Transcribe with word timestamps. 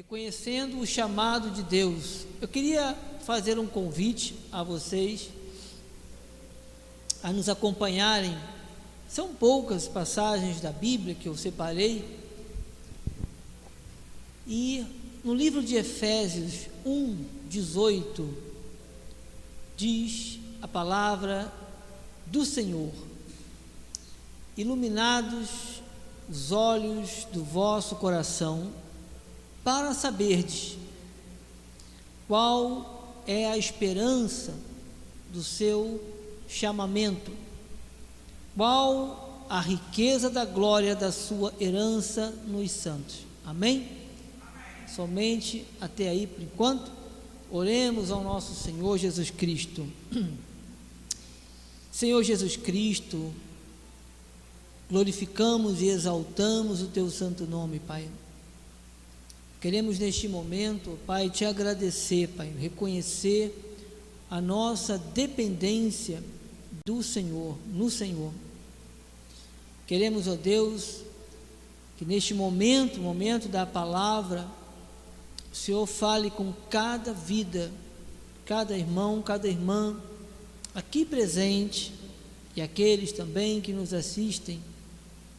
reconhecendo 0.00 0.80
o 0.80 0.86
chamado 0.86 1.50
de 1.50 1.62
Deus, 1.62 2.24
eu 2.40 2.48
queria 2.48 2.96
fazer 3.22 3.58
um 3.58 3.66
convite 3.66 4.34
a 4.50 4.62
vocês 4.62 5.28
a 7.22 7.30
nos 7.30 7.50
acompanharem. 7.50 8.34
São 9.06 9.34
poucas 9.34 9.86
passagens 9.86 10.58
da 10.58 10.72
Bíblia 10.72 11.14
que 11.14 11.28
eu 11.28 11.36
separei. 11.36 12.18
E 14.46 14.86
no 15.22 15.34
livro 15.34 15.62
de 15.62 15.74
Efésios 15.74 16.68
1, 16.86 17.22
18, 17.50 18.34
diz 19.76 20.38
a 20.62 20.66
palavra 20.66 21.52
do 22.24 22.46
Senhor: 22.46 22.90
Iluminados 24.56 25.82
os 26.26 26.52
olhos 26.52 27.26
do 27.30 27.44
vosso 27.44 27.96
coração, 27.96 28.72
para 29.62 29.92
saberdes 29.94 30.76
qual 32.26 33.22
é 33.26 33.50
a 33.50 33.58
esperança 33.58 34.54
do 35.32 35.42
seu 35.42 36.02
chamamento, 36.48 37.30
qual 38.56 39.46
a 39.48 39.60
riqueza 39.60 40.30
da 40.30 40.44
glória 40.44 40.94
da 40.94 41.10
sua 41.10 41.52
herança 41.60 42.30
nos 42.46 42.70
santos. 42.70 43.18
Amém? 43.44 43.88
Somente 44.94 45.64
até 45.80 46.08
aí 46.08 46.26
por 46.26 46.42
enquanto. 46.42 46.90
Oremos 47.50 48.12
ao 48.12 48.22
nosso 48.22 48.54
Senhor 48.54 48.96
Jesus 48.96 49.30
Cristo. 49.30 49.86
Senhor 51.90 52.22
Jesus 52.22 52.56
Cristo, 52.56 53.32
glorificamos 54.88 55.82
e 55.82 55.88
exaltamos 55.88 56.80
o 56.80 56.86
teu 56.86 57.10
santo 57.10 57.44
nome, 57.44 57.80
Pai. 57.80 58.08
Queremos 59.60 59.98
neste 59.98 60.26
momento, 60.26 60.98
Pai, 61.06 61.28
te 61.28 61.44
agradecer, 61.44 62.28
Pai, 62.28 62.50
reconhecer 62.58 63.54
a 64.30 64.40
nossa 64.40 64.96
dependência 64.96 66.22
do 66.86 67.02
Senhor, 67.02 67.58
no 67.66 67.90
Senhor. 67.90 68.32
Queremos, 69.86 70.26
ó 70.26 70.34
Deus, 70.34 71.00
que 71.98 72.06
neste 72.06 72.32
momento, 72.32 73.00
momento 73.00 73.48
da 73.48 73.66
palavra, 73.66 74.48
o 75.52 75.54
Senhor 75.54 75.86
fale 75.86 76.30
com 76.30 76.54
cada 76.70 77.12
vida, 77.12 77.70
cada 78.46 78.78
irmão, 78.78 79.20
cada 79.20 79.46
irmã 79.46 80.00
aqui 80.74 81.04
presente 81.04 81.92
e 82.56 82.62
aqueles 82.62 83.12
também 83.12 83.60
que 83.60 83.74
nos 83.74 83.92
assistem 83.92 84.58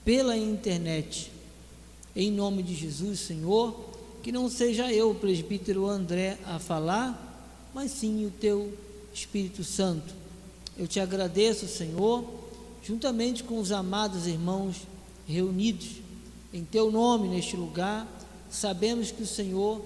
pela 0.06 0.38
internet. 0.38 1.32
Em 2.16 2.30
nome 2.30 2.62
de 2.62 2.76
Jesus, 2.76 3.20
Senhor, 3.22 3.91
que 4.22 4.32
não 4.32 4.50
seja 4.50 4.92
eu, 4.92 5.12
o 5.12 5.16
presbítero 5.16 5.88
André, 5.88 6.38
a 6.46 6.60
falar, 6.60 7.70
mas 7.74 7.92
sim 7.92 8.26
o 8.26 8.32
teu 8.32 8.78
Espírito 9.14 9.64
Santo. 9.64 10.14
Eu 10.78 10.88
te 10.88 11.00
agradeço, 11.00 11.68
Senhor, 11.68 12.24
juntamente 12.84 13.44
com 13.44 13.60
os 13.60 13.72
amados 13.72 14.28
irmãos 14.28 14.78
reunidos 15.28 16.02
em 16.54 16.64
teu 16.64 16.92
nome 16.92 17.28
neste 17.28 17.56
lugar. 17.56 18.08
Sabemos 18.50 19.12
que 19.12 19.24
o 19.24 19.28
Senhor 19.28 19.82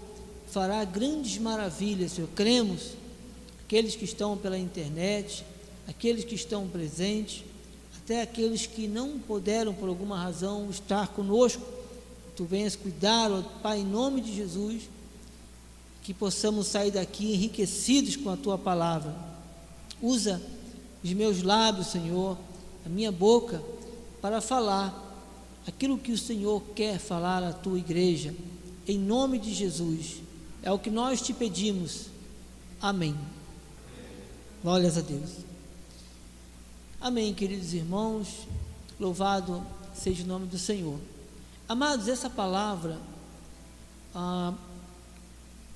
fará 0.47 0.83
grandes 0.83 1.38
maravilhas, 1.38 2.13
Senhor. 2.13 2.30
Cremos, 2.36 2.91
aqueles 3.63 3.95
que 3.95 4.06
estão 4.06 4.38
pela 4.38 4.58
internet, 4.58 5.45
aqueles 5.88 6.23
que 6.23 6.36
estão 6.36 6.67
presentes, 6.67 7.44
até 7.97 8.22
aqueles 8.22 8.66
que 8.66 8.88
não 8.88 9.17
puderam 9.19 9.73
por 9.73 9.89
alguma 9.89 10.22
razão 10.22 10.69
estar 10.69 11.09
conosco 11.09 11.74
tu 12.36 12.45
venhas 12.45 12.75
cuidar, 12.75 13.30
Pai, 13.61 13.80
em 13.80 13.86
nome 13.86 14.22
de 14.22 14.36
Jesus, 14.36 14.83
que 16.03 16.14
possamos 16.14 16.67
sair 16.67 16.91
daqui 16.91 17.33
enriquecidos 17.33 18.16
com 18.16 18.30
a 18.30 18.38
tua 18.38 18.58
palavra. 18.58 19.16
Usa 20.02 20.41
os 21.03 21.13
meus 21.13 21.41
lábios, 21.41 21.88
Senhor, 21.88 22.38
a 22.85 22.90
minha 22.90 23.12
boca, 23.12 23.63
para 24.22 24.41
falar 24.41 25.01
aquilo 25.68 25.97
que 25.97 26.12
o 26.12 26.18
Senhor 26.18 26.62
quer 26.75 27.00
falar 27.00 27.44
à 27.44 27.53
tua 27.53 27.79
igreja, 27.79 28.35
em 28.88 29.00
nome 29.00 29.40
de 29.40 29.53
Jesus. 29.53 30.22
É 30.62 30.72
o 30.72 30.79
que 30.79 30.90
nós 30.90 31.22
te 31.22 31.34
pedimos. 31.34 32.07
Amém. 32.81 33.16
Glórias 34.62 34.97
a 34.97 35.01
Deus. 35.01 35.29
Amém, 37.00 37.34
queridos 37.34 37.74
irmãos. 37.74 38.47
Louvado 39.00 39.63
seja 39.94 40.24
o 40.24 40.28
nome 40.28 40.47
do 40.47 40.57
Senhor. 40.57 41.00
Amados, 41.67 42.07
essa 42.07 42.29
palavra 42.29 43.01
ah, 44.13 44.53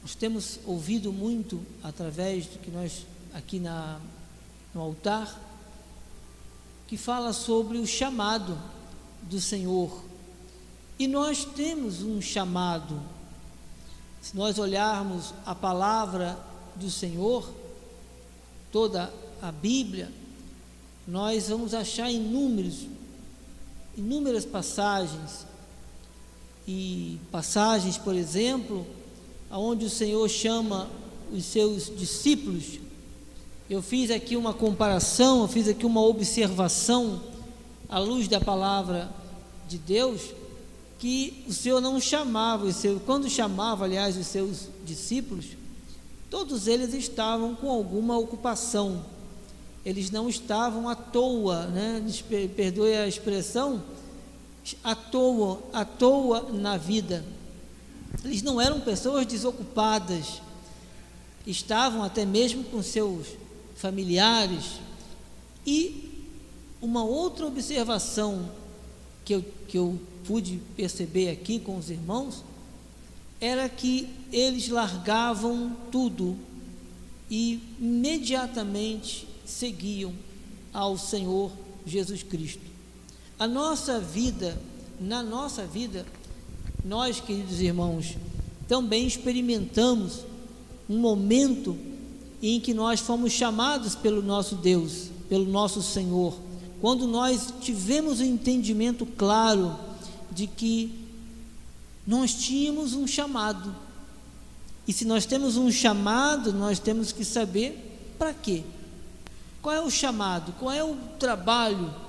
nós 0.03 0.13
temos 0.13 0.59
ouvido 0.63 1.11
muito 1.11 1.65
através 1.81 2.45
do 2.45 2.59
que 2.59 2.69
nós 2.69 3.07
aqui 3.33 3.59
na, 3.59 3.99
no 4.71 4.81
altar, 4.81 5.39
que 6.87 6.95
fala 6.95 7.33
sobre 7.33 7.79
o 7.79 7.87
chamado 7.87 8.55
do 9.23 9.41
Senhor. 9.41 10.03
E 10.99 11.07
nós 11.07 11.43
temos 11.43 12.03
um 12.03 12.21
chamado. 12.21 13.01
Se 14.21 14.37
nós 14.37 14.59
olharmos 14.59 15.33
a 15.43 15.55
palavra 15.55 16.37
do 16.75 16.91
Senhor, 16.91 17.51
toda 18.71 19.11
a 19.41 19.51
Bíblia, 19.51 20.11
nós 21.07 21.49
vamos 21.49 21.73
achar 21.73 22.11
inúmeros, 22.11 22.85
inúmeras 23.97 24.45
passagens 24.45 25.48
e 26.71 27.19
passagens, 27.31 27.97
por 27.97 28.13
exemplo, 28.13 28.85
aonde 29.49 29.85
o 29.85 29.89
Senhor 29.89 30.29
chama 30.29 30.87
os 31.33 31.43
seus 31.43 31.91
discípulos. 31.97 32.79
Eu 33.67 33.81
fiz 33.81 34.11
aqui 34.11 34.37
uma 34.37 34.53
comparação, 34.53 35.41
eu 35.41 35.47
fiz 35.47 35.67
aqui 35.67 35.83
uma 35.83 36.05
observação 36.05 37.23
à 37.89 37.97
luz 37.97 38.27
da 38.27 38.39
palavra 38.39 39.09
de 39.67 39.79
Deus, 39.79 40.21
que 40.99 41.43
o 41.47 41.53
Senhor 41.53 41.81
não 41.81 41.99
chamava 41.99 42.67
os 42.67 42.75
seus, 42.75 43.01
quando 43.01 43.27
chamava, 43.27 43.85
aliás, 43.85 44.15
os 44.15 44.27
seus 44.27 44.67
discípulos, 44.85 45.45
todos 46.29 46.67
eles 46.67 46.93
estavam 46.93 47.55
com 47.55 47.71
alguma 47.71 48.15
ocupação. 48.15 49.03
Eles 49.83 50.11
não 50.11 50.29
estavam 50.29 50.87
à 50.87 50.93
toa, 50.93 51.65
né? 51.65 52.05
Perdoe 52.55 52.93
a 52.93 53.07
expressão, 53.07 53.81
à 54.83 54.95
toa, 54.95 55.61
à 55.73 55.85
toa 55.85 56.51
na 56.51 56.77
vida. 56.77 57.25
Eles 58.23 58.41
não 58.41 58.59
eram 58.59 58.79
pessoas 58.79 59.25
desocupadas, 59.25 60.41
estavam 61.45 62.03
até 62.03 62.25
mesmo 62.25 62.63
com 62.65 62.81
seus 62.81 63.27
familiares. 63.75 64.79
E 65.65 66.27
uma 66.81 67.03
outra 67.03 67.45
observação 67.45 68.49
que 69.23 69.35
eu, 69.35 69.45
que 69.67 69.77
eu 69.77 69.99
pude 70.25 70.59
perceber 70.75 71.29
aqui 71.29 71.59
com 71.59 71.77
os 71.77 71.89
irmãos 71.89 72.43
era 73.39 73.69
que 73.69 74.09
eles 74.31 74.67
largavam 74.67 75.75
tudo 75.91 76.37
e 77.29 77.59
imediatamente 77.79 79.27
seguiam 79.45 80.13
ao 80.73 80.97
Senhor 80.97 81.51
Jesus 81.85 82.23
Cristo. 82.23 82.68
A 83.39 83.47
nossa 83.47 84.01
vida, 84.01 84.61
na 84.99 85.23
nossa 85.23 85.65
vida, 85.65 86.05
nós, 86.83 87.21
queridos 87.21 87.61
irmãos, 87.61 88.17
também 88.67 89.07
experimentamos 89.07 90.25
um 90.89 90.97
momento 90.99 91.77
em 92.41 92.59
que 92.59 92.73
nós 92.73 92.99
fomos 92.99 93.31
chamados 93.31 93.95
pelo 93.95 94.21
nosso 94.21 94.55
Deus, 94.55 95.09
pelo 95.29 95.45
nosso 95.45 95.81
Senhor, 95.81 96.37
quando 96.81 97.07
nós 97.07 97.53
tivemos 97.61 98.19
o 98.19 98.23
um 98.23 98.25
entendimento 98.25 99.05
claro 99.05 99.73
de 100.29 100.45
que 100.45 100.93
nós 102.05 102.33
tínhamos 102.33 102.93
um 102.93 103.07
chamado. 103.07 103.73
E 104.85 104.91
se 104.91 105.05
nós 105.05 105.25
temos 105.25 105.55
um 105.55 105.71
chamado, 105.71 106.51
nós 106.51 106.77
temos 106.77 107.13
que 107.13 107.23
saber 107.23 108.13
para 108.17 108.33
quê? 108.33 108.63
Qual 109.61 109.73
é 109.73 109.79
o 109.79 109.89
chamado? 109.89 110.53
Qual 110.59 110.73
é 110.73 110.83
o 110.83 110.97
trabalho? 111.17 112.08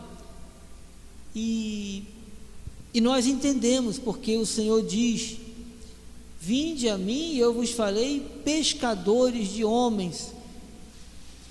E, 1.34 2.04
e 2.92 3.00
nós 3.00 3.26
entendemos 3.26 3.98
porque 3.98 4.36
o 4.36 4.46
Senhor 4.46 4.82
diz: 4.82 5.36
Vinde 6.40 6.88
a 6.88 6.96
mim 6.96 7.36
eu 7.36 7.52
vos 7.52 7.70
farei 7.70 8.20
pescadores 8.44 9.48
de 9.48 9.64
homens. 9.64 10.32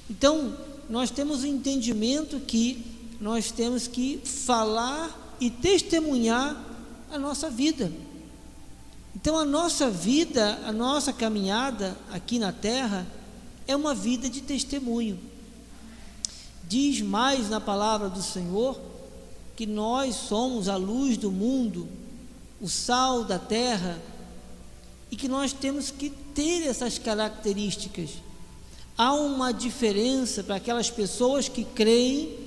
Então, 0.09 0.57
nós 0.89 1.11
temos 1.11 1.43
o 1.43 1.47
entendimento 1.47 2.39
que 2.39 2.83
nós 3.21 3.51
temos 3.51 3.87
que 3.87 4.19
falar 4.23 5.37
e 5.39 5.49
testemunhar 5.51 6.59
a 7.11 7.19
nossa 7.19 7.49
vida. 7.49 7.91
Então, 9.15 9.37
a 9.37 9.45
nossa 9.45 9.89
vida, 9.89 10.59
a 10.65 10.71
nossa 10.71 11.13
caminhada 11.13 11.95
aqui 12.11 12.39
na 12.39 12.51
terra 12.51 13.05
é 13.67 13.75
uma 13.75 13.93
vida 13.93 14.29
de 14.29 14.41
testemunho. 14.41 15.19
Diz 16.67 17.01
mais 17.01 17.49
na 17.49 17.61
palavra 17.61 18.09
do 18.09 18.21
Senhor 18.21 18.88
que 19.59 19.65
nós 19.65 20.15
somos 20.15 20.69
a 20.69 20.77
luz 20.77 21.17
do 21.17 21.29
mundo, 21.29 21.85
o 22.61 22.69
sal 22.69 23.25
da 23.25 23.38
terra, 23.38 24.01
e 25.11 25.17
que 25.17 25.27
nós 25.27 25.51
temos 25.51 25.91
que 25.91 26.09
ter 26.09 26.65
essas 26.65 26.97
características. 26.97 28.11
Há 28.97 29.13
uma 29.13 29.51
diferença 29.51 30.41
para 30.45 30.56
aquelas 30.56 30.89
pessoas 30.89 31.50
que 31.50 31.65
creem, 31.65 32.38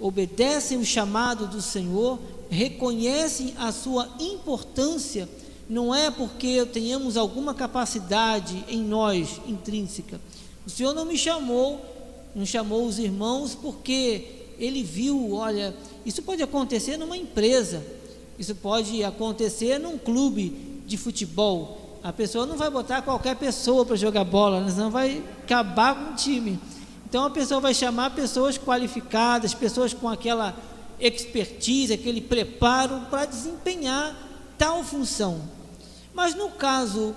obedecem 0.00 0.78
o 0.78 0.84
chamado 0.84 1.46
do 1.46 1.62
Senhor, 1.62 2.18
reconhecem 2.50 3.54
a 3.56 3.70
sua 3.70 4.08
importância, 4.18 5.28
não 5.68 5.94
é 5.94 6.10
porque 6.10 6.66
tenhamos 6.66 7.16
alguma 7.16 7.54
capacidade 7.54 8.64
em 8.66 8.82
nós 8.82 9.40
intrínseca. 9.46 10.20
O 10.66 10.70
Senhor 10.70 10.92
não 10.92 11.04
me 11.04 11.16
chamou, 11.16 11.80
não 12.34 12.44
chamou 12.44 12.84
os 12.84 12.98
irmãos 12.98 13.54
porque 13.54 14.39
ele 14.60 14.82
viu, 14.82 15.32
olha, 15.32 15.74
isso 16.04 16.22
pode 16.22 16.42
acontecer 16.42 16.98
numa 16.98 17.16
empresa, 17.16 17.82
isso 18.38 18.54
pode 18.54 19.02
acontecer 19.02 19.78
num 19.78 19.96
clube 19.96 20.82
de 20.86 20.96
futebol. 20.98 21.98
A 22.02 22.12
pessoa 22.12 22.46
não 22.46 22.56
vai 22.56 22.70
botar 22.70 23.02
qualquer 23.02 23.36
pessoa 23.36 23.84
para 23.84 23.96
jogar 23.96 24.24
bola, 24.24 24.60
né? 24.60 24.70
senão 24.70 24.90
vai 24.90 25.22
acabar 25.42 25.94
com 25.94 26.12
o 26.12 26.16
time. 26.16 26.58
Então 27.08 27.24
a 27.24 27.30
pessoa 27.30 27.60
vai 27.60 27.74
chamar 27.74 28.10
pessoas 28.14 28.56
qualificadas, 28.56 29.54
pessoas 29.54 29.94
com 29.94 30.08
aquela 30.08 30.56
expertise, 31.00 31.92
aquele 31.92 32.20
preparo 32.20 33.00
para 33.10 33.24
desempenhar 33.24 34.14
tal 34.56 34.84
função. 34.84 35.40
Mas 36.14 36.34
no 36.34 36.50
caso 36.50 37.14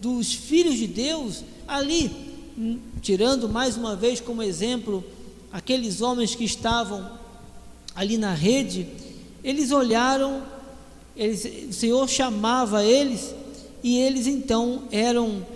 dos 0.00 0.34
filhos 0.34 0.76
de 0.76 0.86
Deus, 0.86 1.44
ali, 1.68 2.10
hum, 2.58 2.78
tirando 3.00 3.48
mais 3.48 3.76
uma 3.76 3.94
vez 3.94 4.20
como 4.20 4.42
exemplo 4.42 5.04
aqueles 5.52 6.00
homens 6.00 6.34
que 6.34 6.44
estavam 6.44 7.18
ali 7.94 8.16
na 8.16 8.34
rede, 8.34 8.86
eles 9.42 9.72
olharam, 9.72 10.42
eles, 11.16 11.68
o 11.70 11.72
Senhor 11.72 12.08
chamava 12.08 12.84
eles 12.84 13.34
e 13.82 13.98
eles 13.98 14.26
então 14.26 14.84
eram 14.90 15.46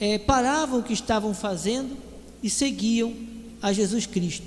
é, 0.00 0.18
paravam 0.18 0.80
o 0.80 0.82
que 0.82 0.92
estavam 0.92 1.32
fazendo 1.34 1.96
e 2.42 2.50
seguiam 2.50 3.14
a 3.62 3.72
Jesus 3.72 4.06
Cristo. 4.06 4.46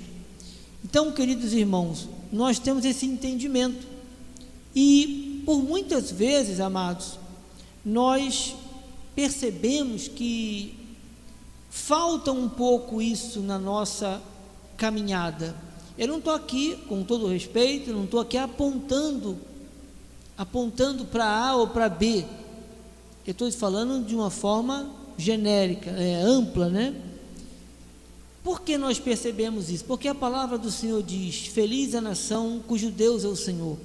Então, 0.84 1.12
queridos 1.12 1.52
irmãos, 1.52 2.08
nós 2.32 2.58
temos 2.58 2.84
esse 2.84 3.06
entendimento 3.06 3.86
e 4.74 5.42
por 5.44 5.62
muitas 5.62 6.10
vezes, 6.10 6.60
amados, 6.60 7.18
nós 7.84 8.54
percebemos 9.14 10.06
que 10.06 10.74
falta 11.70 12.30
um 12.30 12.48
pouco 12.48 13.00
isso 13.00 13.40
na 13.40 13.58
nossa 13.58 14.20
caminhada. 14.78 15.54
Eu 15.98 16.06
não 16.06 16.18
estou 16.18 16.32
aqui, 16.32 16.76
com 16.88 17.02
todo 17.02 17.26
respeito, 17.26 17.92
não 17.92 18.04
estou 18.04 18.20
aqui 18.20 18.38
apontando, 18.38 19.36
apontando 20.38 21.04
para 21.04 21.26
A 21.26 21.56
ou 21.56 21.66
para 21.66 21.88
B. 21.88 22.24
Eu 23.26 23.32
estou 23.32 23.50
falando 23.52 24.06
de 24.06 24.14
uma 24.14 24.30
forma 24.30 24.88
genérica, 25.18 25.90
é, 25.90 26.22
ampla, 26.22 26.68
né? 26.68 26.94
Por 28.44 28.62
que 28.62 28.78
nós 28.78 29.00
percebemos 29.00 29.68
isso? 29.68 29.84
Porque 29.84 30.06
a 30.06 30.14
palavra 30.14 30.56
do 30.56 30.70
Senhor 30.70 31.02
diz: 31.02 31.48
Feliz 31.48 31.94
a 31.94 32.00
nação 32.00 32.62
cujo 32.66 32.90
Deus 32.90 33.24
é 33.24 33.28
o 33.28 33.36
Senhor. 33.36 33.76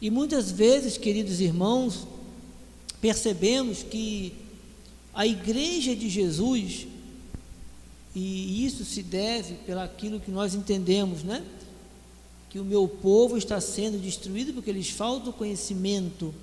E 0.00 0.10
muitas 0.10 0.50
vezes, 0.50 0.98
queridos 0.98 1.40
irmãos, 1.40 2.06
percebemos 3.00 3.82
que 3.84 4.34
a 5.14 5.26
igreja 5.26 5.96
de 5.96 6.10
Jesus 6.10 6.86
e 8.18 8.64
isso 8.64 8.82
se 8.82 9.02
deve 9.02 9.56
pelo 9.66 9.80
aquilo 9.80 10.18
que 10.18 10.30
nós 10.30 10.54
entendemos, 10.54 11.22
né? 11.22 11.44
Que 12.48 12.58
o 12.58 12.64
meu 12.64 12.88
povo 12.88 13.36
está 13.36 13.60
sendo 13.60 13.98
destruído 13.98 14.54
porque 14.54 14.70
eles 14.70 14.88
faltam 14.88 15.30
conhecimento. 15.30 16.34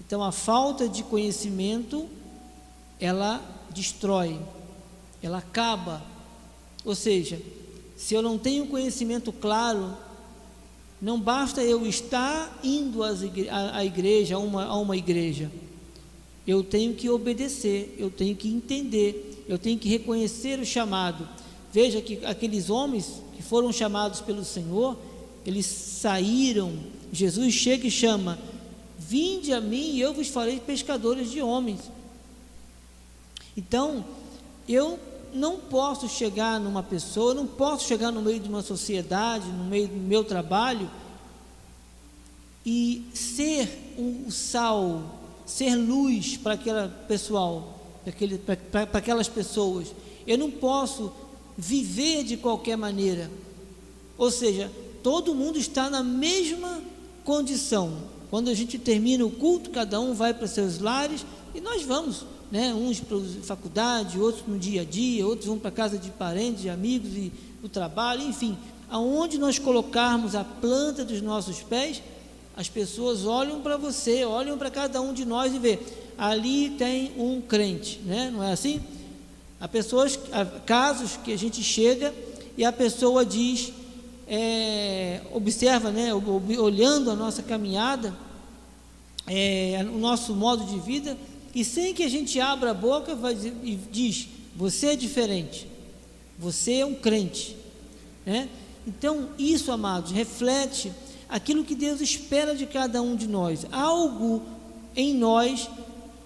Então 0.00 0.24
a 0.24 0.32
falta 0.32 0.88
de 0.88 1.02
conhecimento 1.02 2.08
ela 2.98 3.38
destrói, 3.68 4.40
ela 5.22 5.36
acaba. 5.36 6.02
Ou 6.86 6.94
seja, 6.94 7.38
se 7.98 8.14
eu 8.14 8.22
não 8.22 8.38
tenho 8.38 8.68
conhecimento 8.68 9.30
claro, 9.30 9.94
não 11.02 11.20
basta 11.20 11.62
eu 11.62 11.86
estar 11.86 12.58
indo 12.64 13.02
à 13.02 13.84
igreja, 13.84 14.36
a 14.36 14.38
uma, 14.38 14.64
a 14.64 14.76
uma 14.78 14.96
igreja. 14.96 15.52
Eu 16.46 16.64
tenho 16.64 16.94
que 16.94 17.10
obedecer, 17.10 17.94
eu 17.98 18.10
tenho 18.10 18.34
que 18.34 18.48
entender 18.48 19.29
eu 19.50 19.58
tenho 19.58 19.76
que 19.76 19.88
reconhecer 19.88 20.60
o 20.60 20.64
chamado. 20.64 21.28
Veja 21.72 22.00
que 22.00 22.24
aqueles 22.24 22.70
homens 22.70 23.20
que 23.34 23.42
foram 23.42 23.72
chamados 23.72 24.20
pelo 24.20 24.44
Senhor, 24.44 24.96
eles 25.44 25.66
saíram. 25.66 26.72
Jesus 27.12 27.52
chega 27.52 27.88
e 27.88 27.90
chama: 27.90 28.38
Vinde 28.96 29.52
a 29.52 29.60
mim 29.60 29.90
e 29.94 30.00
eu 30.00 30.14
vos 30.14 30.28
farei 30.28 30.60
pescadores 30.60 31.32
de 31.32 31.42
homens. 31.42 31.80
Então, 33.56 34.04
eu 34.68 35.00
não 35.34 35.56
posso 35.56 36.08
chegar 36.08 36.60
numa 36.60 36.84
pessoa, 36.84 37.34
não 37.34 37.46
posso 37.48 37.88
chegar 37.88 38.12
no 38.12 38.22
meio 38.22 38.38
de 38.38 38.48
uma 38.48 38.62
sociedade, 38.62 39.48
no 39.48 39.64
meio 39.64 39.88
do 39.88 39.96
meu 39.96 40.22
trabalho 40.22 40.88
e 42.64 43.04
ser 43.12 43.94
um 43.98 44.30
sal, 44.30 45.02
ser 45.44 45.74
luz 45.74 46.36
para 46.36 46.54
aquele 46.54 46.88
pessoal 47.08 47.79
para 48.12 48.98
aquelas 48.98 49.28
pessoas. 49.28 49.94
Eu 50.26 50.38
não 50.38 50.50
posso 50.50 51.12
viver 51.56 52.24
de 52.24 52.36
qualquer 52.36 52.76
maneira. 52.76 53.30
Ou 54.16 54.30
seja, 54.30 54.70
todo 55.02 55.34
mundo 55.34 55.58
está 55.58 55.88
na 55.90 56.02
mesma 56.02 56.82
condição. 57.24 57.92
Quando 58.30 58.48
a 58.48 58.54
gente 58.54 58.78
termina 58.78 59.24
o 59.24 59.30
culto, 59.30 59.70
cada 59.70 60.00
um 60.00 60.14
vai 60.14 60.32
para 60.32 60.46
seus 60.46 60.78
lares 60.78 61.24
e 61.54 61.60
nós 61.60 61.82
vamos, 61.82 62.24
né? 62.50 62.72
Uns 62.72 63.00
para 63.00 63.16
a 63.16 63.42
faculdade, 63.42 64.20
outros 64.20 64.46
no 64.46 64.58
dia 64.58 64.82
a 64.82 64.84
dia, 64.84 65.26
outros 65.26 65.46
vão 65.46 65.58
para 65.58 65.70
casa 65.70 65.98
de 65.98 66.10
parentes, 66.10 66.62
de 66.62 66.68
amigos 66.68 67.10
e 67.16 67.32
o 67.62 67.68
trabalho, 67.68 68.22
enfim. 68.22 68.56
Aonde 68.88 69.38
nós 69.38 69.58
colocarmos 69.58 70.34
a 70.34 70.44
planta 70.44 71.04
dos 71.04 71.20
nossos 71.20 71.60
pés, 71.60 72.02
as 72.56 72.68
pessoas 72.68 73.24
olham 73.24 73.60
para 73.60 73.76
você, 73.76 74.24
olham 74.24 74.58
para 74.58 74.70
cada 74.70 75.00
um 75.00 75.12
de 75.12 75.24
nós 75.24 75.54
e 75.54 75.58
vê, 75.58 75.78
ali 76.20 76.68
tem 76.68 77.12
um 77.16 77.40
crente, 77.40 77.98
né? 78.04 78.30
Não 78.30 78.44
é 78.44 78.52
assim? 78.52 78.78
Há 79.58 79.66
pessoas, 79.66 80.20
há 80.30 80.44
casos 80.44 81.16
que 81.16 81.32
a 81.32 81.38
gente 81.38 81.62
chega 81.62 82.14
e 82.58 82.62
a 82.62 82.70
pessoa 82.70 83.24
diz, 83.24 83.72
é, 84.28 85.22
observa, 85.32 85.90
né? 85.90 86.12
Olhando 86.12 87.10
a 87.10 87.16
nossa 87.16 87.42
caminhada, 87.42 88.14
é, 89.26 89.82
o 89.90 89.96
nosso 89.96 90.34
modo 90.34 90.66
de 90.66 90.78
vida 90.78 91.16
e 91.54 91.64
sem 91.64 91.94
que 91.94 92.02
a 92.02 92.10
gente 92.10 92.38
abra 92.38 92.72
a 92.72 92.74
boca 92.74 93.14
vai 93.14 93.34
dizer, 93.34 93.56
e 93.64 93.76
diz, 93.90 94.28
você 94.54 94.88
é 94.88 94.96
diferente, 94.96 95.66
você 96.38 96.74
é 96.74 96.86
um 96.86 96.94
crente, 96.94 97.56
né? 98.26 98.46
Então 98.86 99.30
isso, 99.38 99.72
amados, 99.72 100.12
reflete 100.12 100.92
aquilo 101.30 101.64
que 101.64 101.74
Deus 101.74 102.02
espera 102.02 102.54
de 102.54 102.66
cada 102.66 103.00
um 103.00 103.16
de 103.16 103.26
nós, 103.26 103.64
algo 103.72 104.42
em 104.94 105.14
nós 105.14 105.66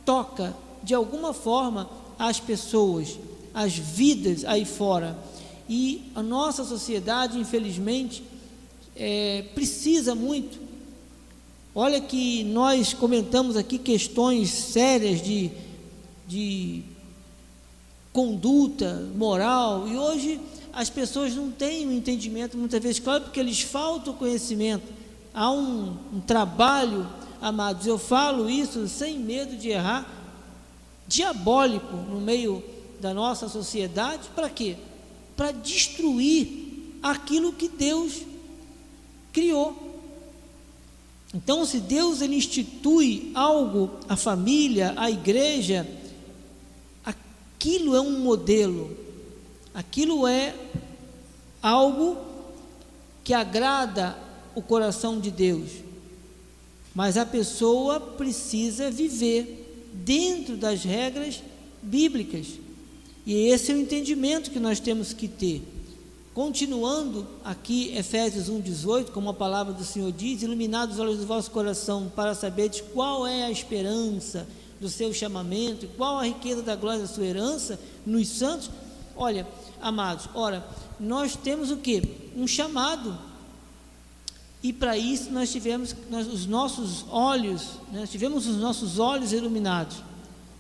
toca 0.05 0.55
de 0.83 0.95
alguma 0.95 1.33
forma 1.33 1.89
as 2.19 2.39
pessoas, 2.39 3.19
as 3.53 3.77
vidas 3.77 4.45
aí 4.45 4.65
fora. 4.65 5.17
E 5.69 6.03
a 6.15 6.23
nossa 6.23 6.65
sociedade, 6.65 7.39
infelizmente, 7.39 8.23
é, 8.95 9.45
precisa 9.55 10.15
muito. 10.15 10.59
Olha 11.75 12.01
que 12.01 12.45
nós 12.45 12.93
comentamos 12.93 13.57
aqui 13.57 13.79
questões 13.79 14.51
sérias 14.51 15.21
de, 15.21 15.51
de 16.27 16.83
conduta 18.13 19.09
moral, 19.17 19.89
e 19.89 19.97
hoje 19.97 20.41
as 20.73 20.89
pessoas 20.91 21.35
não 21.35 21.51
têm 21.51 21.89
um 21.89 21.93
entendimento, 21.93 22.57
muitas 22.57 22.81
vezes, 22.83 23.01
claro, 23.01 23.25
porque 23.25 23.41
eles 23.41 23.61
faltam 23.61 24.15
conhecimento. 24.15 24.85
Há 25.33 25.51
um, 25.51 25.97
um 26.13 26.21
trabalho 26.21 27.09
amados, 27.45 27.87
eu 27.87 27.99
falo 27.99 28.49
isso 28.49 28.89
sem 28.89 29.19
medo 29.19 29.55
de 29.55 29.69
errar, 29.69 30.09
diabólico 31.07 31.95
no 31.95 32.19
meio 32.19 32.65
da 32.99 33.13
nossa 33.13 33.51
sociedade, 33.51 34.31
para 34.35 34.49
quê? 34.49 34.77
Para 35.37 35.53
destruir 35.53 36.99
aquilo 37.03 37.53
que 37.53 37.69
Deus 37.69 38.23
criou. 39.31 39.77
Então, 41.35 41.67
se 41.67 41.81
Deus 41.81 42.23
ele 42.23 42.37
institui 42.37 43.31
algo, 43.35 43.91
a 44.09 44.17
família, 44.17 44.95
a 44.97 45.11
igreja, 45.11 45.87
aquilo 47.05 47.95
é 47.95 48.01
um 48.01 48.21
modelo, 48.21 48.97
aquilo 49.75 50.27
é 50.27 50.55
algo 51.61 52.17
que 53.23 53.35
agrada 53.35 54.17
o 54.55 54.63
coração 54.63 55.21
de 55.21 55.31
Deus. 55.31 55.85
Mas 56.95 57.17
a 57.17 57.27
pessoa 57.27 57.99
precisa 57.99 58.91
viver 58.91 59.91
dentro 59.93 60.57
das 60.57 60.85
regras 60.85 61.43
bíblicas. 61.83 62.47
E 63.27 63.49
esse 63.49 63.73
é 63.73 63.75
o 63.75 63.79
entendimento 63.79 64.51
que 64.51 64.61
nós 64.61 64.79
temos 64.79 65.13
que 65.13 65.27
ter. 65.27 65.63
Continuando 66.35 67.27
aqui, 67.45 67.97
Efésios 67.97 68.51
1,18, 68.51 69.11
como 69.11 69.31
a 69.31 69.35
palavra 69.35 69.73
do 69.73 69.85
Senhor 69.85 70.11
diz: 70.11 70.43
Iluminados 70.43 70.97
os 70.97 71.01
olhos 71.01 71.19
do 71.19 71.27
vosso 71.27 71.51
coração, 71.51 72.11
para 72.15 72.35
saber 72.35 72.71
qual 72.93 73.27
é 73.27 73.45
a 73.45 73.51
esperança 73.51 74.47
do 74.81 74.89
seu 74.89 75.15
chamamento, 75.15 75.89
qual 75.97 76.19
a 76.19 76.25
riqueza 76.25 76.61
da 76.61 76.75
glória 76.75 77.03
da 77.03 77.07
sua 77.07 77.25
herança 77.25 77.79
nos 78.05 78.29
santos. 78.29 78.69
Olha, 79.17 79.47
amados, 79.81 80.29
ora, 80.35 80.67
nós 80.99 81.37
temos 81.37 81.71
o 81.71 81.77
que? 81.77 82.03
Um 82.37 82.47
chamado. 82.47 83.17
E 84.65 84.73
para 84.73 84.97
isso 84.97 85.31
nós 85.31 85.53
tivemos 85.53 85.95
nós, 86.11 86.27
os 86.27 86.47
nossos 86.47 87.05
olhos, 87.11 87.65
né, 87.93 88.01
nós 88.01 88.11
tivemos 88.11 88.47
os 88.47 88.57
nossos 88.57 88.99
olhos 88.99 89.31
iluminados. 89.31 89.99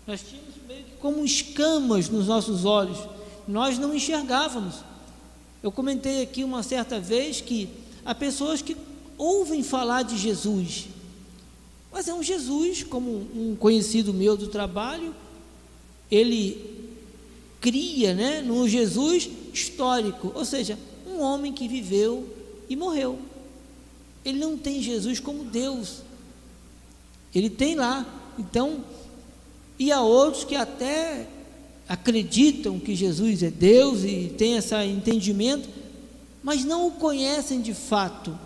Nós 0.07 0.21
tínhamos 0.21 0.55
meio 0.69 0.85
que 0.85 0.97
como 1.01 1.25
escamas 1.25 2.11
nos 2.11 2.27
nossos 2.27 2.67
olhos. 2.67 2.99
Nós 3.49 3.79
não 3.79 3.95
enxergávamos. 3.95 4.75
Eu 5.63 5.73
comentei 5.73 6.21
aqui 6.21 6.45
uma 6.45 6.63
certa 6.63 7.01
vez 7.01 7.41
que 7.41 7.67
há 8.05 8.15
pessoas 8.15 8.61
que 8.61 8.77
ouvem 9.17 9.63
falar 9.63 10.03
de 10.03 10.19
Jesus, 10.19 10.85
mas 11.91 12.07
é 12.07 12.13
um 12.13 12.23
Jesus, 12.23 12.83
como 12.83 13.27
um 13.35 13.57
conhecido 13.59 14.13
meu 14.13 14.37
do 14.37 14.49
trabalho, 14.49 15.15
ele 16.11 16.93
cria 17.59 18.13
né, 18.13 18.43
no 18.43 18.69
Jesus 18.69 19.31
histórico, 19.51 20.31
ou 20.35 20.45
seja, 20.45 20.79
um 21.07 21.23
homem 21.23 21.55
que 21.55 21.67
viveu 21.67 22.29
e 22.69 22.77
morreu. 22.77 23.19
Ele 24.25 24.39
não 24.39 24.57
tem 24.57 24.81
Jesus 24.83 25.21
como 25.21 25.45
Deus. 25.45 26.03
Ele 27.35 27.51
tem 27.51 27.75
lá. 27.75 28.07
Então, 28.39 28.85
e 29.79 29.93
há 29.93 30.01
outros 30.01 30.45
que 30.45 30.57
até 30.57 31.27
acreditam 31.89 32.79
que 32.79 32.95
Jesus 32.95 33.43
é 33.43 33.51
Deus 33.51 34.05
e 34.05 34.33
tem 34.37 34.57
esse 34.57 34.75
entendimento, 34.85 35.69
mas 36.43 36.65
não 36.65 36.87
o 36.87 36.93
conhecem 36.93 37.61
de 37.61 37.75
fato. 37.75 38.39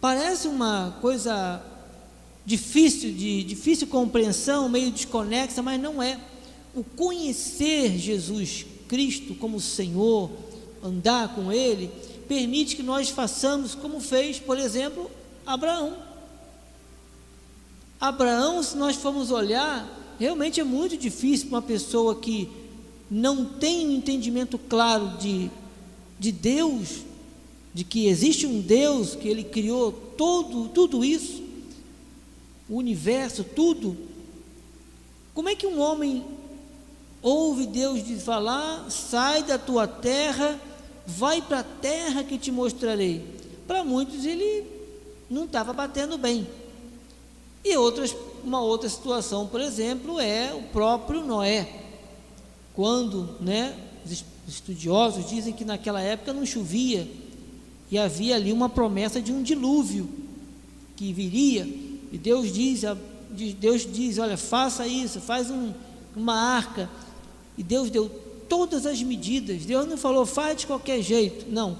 Parece 0.00 0.48
uma 0.48 0.96
coisa 1.00 1.62
difícil 2.44 3.12
de 3.12 3.42
difícil 3.42 3.86
compreensão, 3.88 4.68
meio 4.68 4.90
desconexa, 4.90 5.62
mas 5.62 5.80
não 5.80 6.02
é. 6.02 6.18
O 6.74 6.84
conhecer 6.84 7.98
Jesus 7.98 8.64
Cristo 8.86 9.34
como 9.34 9.60
Senhor, 9.60 10.30
andar 10.82 11.34
com 11.34 11.50
Ele, 11.50 11.90
permite 12.28 12.76
que 12.76 12.82
nós 12.82 13.08
façamos 13.08 13.74
como 13.74 14.00
fez, 14.00 14.38
por 14.38 14.58
exemplo, 14.58 15.10
Abraão. 15.46 15.96
Abraão, 18.00 18.62
se 18.62 18.76
nós 18.76 18.96
formos 18.96 19.30
olhar, 19.30 19.88
realmente 20.18 20.60
é 20.60 20.64
muito 20.64 20.96
difícil 20.96 21.48
para 21.48 21.56
uma 21.56 21.62
pessoa 21.62 22.16
que 22.16 22.48
não 23.10 23.44
tem 23.44 23.86
um 23.86 23.92
entendimento 23.92 24.58
claro 24.58 25.16
de, 25.18 25.50
de 26.18 26.32
Deus, 26.32 27.04
de 27.72 27.84
que 27.84 28.06
existe 28.06 28.46
um 28.46 28.60
Deus 28.60 29.14
que 29.14 29.28
ele 29.28 29.44
criou 29.44 29.92
todo, 29.92 30.68
tudo 30.68 31.04
isso, 31.04 31.42
o 32.68 32.76
universo, 32.76 33.44
tudo. 33.44 33.96
Como 35.34 35.48
é 35.48 35.54
que 35.54 35.66
um 35.66 35.80
homem 35.80 36.24
ouve 37.22 37.66
Deus 37.66 38.04
de 38.04 38.16
falar, 38.16 38.90
sai 38.90 39.42
da 39.42 39.58
tua 39.58 39.86
terra, 39.86 40.60
vai 41.06 41.40
para 41.40 41.60
a 41.60 41.64
terra 41.64 42.24
que 42.24 42.38
te 42.38 42.50
mostrarei? 42.50 43.24
Para 43.66 43.84
muitos 43.84 44.24
ele 44.24 44.64
não 45.30 45.44
estava 45.44 45.72
batendo 45.72 46.18
bem. 46.18 46.46
E 47.64 47.76
outras, 47.76 48.14
uma 48.44 48.60
outra 48.60 48.88
situação, 48.88 49.46
por 49.46 49.60
exemplo, 49.60 50.20
é 50.20 50.54
o 50.54 50.62
próprio 50.64 51.24
Noé. 51.24 51.68
Quando, 52.74 53.36
né, 53.40 53.76
os 54.04 54.24
estudiosos 54.46 55.28
dizem 55.28 55.52
que 55.52 55.64
naquela 55.64 56.00
época 56.00 56.32
não 56.32 56.46
chovia, 56.46 57.08
e 57.90 57.98
havia 57.98 58.34
ali 58.34 58.52
uma 58.52 58.68
promessa 58.68 59.20
de 59.20 59.32
um 59.32 59.42
dilúvio 59.42 60.08
que 60.96 61.12
viria. 61.12 61.64
E 62.12 62.18
Deus 62.18 62.52
diz, 62.52 62.82
Deus 63.58 63.86
diz, 63.90 64.18
olha, 64.18 64.36
faça 64.36 64.86
isso, 64.86 65.20
faz 65.20 65.50
um, 65.50 65.72
uma 66.14 66.34
arca. 66.34 66.90
E 67.56 67.62
Deus 67.62 67.90
deu 67.90 68.10
todas 68.48 68.86
as 68.86 69.02
medidas. 69.02 69.64
Deus 69.64 69.86
não 69.86 69.96
falou, 69.96 70.26
faz 70.26 70.58
de 70.58 70.66
qualquer 70.66 71.02
jeito. 71.02 71.46
Não, 71.50 71.76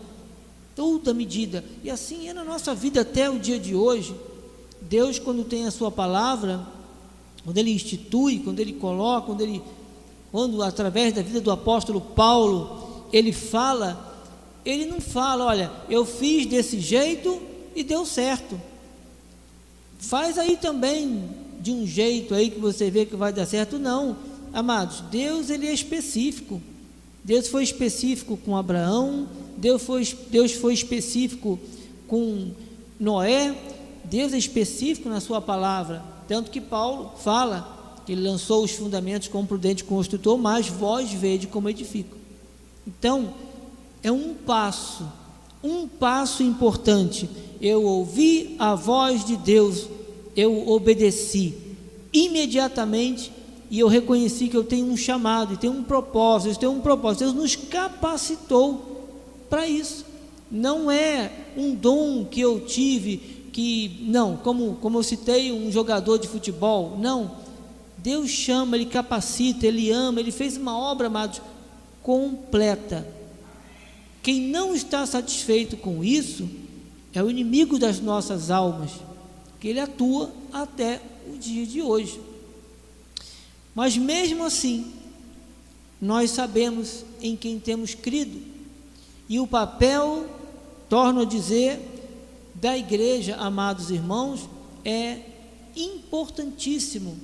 toda 0.75 1.15
medida. 1.15 1.65
E 1.83 1.91
assim 1.91 2.29
é 2.29 2.33
na 2.33 2.45
nossa 2.45 2.75
vida 2.75 3.01
até 3.01 3.29
o 3.31 3.39
dia 3.39 3.59
de 3.59 3.75
hoje. 3.75 4.15
Deus, 4.81 5.19
quando 5.19 5.45
tem 5.45 5.67
a 5.67 5.71
sua 5.71 5.91
palavra, 5.91 6.67
quando 7.45 7.59
ele 7.59 7.73
institui, 7.73 8.41
quando 8.41 8.61
ele 8.61 8.75
coloca, 8.75 9.27
quando 9.27 9.41
ele, 9.41 9.63
quando 10.31 10.63
através 10.63 11.13
da 11.13 11.23
vida 11.23 11.41
do 11.41 11.51
apóstolo 11.51 12.01
Paulo, 12.01 13.07
ele 13.13 13.33
fala 13.33 14.07
ele 14.67 14.85
não 14.85 15.01
fala, 15.01 15.45
olha, 15.45 15.71
eu 15.89 16.05
fiz 16.05 16.45
desse 16.45 16.81
jeito 16.81 17.41
e 17.75 17.85
deu 17.85 18.05
certo. 18.05 18.61
Faz 19.97 20.37
aí 20.37 20.57
também 20.57 21.23
de 21.61 21.71
um 21.71 21.87
jeito 21.87 22.35
aí 22.35 22.51
que 22.51 22.59
você 22.59 22.91
vê 22.91 23.07
que 23.07 23.15
vai 23.15 23.33
dar 23.33 23.47
certo, 23.47 23.79
não. 23.79 24.17
Amados, 24.57 25.03
Deus 25.11 25.51
ele 25.51 25.67
é 25.67 25.75
específico. 25.75 26.63
Deus 27.23 27.47
foi 27.47 27.63
específico 27.63 28.39
com 28.39 28.57
Abraão, 28.57 29.29
Deus 29.55 29.83
foi, 29.83 30.03
Deus 30.31 30.53
foi 30.53 30.73
específico 30.73 31.59
com 32.09 32.53
Noé, 32.99 33.55
Deus 34.05 34.33
é 34.33 34.39
específico 34.39 35.11
na 35.11 35.21
sua 35.21 35.43
palavra, 35.43 36.03
tanto 36.27 36.51
que 36.51 36.59
Paulo 36.59 37.13
fala 37.19 38.01
que 38.07 38.13
ele 38.13 38.23
lançou 38.27 38.65
os 38.65 38.71
fundamentos 38.71 39.29
como 39.29 39.47
prudente 39.47 39.85
construtor, 39.85 40.39
mas 40.39 40.69
vós 40.69 41.13
vede 41.13 41.47
como 41.47 41.69
edifico. 41.69 42.17
Então, 42.87 43.35
é 44.03 44.11
um 44.11 44.33
passo, 44.33 45.07
um 45.63 45.87
passo 45.87 46.43
importante. 46.43 47.29
Eu 47.61 47.83
ouvi 47.83 48.57
a 48.59 48.75
voz 48.75 49.23
de 49.23 49.37
Deus, 49.37 49.87
eu 50.35 50.67
obedeci 50.67 51.55
imediatamente 52.11 53.36
e 53.71 53.81
eu 53.81 53.89
reconheci 53.89 54.49
que 54.49 54.57
eu 54.57 54.65
tenho 54.65 54.87
um 54.87 54.97
chamado, 54.97 55.55
e 55.55 55.57
tenho 55.57 55.73
um 55.73 55.83
propósito, 55.83 56.53
eu 56.53 56.57
tenho 56.57 56.73
um 56.73 56.81
propósito. 56.81 57.25
Deus 57.25 57.35
nos 57.35 57.57
capacitou 57.57 59.09
para 59.51 59.67
isso. 59.67 60.05
Não 60.51 60.91
é 60.91 61.33
um 61.57 61.75
dom 61.75 62.25
que 62.25 62.41
eu 62.41 62.61
tive 62.61 63.37
que 63.53 64.03
não, 64.03 64.37
como 64.37 64.77
como 64.77 64.99
eu 64.99 65.03
citei 65.03 65.51
um 65.51 65.73
jogador 65.73 66.19
de 66.19 66.29
futebol, 66.29 66.97
não. 66.99 67.33
Deus 67.99 68.31
chama, 68.31 68.77
ele 68.77 68.87
capacita, 68.87 69.67
ele 69.67 69.91
ama, 69.91 70.21
ele 70.21 70.31
fez 70.31 70.57
uma 70.57 70.79
obra, 70.79 71.09
amados, 71.09 71.41
completa. 72.03 73.07
Quem 74.23 74.43
não 74.43 74.75
está 74.75 75.07
satisfeito 75.07 75.77
com 75.77 76.05
isso 76.05 76.49
é 77.13 77.23
o 77.23 77.31
inimigo 77.31 77.79
das 77.79 77.99
nossas 77.99 78.51
almas, 78.51 78.91
que 79.59 79.69
ele 79.69 79.81
atua 79.81 80.31
até 80.53 81.01
o 81.33 81.39
dia 81.39 81.67
de 81.67 81.81
hoje. 81.81 82.21
Mas 83.77 83.97
mesmo 83.97 84.43
assim, 84.43 84.91
nós 86.01 86.33
sabemos 86.33 87.05
em 87.23 87.37
quem 87.37 87.61
temos 87.61 87.95
crido, 87.95 88.41
e 89.29 89.39
o 89.39 89.47
papel, 89.47 90.27
torno 90.89 91.21
a 91.21 91.25
dizer, 91.25 91.79
da 92.55 92.77
igreja, 92.77 93.37
amados 93.37 93.91
irmãos, 93.91 94.49
é 94.85 95.21
importantíssimo. 95.77 97.17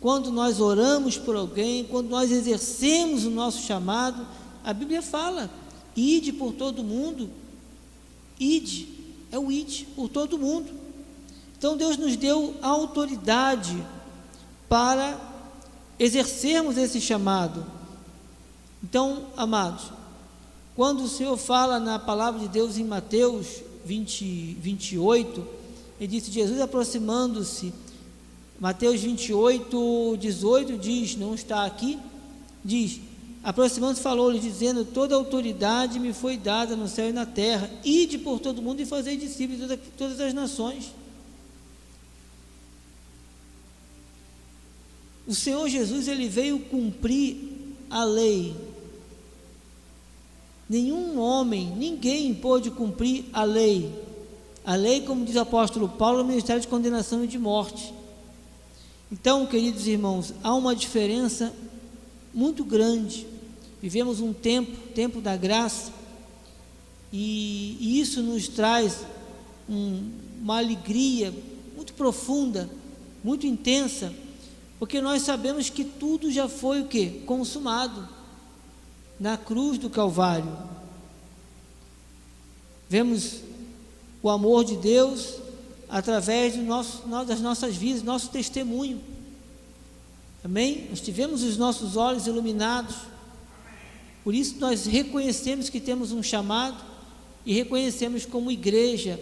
Quando 0.00 0.30
nós 0.30 0.60
oramos 0.60 1.18
por 1.18 1.34
alguém, 1.34 1.84
quando 1.84 2.08
nós 2.08 2.30
exercemos 2.30 3.24
o 3.24 3.30
nosso 3.30 3.66
chamado, 3.66 4.26
a 4.62 4.72
Bíblia 4.72 5.02
fala 5.02 5.50
Ide 5.96 6.32
por 6.32 6.52
todo 6.52 6.84
mundo. 6.84 7.28
Ide, 8.38 8.88
é 9.32 9.38
o 9.38 9.50
ide 9.50 9.84
por 9.96 10.08
todo 10.08 10.38
mundo. 10.38 10.70
Então 11.58 11.76
Deus 11.76 11.96
nos 11.96 12.14
deu 12.16 12.54
autoridade 12.62 13.76
para 14.68 15.18
exercermos 15.98 16.76
esse 16.76 17.00
chamado. 17.00 17.64
Então, 18.82 19.26
amados, 19.36 19.92
quando 20.76 21.02
o 21.02 21.08
Senhor 21.08 21.36
fala 21.36 21.80
na 21.80 21.98
palavra 21.98 22.40
de 22.40 22.48
Deus 22.48 22.78
em 22.78 22.84
Mateus 22.84 23.62
20, 23.84 24.58
28, 24.60 25.46
ele 26.00 26.08
disse: 26.08 26.30
Jesus 26.30 26.60
aproximando-se, 26.60 27.72
Mateus 28.60 29.00
28, 29.00 30.16
18 30.18 30.78
diz, 30.78 31.16
não 31.16 31.34
está 31.34 31.64
aqui, 31.64 31.98
diz: 32.64 33.00
Aproximando-se, 33.42 34.02
falou-lhe, 34.02 34.38
dizendo: 34.38 34.84
Toda 34.84 35.14
autoridade 35.14 35.98
me 35.98 36.12
foi 36.12 36.36
dada 36.36 36.74
no 36.76 36.88
céu 36.88 37.08
e 37.08 37.12
na 37.12 37.24
terra. 37.24 37.70
Ide 37.84 38.18
por 38.18 38.40
todo 38.40 38.60
mundo 38.60 38.80
e 38.80 38.86
fazei 38.86 39.16
discípulos 39.16 39.68
de 39.68 39.76
todas 39.96 40.20
as 40.20 40.34
nações. 40.34 40.92
O 45.28 45.34
Senhor 45.34 45.68
Jesus 45.68 46.08
ele 46.08 46.28
veio 46.28 46.58
cumprir 46.58 47.36
a 47.90 48.02
lei. 48.02 48.56
Nenhum 50.68 51.20
homem, 51.20 51.70
ninguém 51.76 52.34
pôde 52.34 52.70
cumprir 52.70 53.26
a 53.32 53.44
lei. 53.44 53.92
A 54.64 54.74
lei, 54.74 55.02
como 55.02 55.24
diz 55.24 55.36
o 55.36 55.40
apóstolo 55.40 55.88
Paulo, 55.88 56.18
é 56.18 56.22
o 56.22 56.26
ministério 56.26 56.60
de 56.60 56.66
condenação 56.66 57.22
e 57.22 57.28
de 57.28 57.38
morte. 57.38 57.94
Então, 59.12 59.46
queridos 59.46 59.86
irmãos, 59.86 60.34
há 60.42 60.54
uma 60.54 60.74
diferença 60.74 61.54
muito 62.34 62.64
grande. 62.64 63.26
Vivemos 63.80 64.20
um 64.20 64.32
tempo, 64.32 64.76
tempo 64.94 65.20
da 65.20 65.36
graça, 65.36 65.92
e, 67.12 67.76
e 67.78 68.00
isso 68.00 68.22
nos 68.22 68.48
traz 68.48 69.04
um, 69.68 70.10
uma 70.42 70.58
alegria 70.58 71.32
muito 71.76 71.94
profunda 71.94 72.68
muito 73.22 73.46
intensa, 73.46 74.12
porque 74.78 75.00
nós 75.00 75.22
sabemos 75.22 75.68
que 75.68 75.84
tudo 75.84 76.30
já 76.30 76.48
foi 76.48 76.80
o 76.80 76.86
que? 76.86 77.22
Consumado 77.26 78.08
na 79.18 79.36
cruz 79.36 79.78
do 79.78 79.90
Calvário. 79.90 80.56
Vemos 82.88 83.40
o 84.22 84.30
amor 84.30 84.64
de 84.64 84.76
Deus 84.76 85.34
através 85.88 86.54
do 86.54 86.62
nosso, 86.62 87.02
das 87.26 87.40
nossas 87.40 87.76
vidas, 87.76 88.02
nosso 88.02 88.30
testemunho. 88.30 89.00
Amém? 90.44 90.86
Nós 90.90 91.00
tivemos 91.00 91.42
os 91.42 91.56
nossos 91.56 91.96
olhos 91.96 92.26
iluminados. 92.26 92.96
Por 94.22 94.34
isso 94.34 94.56
nós 94.58 94.86
reconhecemos 94.86 95.68
que 95.68 95.80
temos 95.80 96.12
um 96.12 96.22
chamado 96.22 96.84
e 97.44 97.52
reconhecemos 97.52 98.24
como 98.24 98.50
igreja 98.50 99.18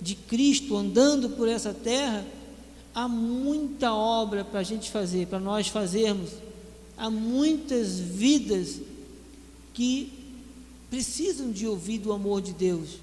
de 0.00 0.14
Cristo 0.14 0.76
andando 0.76 1.30
por 1.30 1.48
essa 1.48 1.72
terra, 1.72 2.26
há 2.98 3.06
muita 3.06 3.94
obra 3.94 4.44
para 4.44 4.58
a 4.58 4.64
gente 4.64 4.90
fazer, 4.90 5.28
para 5.28 5.38
nós 5.38 5.68
fazermos. 5.68 6.30
Há 6.96 7.08
muitas 7.08 8.00
vidas 8.00 8.80
que 9.72 10.12
precisam 10.90 11.52
de 11.52 11.64
ouvir 11.64 11.98
do 11.98 12.12
amor 12.12 12.42
de 12.42 12.52
Deus, 12.52 12.96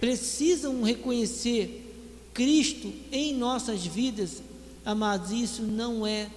precisam 0.00 0.82
reconhecer 0.82 1.86
Cristo 2.34 2.92
em 3.12 3.36
nossas 3.36 3.86
vidas, 3.86 4.42
amados, 4.84 5.30
isso 5.30 5.62
não 5.62 6.04
é 6.04 6.28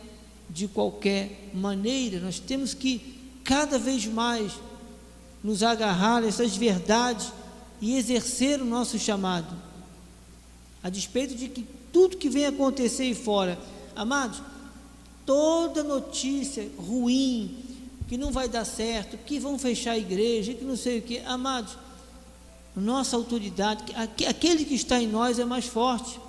de 0.47 0.67
qualquer 0.67 1.50
maneira, 1.51 2.19
nós 2.19 2.39
temos 2.39 2.75
que 2.75 3.01
cada 3.43 3.79
vez 3.79 4.05
mais 4.05 4.51
nos 5.43 5.63
agarrar 5.63 6.21
a 6.21 6.27
essas 6.27 6.55
verdades 6.55 7.31
e 7.81 7.97
exercer 7.97 8.62
o 8.62 8.65
nosso 8.65 9.00
chamado, 9.00 9.55
a 10.83 10.89
despeito 10.89 11.33
de 11.33 11.47
que 11.47 11.65
tudo 11.93 12.17
que 12.17 12.27
vem 12.27 12.47
acontecer 12.47 13.03
aí 13.03 13.15
fora, 13.15 13.57
amados, 13.95 14.41
toda 15.25 15.83
notícia 15.83 16.67
ruim, 16.75 17.55
que 18.07 18.17
não 18.17 18.31
vai 18.31 18.50
dar 18.50 18.65
certo, 18.65 19.15
que 19.17 19.39
vão 19.39 19.59
fechar 19.59 19.91
a 19.91 19.97
igreja, 19.97 20.55
que 20.55 20.65
não 20.65 20.75
sei 20.75 20.97
o 20.97 21.01
que, 21.03 21.19
amados, 21.19 21.77
nossa 22.75 23.15
autoridade, 23.15 23.83
aquele 24.27 24.65
que 24.65 24.73
está 24.73 25.00
em 25.00 25.07
nós 25.07 25.38
é 25.38 25.45
mais 25.45 25.65
forte. 25.65 26.19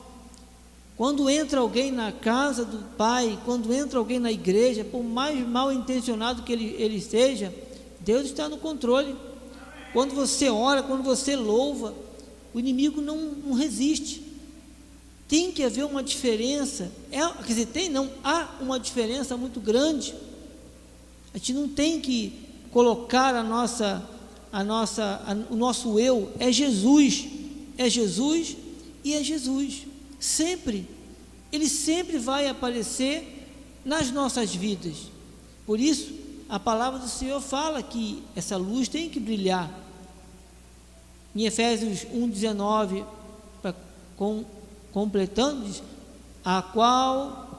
Quando 0.97 1.29
entra 1.29 1.61
alguém 1.61 1.91
na 1.91 2.13
casa 2.13 2.65
do 2.65 2.79
Pai, 2.97 3.39
quando 3.45 3.73
entra 3.73 3.99
alguém 3.99 4.21
na 4.21 4.31
igreja, 4.31 4.85
por 4.85 5.03
mais 5.03 5.45
mal 5.49 5.73
intencionado 5.73 6.43
que 6.43 6.53
ele, 6.53 6.77
ele 6.79 7.01
seja, 7.01 7.53
Deus 8.01 8.27
está 8.27 8.49
no 8.49 8.59
controle. 8.59 9.17
Quando 9.93 10.15
você 10.15 10.49
ora, 10.51 10.83
quando 10.83 11.03
você 11.03 11.35
louva, 11.35 11.95
o 12.53 12.61
inimigo 12.61 13.01
não, 13.01 13.17
não 13.17 13.55
resiste. 13.55 14.24
Tem 15.29 15.51
que 15.51 15.63
haver 15.63 15.85
uma 15.85 16.03
diferença. 16.03 16.93
É, 17.11 17.27
quer 17.29 17.47
dizer, 17.47 17.67
tem, 17.67 17.89
não, 17.89 18.11
há 18.23 18.49
uma 18.61 18.79
diferença 18.79 19.37
muito 19.37 19.61
grande. 19.61 20.15
A 21.33 21.39
gente 21.39 21.53
não 21.55 21.69
tem 21.69 22.01
que 22.01 22.33
colocar 22.71 23.35
a 23.35 23.43
nossa, 23.43 24.09
a 24.53 24.63
nossa, 24.63 25.23
a, 25.27 25.53
o 25.53 25.57
nosso 25.57 25.99
eu, 25.99 26.31
é 26.39 26.53
Jesus, 26.53 27.27
é 27.79 27.89
Jesus 27.89 28.57
e 29.03 29.15
é 29.15 29.23
Jesus. 29.23 29.87
Sempre. 30.21 30.87
Ele 31.51 31.69
sempre 31.69 32.19
vai 32.19 32.49
aparecer 32.49 33.49
nas 33.85 34.11
nossas 34.11 34.55
vidas. 34.55 34.97
Por 35.67 35.81
isso, 35.81 36.13
a 36.49 36.59
palavra 36.59 36.99
do 36.99 37.09
Senhor 37.09 37.41
fala 37.41 37.83
que 37.83 38.23
essa 38.37 38.57
luz 38.57 38.89
tem 38.89 39.09
que 39.09 39.19
brilhar. 39.19 39.71
Em 41.35 41.45
Efésios 41.47 42.05
1,19, 42.05 43.05
com, 44.17 44.45
completando, 44.95 45.69
a 46.45 46.63
qual 46.63 47.51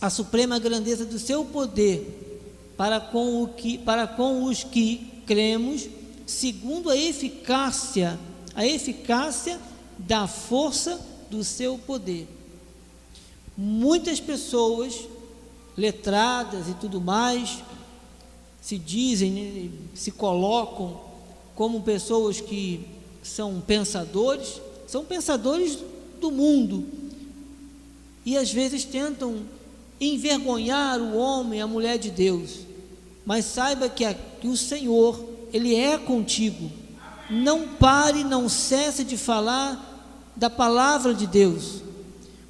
a 0.00 0.08
suprema 0.08 0.56
grandeza 0.60 1.04
do 1.04 1.18
seu 1.18 1.44
poder 1.44 2.28
para 2.76 3.00
com, 3.00 3.42
o 3.42 3.48
que, 3.48 3.76
para 3.76 4.06
com 4.06 4.44
os 4.44 4.62
que 4.62 5.22
cremos, 5.26 5.88
segundo 6.24 6.88
a 6.88 6.96
eficácia, 6.96 8.18
a 8.54 8.64
eficácia 8.64 9.60
da 9.98 10.28
força 10.28 11.00
do 11.28 11.42
seu 11.42 11.76
poder. 11.76 12.28
Muitas 13.56 14.20
pessoas 14.20 14.94
letradas 15.76 16.68
e 16.68 16.74
tudo 16.74 17.00
mais 17.00 17.64
se 18.62 18.78
dizem, 18.78 19.30
né, 19.32 19.70
se 19.92 20.12
colocam 20.12 21.00
como 21.56 21.82
pessoas 21.82 22.40
que 22.40 22.86
são 23.24 23.60
pensadores, 23.60 24.60
são 24.86 25.04
pensadores 25.04 25.78
do 26.20 26.30
mundo 26.30 26.86
e 28.24 28.36
às 28.36 28.52
vezes 28.52 28.84
tentam 28.84 29.40
envergonhar 30.00 31.00
o 31.00 31.16
homem, 31.16 31.60
a 31.60 31.66
mulher 31.66 31.98
de 31.98 32.10
Deus. 32.10 32.60
Mas 33.24 33.44
saiba 33.44 33.88
que, 33.88 34.04
a, 34.04 34.14
que 34.14 34.48
o 34.48 34.56
Senhor, 34.56 35.22
Ele 35.52 35.74
é 35.74 35.98
contigo. 35.98 36.70
Não 37.28 37.68
pare, 37.68 38.24
não 38.24 38.48
cesse 38.48 39.04
de 39.04 39.16
falar 39.16 39.86
da 40.36 40.48
palavra 40.48 41.14
de 41.14 41.26
Deus. 41.26 41.82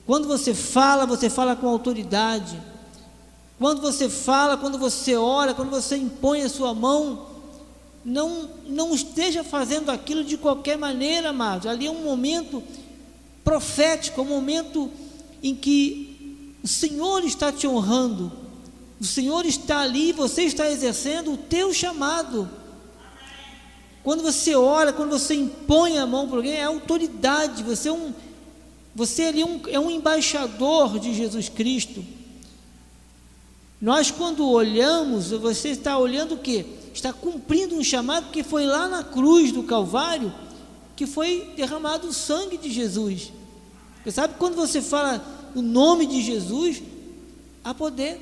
Quando 0.06 0.26
você 0.26 0.54
fala, 0.54 1.06
você 1.06 1.30
fala 1.30 1.54
com 1.56 1.68
autoridade. 1.68 2.60
Quando 3.58 3.80
você 3.80 4.08
fala, 4.08 4.56
quando 4.56 4.78
você 4.78 5.16
ora, 5.16 5.54
quando 5.54 5.70
você 5.70 5.96
impõe 5.96 6.42
a 6.42 6.48
sua 6.48 6.74
mão, 6.74 7.26
não, 8.04 8.48
não 8.66 8.94
esteja 8.94 9.44
fazendo 9.44 9.90
aquilo 9.90 10.24
de 10.24 10.38
qualquer 10.38 10.78
maneira, 10.78 11.30
amados. 11.30 11.66
Ali 11.66 11.86
é 11.86 11.90
um 11.90 12.02
momento 12.02 12.62
profético, 13.44 14.22
um 14.22 14.26
momento 14.26 14.90
em 15.42 15.54
que 15.54 16.56
o 16.62 16.68
Senhor 16.68 17.24
está 17.24 17.50
te 17.52 17.66
honrando. 17.66 18.32
O 19.00 19.04
Senhor 19.04 19.46
está 19.46 19.78
ali, 19.78 20.12
você 20.12 20.42
está 20.42 20.70
exercendo 20.70 21.32
o 21.32 21.36
teu 21.36 21.72
chamado. 21.72 22.48
Quando 24.02 24.22
você 24.22 24.54
ora, 24.54 24.92
quando 24.92 25.10
você 25.10 25.34
impõe 25.34 25.98
a 25.98 26.06
mão 26.06 26.26
para 26.26 26.36
alguém, 26.36 26.52
é 26.52 26.64
autoridade. 26.64 27.62
Você 27.62 27.88
é 27.88 27.92
um, 27.92 28.12
você 28.94 29.24
é 29.24 29.44
um, 29.44 29.60
é 29.68 29.80
um 29.80 29.90
embaixador 29.90 30.98
de 30.98 31.14
Jesus 31.14 31.48
Cristo. 31.48 32.04
Nós, 33.80 34.10
quando 34.10 34.46
olhamos, 34.46 35.30
você 35.30 35.70
está 35.70 35.96
olhando 35.96 36.34
o 36.34 36.38
quê? 36.38 36.66
Está 36.92 37.12
cumprindo 37.12 37.74
um 37.74 37.84
chamado 37.84 38.30
que 38.30 38.42
foi 38.42 38.66
lá 38.66 38.88
na 38.88 39.02
cruz 39.02 39.52
do 39.52 39.62
Calvário, 39.62 40.32
que 41.00 41.06
foi 41.06 41.54
derramado 41.56 42.08
o 42.08 42.12
sangue 42.12 42.58
de 42.58 42.70
Jesus. 42.70 43.32
Você 44.04 44.10
sabe 44.10 44.34
quando 44.38 44.54
você 44.54 44.82
fala 44.82 45.24
o 45.54 45.62
nome 45.62 46.04
de 46.04 46.20
Jesus, 46.20 46.82
há 47.64 47.72
poder. 47.72 48.20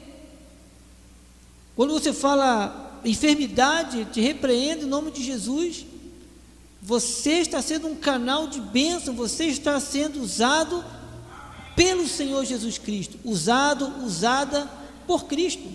Quando 1.75 1.93
você 1.93 2.13
fala 2.13 3.01
enfermidade, 3.05 4.05
te 4.13 4.21
repreende 4.21 4.85
em 4.85 4.89
nome 4.89 5.11
de 5.11 5.25
Jesus. 5.25 5.87
Você 6.81 7.41
está 7.41 7.61
sendo 7.61 7.89
um 7.89 7.97
canal 7.97 8.47
de 8.47 8.61
bênção, 8.61 9.13
você 9.13 9.47
está 9.47 9.81
sendo 9.81 10.23
usado 10.23 10.85
pelo 11.75 12.07
Senhor 12.07 12.45
Jesus 12.45 12.79
Cristo, 12.79 13.19
usado, 13.25 13.93
usada 14.05 14.71
por 15.05 15.25
Cristo. 15.25 15.69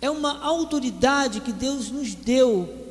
É 0.00 0.08
uma 0.08 0.40
autoridade 0.40 1.40
que 1.40 1.50
Deus 1.50 1.90
nos 1.90 2.14
deu, 2.14 2.81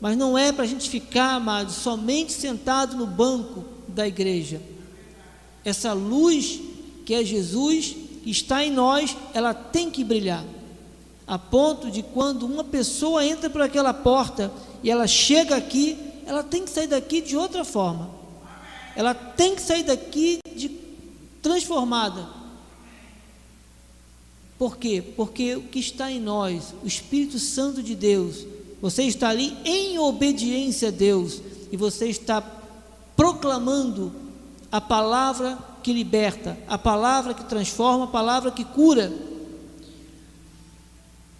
mas 0.00 0.16
não 0.16 0.36
é 0.36 0.52
para 0.52 0.64
a 0.64 0.68
gente 0.68 0.88
ficar, 0.88 1.34
amado, 1.34 1.72
somente 1.72 2.32
sentado 2.32 2.96
no 2.96 3.06
banco 3.06 3.64
da 3.88 4.06
igreja. 4.06 4.60
Essa 5.64 5.92
luz 5.92 6.60
que 7.04 7.14
é 7.14 7.24
Jesus, 7.24 7.96
que 8.22 8.30
está 8.30 8.64
em 8.64 8.70
nós, 8.70 9.16
ela 9.32 9.54
tem 9.54 9.90
que 9.90 10.04
brilhar 10.04 10.44
a 11.26 11.38
ponto 11.38 11.90
de 11.90 12.02
quando 12.02 12.46
uma 12.46 12.62
pessoa 12.62 13.24
entra 13.24 13.50
por 13.50 13.60
aquela 13.60 13.92
porta 13.92 14.52
e 14.82 14.90
ela 14.90 15.06
chega 15.06 15.56
aqui, 15.56 15.98
ela 16.24 16.42
tem 16.42 16.64
que 16.64 16.70
sair 16.70 16.86
daqui 16.86 17.20
de 17.20 17.36
outra 17.36 17.64
forma. 17.64 18.10
Ela 18.94 19.12
tem 19.12 19.54
que 19.56 19.60
sair 19.62 19.82
daqui 19.82 20.38
de 20.54 20.70
transformada. 21.42 22.28
Por 24.56 24.78
quê? 24.78 25.02
Porque 25.16 25.56
o 25.56 25.62
que 25.62 25.80
está 25.80 26.10
em 26.10 26.20
nós, 26.20 26.72
o 26.82 26.86
Espírito 26.86 27.38
Santo 27.38 27.82
de 27.82 27.94
Deus, 27.94 28.46
você 28.80 29.04
está 29.04 29.28
ali 29.28 29.56
em 29.64 29.98
obediência 29.98 30.88
a 30.88 30.90
Deus 30.90 31.40
e 31.72 31.76
você 31.76 32.06
está 32.06 32.42
proclamando 33.16 34.12
a 34.70 34.80
palavra 34.80 35.58
que 35.82 35.92
liberta, 35.92 36.58
a 36.68 36.76
palavra 36.76 37.32
que 37.32 37.44
transforma, 37.44 38.04
a 38.04 38.08
palavra 38.08 38.50
que 38.50 38.64
cura. 38.64 39.12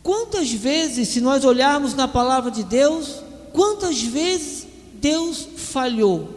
Quantas 0.02 0.52
vezes, 0.52 1.08
se 1.08 1.20
nós 1.20 1.44
olharmos 1.44 1.94
na 1.94 2.06
palavra 2.06 2.50
de 2.50 2.62
Deus, 2.62 3.16
quantas 3.52 4.00
vezes 4.00 4.66
Deus 4.94 5.46
falhou? 5.56 6.34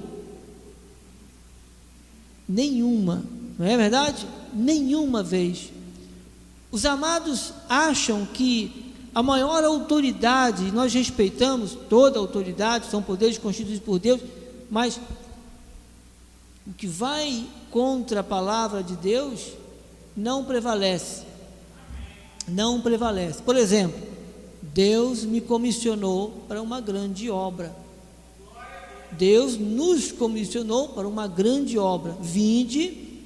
Nenhuma, 2.47 3.23
não 3.57 3.65
é 3.65 3.77
verdade? 3.77 4.27
Nenhuma 4.53 5.21
vez. 5.21 5.71
Os 6.71 6.83
amados 6.83 7.53
acham 7.69 8.25
que 8.25 8.88
a 9.19 9.23
maior 9.23 9.65
autoridade, 9.65 10.71
nós 10.71 10.93
respeitamos 10.93 11.77
toda 11.89 12.17
autoridade, 12.17 12.89
são 12.89 13.03
poderes 13.03 13.37
constituídos 13.37 13.83
por 13.83 13.99
Deus, 13.99 14.21
mas 14.71 14.97
o 16.65 16.71
que 16.71 16.87
vai 16.87 17.45
contra 17.69 18.21
a 18.21 18.23
palavra 18.23 18.81
de 18.81 18.95
Deus 18.95 19.47
não 20.15 20.45
prevalece. 20.45 21.23
Não 22.47 22.79
prevalece. 22.79 23.41
Por 23.41 23.57
exemplo, 23.57 23.99
Deus 24.61 25.25
me 25.25 25.41
comissionou 25.41 26.45
para 26.47 26.61
uma 26.61 26.79
grande 26.79 27.29
obra. 27.29 27.75
Deus 29.11 29.57
nos 29.57 30.13
comissionou 30.13 30.87
para 30.87 31.05
uma 31.05 31.27
grande 31.27 31.77
obra. 31.77 32.15
Vinde, 32.21 33.19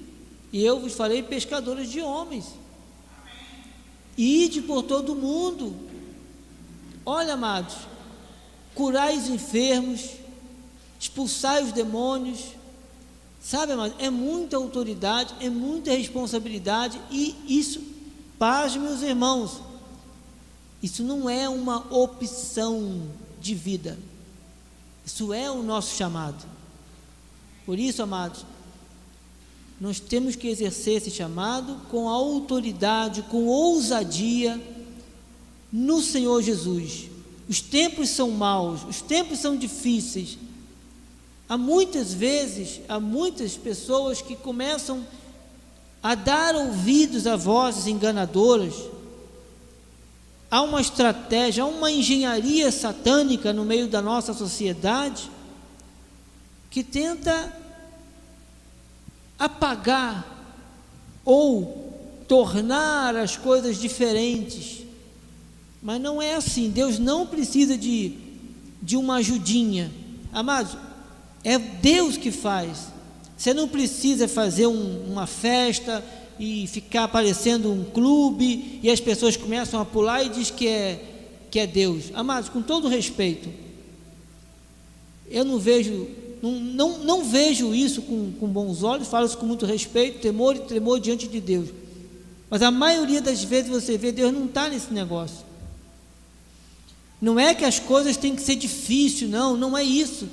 e 0.52 0.66
eu 0.66 0.80
vos 0.80 0.94
farei 0.94 1.22
pescadores 1.22 1.88
de 1.88 2.02
homens. 2.02 2.63
Ide 4.18 4.62
por 4.62 4.84
todo 4.84 5.14
o 5.14 5.16
mundo. 5.16 5.76
Olha, 7.06 7.34
amados, 7.34 7.76
curai 8.74 9.18
os 9.18 9.28
enfermos, 9.28 10.12
expulsai 11.00 11.64
os 11.64 11.72
demônios. 11.72 12.40
Sabe, 13.42 13.74
amados, 13.74 13.96
é 14.00 14.10
muita 14.10 14.56
autoridade, 14.56 15.36
é 15.42 15.50
muita 15.50 15.92
responsabilidade 15.92 17.00
e 17.12 17.36
isso, 17.46 17.82
paz, 18.40 18.76
meus 18.78 19.02
irmãos, 19.02 19.62
isso 20.82 21.04
não 21.04 21.30
é 21.30 21.50
uma 21.50 21.94
opção 21.94 23.02
de 23.42 23.54
vida. 23.54 23.98
Isso 25.06 25.34
é 25.34 25.52
o 25.52 25.62
nosso 25.62 25.96
chamado. 25.96 26.46
Por 27.66 27.78
isso, 27.78 28.02
amados, 28.02 28.46
nós 29.80 30.00
temos 30.00 30.36
que 30.36 30.48
exercer 30.48 30.98
esse 30.98 31.12
chamado 31.12 31.82
com 31.90 32.08
autoridade, 32.08 33.24
com 33.24 33.46
ousadia 33.48 34.62
no 35.72 36.02
Senhor 36.02 36.42
Jesus. 36.42 37.10
Os 37.50 37.60
tempos 37.60 38.10
são 38.10 38.32
maus, 38.32 38.84
os 38.88 39.02
tempos 39.02 39.40
são 39.40 39.58
difíceis. 39.58 40.38
Há 41.50 41.58
muitas 41.58 42.14
vezes, 42.14 42.82
há 42.88 43.00
muitas 43.00 43.58
pessoas 43.58 44.22
que 44.22 44.36
começam 44.36 45.06
a 46.02 46.16
dar 46.16 46.56
ouvidos 46.56 47.28
a 47.28 47.36
vozes 47.36 47.88
enganadoras. 47.88 48.76
Há 50.50 50.62
uma 50.62 50.82
estratégia, 50.82 51.64
há 51.64 51.68
uma 51.68 51.92
engenharia 51.92 52.72
satânica 52.72 53.52
no 53.52 53.66
meio 53.66 53.88
da 53.88 54.02
nossa 54.02 54.34
sociedade 54.34 55.30
que 56.70 56.84
tenta 56.84 57.63
apagar 59.38 60.26
ou 61.26 62.24
tornar 62.28 63.16
as 63.16 63.38
coisas 63.38 63.80
diferentes. 63.80 64.84
Mas 65.82 66.00
não 66.00 66.22
é 66.22 66.36
assim. 66.36 66.70
Deus 66.70 66.98
não 66.98 67.28
precisa 67.28 67.78
de, 67.78 68.14
de 68.82 68.96
uma 68.96 69.16
ajudinha. 69.16 69.92
Amados, 70.32 70.78
é 71.44 71.58
Deus 71.58 72.18
que 72.18 72.32
faz. 72.32 72.88
Você 73.38 73.54
não 73.54 73.68
precisa 73.68 74.28
fazer 74.28 74.68
um, 74.68 75.12
uma 75.12 75.28
festa 75.28 76.04
e 76.40 76.66
ficar 76.68 77.08
parecendo 77.08 77.72
um 77.72 77.84
clube 77.84 78.80
e 78.82 78.90
as 78.90 79.00
pessoas 79.00 79.38
começam 79.38 79.80
a 79.80 79.86
pular 79.86 80.24
e 80.24 80.30
diz 80.30 80.50
que 80.50 80.68
é 80.68 81.10
que 81.52 81.60
é 81.60 81.68
Deus. 81.68 82.06
Amados, 82.16 82.50
com 82.50 82.64
todo 82.64 82.88
respeito, 82.88 83.48
eu 85.30 85.46
não 85.46 85.60
vejo 85.60 86.08
não, 86.44 86.52
não, 86.52 86.98
não 87.00 87.24
vejo 87.24 87.74
isso 87.74 88.02
com, 88.02 88.34
com 88.34 88.48
bons 88.48 88.84
olhos, 88.84 89.08
falo 89.08 89.26
isso 89.26 89.38
com 89.38 89.46
muito 89.46 89.66
respeito, 89.66 90.20
temor 90.20 90.58
e 90.58 90.60
tremor 90.60 91.00
diante 91.00 91.26
de 91.26 91.40
Deus. 91.40 91.70
Mas 92.50 92.62
a 92.62 92.70
maioria 92.70 93.22
das 93.22 93.46
vezes 93.46 93.72
você 93.72 93.98
vê, 93.98 94.12
Deus 94.12 94.34
não 94.34 94.44
está 94.44 94.68
nesse 94.68 94.94
negócio. 94.94 95.38
Não 97.22 97.40
é 97.40 97.56
que 97.56 97.64
as 97.64 97.80
coisas 97.80 98.18
têm 98.18 98.36
que 98.36 98.42
ser 98.42 98.58
difíceis, 98.58 99.32
não, 99.32 99.56
não 99.56 99.78
é 99.78 99.86
isso. 99.86 100.28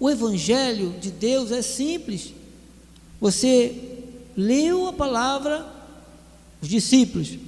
O 0.00 0.10
Evangelho 0.10 0.96
de 1.00 1.12
Deus 1.12 1.52
é 1.52 1.62
simples. 1.62 2.34
Você 3.20 4.02
leu 4.36 4.88
a 4.88 4.92
palavra, 4.92 5.64
os 6.60 6.68
discípulos, 6.68 7.38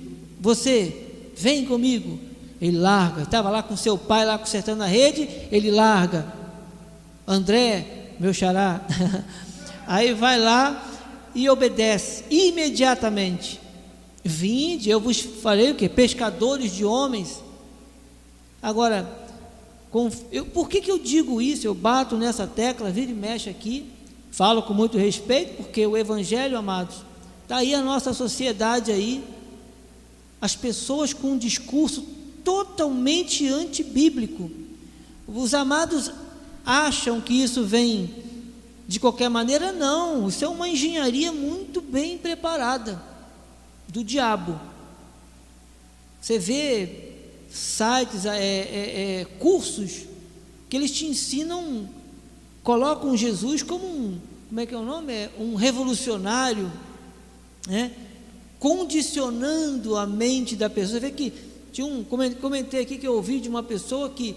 você 0.41 1.09
vem 1.37 1.65
comigo, 1.65 2.17
ele 2.61 2.79
larga, 2.79 3.23
estava 3.23 3.51
lá 3.51 3.61
com 3.61 3.77
seu 3.77 3.99
pai, 3.99 4.25
lá 4.25 4.39
consertando 4.39 4.85
a 4.85 4.87
rede, 4.87 5.29
ele 5.51 5.73
larga, 5.73 6.42
André, 7.33 8.15
meu 8.21 8.33
xará, 8.33 8.81
aí 9.87 10.13
vai 10.13 10.39
lá 10.39 10.85
e 11.35 11.49
obedece 11.49 12.25
imediatamente. 12.31 13.61
Vinde, 14.25 14.91
eu 14.91 15.01
vos 15.01 15.21
falei 15.21 15.73
o 15.73 15.75
que? 15.75 15.89
Pescadores 15.89 16.73
de 16.73 16.85
homens. 16.85 17.43
Agora, 18.63 19.11
com, 19.91 20.09
eu, 20.31 20.47
por 20.47 20.69
que, 20.69 20.81
que 20.81 20.91
eu 20.91 20.99
digo 20.99 21.43
isso? 21.43 21.67
Eu 21.67 21.75
bato 21.75 22.17
nessa 22.17 22.47
tecla, 22.47 22.91
vira 22.91 23.11
e 23.11 23.15
mexe 23.15 23.51
aqui, 23.51 23.91
falo 24.31 24.63
com 24.63 24.73
muito 24.73 24.97
respeito, 24.97 25.57
porque 25.57 25.85
o 25.87 25.97
Evangelho, 25.97 26.57
amados, 26.57 26.97
está 27.43 27.57
aí 27.57 27.75
a 27.75 27.83
nossa 27.83 28.15
sociedade 28.15 28.93
aí, 28.93 29.25
as 30.41 30.55
pessoas 30.55 31.13
com 31.13 31.33
um 31.33 31.39
discurso 31.39 32.03
totalmente 32.45 33.47
antibíblico. 33.49 34.51
Os 35.27 35.55
amados 35.55 36.11
acham 36.65 37.21
que 37.21 37.35
isso 37.35 37.65
vem 37.65 38.15
de 38.87 39.01
qualquer 39.01 39.29
maneira, 39.29 39.73
não. 39.73 40.29
Isso 40.29 40.45
é 40.45 40.49
uma 40.49 40.69
engenharia 40.69 41.33
muito 41.33 41.81
bem 41.81 42.19
preparada 42.19 43.03
do 43.89 44.05
diabo. 44.05 44.61
Você 46.21 46.39
vê 46.39 47.13
sites, 47.51 48.25
é, 48.27 48.39
é, 48.39 49.21
é, 49.21 49.25
cursos 49.39 50.05
que 50.69 50.77
eles 50.77 50.91
te 50.91 51.05
ensinam, 51.05 51.89
colocam 52.63 53.17
Jesus 53.17 53.63
como 53.63 53.85
um, 53.85 54.19
como 54.49 54.61
é 54.61 54.67
que 54.67 54.75
é 54.75 54.79
o 54.79 54.85
nome? 54.85 55.13
É 55.13 55.31
um 55.39 55.55
revolucionário, 55.55 56.71
né? 57.67 57.93
condicionando 58.59 59.97
a 59.97 60.07
mente 60.07 60.55
da 60.55 60.71
pessoa. 60.71 61.01
Você 61.01 61.07
vê 61.07 61.11
que 61.11 61.33
tinha 61.73 61.87
um, 61.87 62.05
comentei 62.05 62.83
aqui 62.83 62.97
que 62.97 63.07
eu 63.07 63.15
ouvi 63.15 63.41
de 63.41 63.49
uma 63.49 63.63
pessoa 63.63 64.11
que 64.11 64.37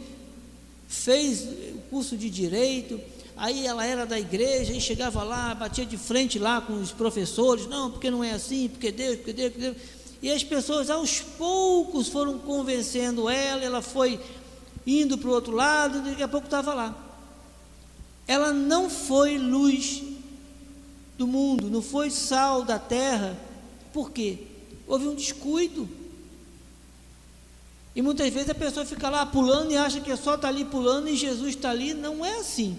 fez 0.87 1.43
o 1.73 1.79
curso 1.89 2.17
de 2.17 2.29
direito, 2.29 2.99
aí 3.35 3.65
ela 3.65 3.85
era 3.85 4.05
da 4.05 4.19
igreja 4.19 4.73
e 4.73 4.79
chegava 4.79 5.23
lá, 5.23 5.53
batia 5.53 5.85
de 5.85 5.97
frente 5.97 6.39
lá 6.39 6.61
com 6.61 6.73
os 6.73 6.91
professores, 6.91 7.67
não, 7.67 7.91
porque 7.91 8.09
não 8.09 8.23
é 8.23 8.31
assim, 8.31 8.69
porque 8.69 8.91
Deus, 8.91 9.17
porque 9.17 9.33
Deus, 9.33 9.51
porque 9.51 9.69
Deus. 9.71 9.77
E 10.21 10.31
as 10.31 10.43
pessoas 10.43 10.89
aos 10.89 11.19
poucos 11.19 12.07
foram 12.07 12.39
convencendo 12.39 13.29
ela, 13.29 13.63
ela 13.63 13.81
foi 13.81 14.19
indo 14.87 15.17
para 15.17 15.29
o 15.29 15.33
outro 15.33 15.53
lado, 15.53 15.99
e 15.99 16.11
daqui 16.11 16.23
a 16.23 16.27
pouco 16.27 16.47
estava 16.47 16.73
lá. 16.73 16.95
Ela 18.27 18.51
não 18.51 18.89
foi 18.89 19.37
luz 19.37 20.01
do 21.17 21.27
mundo, 21.27 21.69
não 21.69 21.81
foi 21.81 22.09
sal 22.09 22.63
da 22.63 22.79
terra, 22.79 23.37
por 23.93 24.11
quê? 24.11 24.39
Houve 24.87 25.07
um 25.07 25.15
descuido. 25.15 25.87
E 27.95 28.01
muitas 28.01 28.31
vezes 28.33 28.49
a 28.49 28.55
pessoa 28.55 28.85
fica 28.85 29.09
lá 29.09 29.25
pulando 29.25 29.71
e 29.71 29.77
acha 29.77 30.01
que 30.01 30.11
é 30.11 30.15
só 30.15 30.35
estar 30.35 30.39
tá 30.39 30.47
ali 30.49 30.65
pulando 30.65 31.07
e 31.07 31.15
Jesus 31.15 31.55
está 31.55 31.69
ali. 31.69 31.93
Não 31.93 32.25
é 32.25 32.39
assim. 32.39 32.77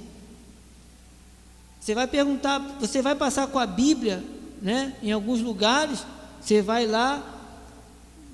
Você 1.80 1.94
vai 1.94 2.06
perguntar, 2.06 2.58
você 2.80 3.00
vai 3.00 3.14
passar 3.14 3.46
com 3.46 3.58
a 3.58 3.66
Bíblia, 3.66 4.22
né? 4.60 4.94
Em 5.02 5.12
alguns 5.12 5.40
lugares, 5.40 6.04
você 6.40 6.60
vai 6.60 6.86
lá, 6.86 7.36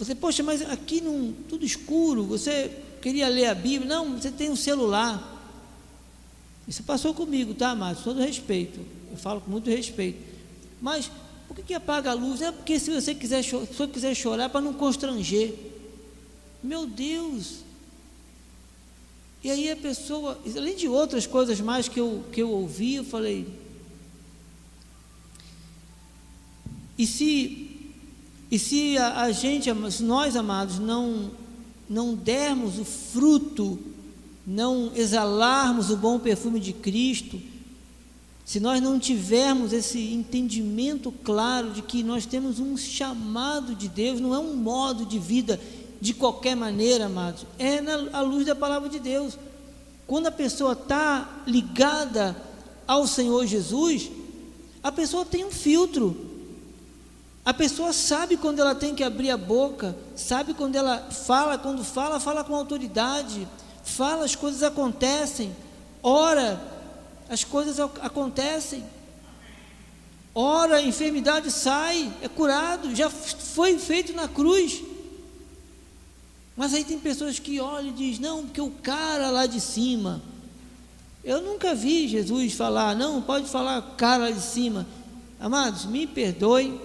você, 0.03 0.16
poxa, 0.16 0.42
mas 0.42 0.62
aqui 0.62 1.01
não, 1.01 1.33
tudo 1.49 1.64
escuro, 1.64 2.25
você 2.25 2.71
queria 3.01 3.29
ler 3.29 3.47
a 3.47 3.55
Bíblia? 3.55 3.88
Não, 3.88 4.18
você 4.18 4.33
tem 4.33 4.51
um 4.51 4.57
celular. 4.57 5.29
Isso 6.66 6.83
passou 6.83 7.14
comigo, 7.14 7.55
tá, 7.55 7.73
Márcio? 7.75 8.05
Todo 8.05 8.21
respeito. 8.21 8.81
Eu 9.11 9.16
falo 9.16 9.40
com 9.40 9.49
muito 9.49 9.71
respeito. 9.71 10.18
Mas 10.81 11.09
por 11.47 11.55
que, 11.55 11.62
que 11.62 11.75
apaga 11.75 12.11
a 12.11 12.14
luz? 12.14 12.42
É 12.42 12.51
porque 12.51 12.81
se 12.81 12.90
você 12.90 13.14
quiser, 13.14 13.45
se 13.45 13.53
você 13.53 13.87
quiser 13.87 14.12
chorar, 14.14 14.49
para 14.49 14.61
não 14.61 14.73
constranger. 14.73 15.55
Meu 16.62 16.87
Deus! 16.87 17.62
E 19.42 19.51
aí 19.51 19.70
a 19.70 19.77
pessoa, 19.77 20.38
além 20.57 20.77
de 20.77 20.87
outras 20.87 21.27
coisas 21.27 21.61
mais 21.61 21.88
que 21.88 21.98
eu, 21.98 22.25
que 22.31 22.40
eu 22.40 22.51
ouvi, 22.51 22.94
eu 22.94 23.05
falei. 23.05 23.46
E 26.96 27.07
se, 27.07 27.70
e 28.51 28.59
se 28.59 28.96
a, 28.96 29.22
a 29.22 29.33
gente, 29.33 29.68
nós 30.01 30.37
amados, 30.37 30.79
não, 30.79 31.33
não 31.88 32.14
dermos 32.14 32.79
o 32.79 32.85
fruto, 32.85 33.79
não 34.46 34.92
exalarmos 34.94 35.90
o 35.90 35.96
bom 35.96 36.20
perfume 36.20 36.61
de 36.61 36.72
Cristo, 36.72 37.40
se 38.44 38.61
nós 38.61 38.81
não 38.81 38.98
tivermos 38.98 39.72
esse 39.72 40.12
entendimento 40.12 41.11
claro 41.11 41.70
de 41.70 41.83
que 41.83 42.03
nós 42.03 42.27
temos 42.27 42.61
um 42.61 42.77
chamado 42.77 43.75
de 43.75 43.88
Deus, 43.88 44.20
não 44.20 44.35
é 44.35 44.38
um 44.38 44.55
modo 44.55 45.05
de 45.05 45.18
vida 45.18 45.61
de 46.02 46.12
qualquer 46.12 46.56
maneira, 46.56 47.06
amados, 47.06 47.46
é 47.60 47.80
na, 47.80 48.20
luz 48.22 48.44
da 48.44 48.56
palavra 48.56 48.88
de 48.88 48.98
Deus. 48.98 49.38
Quando 50.04 50.26
a 50.26 50.32
pessoa 50.32 50.72
está 50.72 51.44
ligada 51.46 52.36
ao 52.88 53.06
Senhor 53.06 53.46
Jesus, 53.46 54.10
a 54.82 54.90
pessoa 54.90 55.24
tem 55.24 55.44
um 55.44 55.50
filtro. 55.52 56.28
A 57.44 57.54
pessoa 57.54 57.92
sabe 57.92 58.36
quando 58.36 58.58
ela 58.58 58.74
tem 58.74 58.96
que 58.96 59.04
abrir 59.04 59.30
a 59.30 59.36
boca, 59.36 59.96
sabe 60.16 60.54
quando 60.54 60.74
ela 60.74 60.98
fala, 60.98 61.56
quando 61.56 61.84
fala, 61.84 62.18
fala 62.18 62.42
com 62.42 62.56
autoridade, 62.56 63.46
fala, 63.84 64.24
as 64.24 64.34
coisas 64.34 64.64
acontecem, 64.64 65.54
ora, 66.02 66.60
as 67.28 67.44
coisas 67.44 67.78
acontecem. 67.78 68.82
Ora, 70.34 70.78
a 70.78 70.82
enfermidade 70.82 71.48
sai, 71.52 72.12
é 72.20 72.28
curado, 72.28 72.92
já 72.92 73.08
foi 73.08 73.78
feito 73.78 74.12
na 74.14 74.26
cruz. 74.26 74.82
Mas 76.56 76.74
aí 76.74 76.84
tem 76.84 76.98
pessoas 76.98 77.38
que 77.38 77.60
olham 77.60 77.90
e 77.90 77.92
dizem, 77.92 78.22
não, 78.22 78.44
porque 78.44 78.60
o 78.60 78.70
cara 78.70 79.30
lá 79.30 79.46
de 79.46 79.60
cima. 79.60 80.22
Eu 81.24 81.40
nunca 81.40 81.74
vi 81.74 82.08
Jesus 82.08 82.52
falar, 82.52 82.96
não, 82.96 83.22
pode 83.22 83.48
falar 83.48 83.80
cara 83.96 84.24
lá 84.24 84.30
de 84.30 84.42
cima. 84.42 84.86
Amados, 85.40 85.86
me 85.86 86.06
perdoem, 86.06 86.80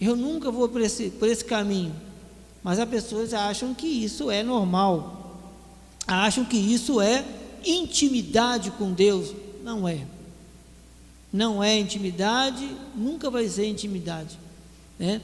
eu 0.00 0.14
nunca 0.14 0.50
vou 0.50 0.68
por 0.68 0.80
esse, 0.80 1.10
por 1.10 1.28
esse 1.28 1.44
caminho. 1.44 1.94
Mas 2.62 2.78
as 2.78 2.88
pessoas 2.88 3.32
acham 3.32 3.74
que 3.74 3.86
isso 3.86 4.30
é 4.30 4.42
normal, 4.42 5.38
acham 6.06 6.44
que 6.44 6.56
isso 6.56 7.00
é 7.00 7.24
intimidade 7.64 8.70
com 8.72 8.92
Deus. 8.92 9.34
Não 9.62 9.88
é. 9.88 10.06
Não 11.32 11.62
é 11.62 11.78
intimidade, 11.78 12.68
nunca 12.94 13.30
vai 13.30 13.48
ser 13.48 13.66
intimidade. 13.66 14.38
Né? 14.98 15.20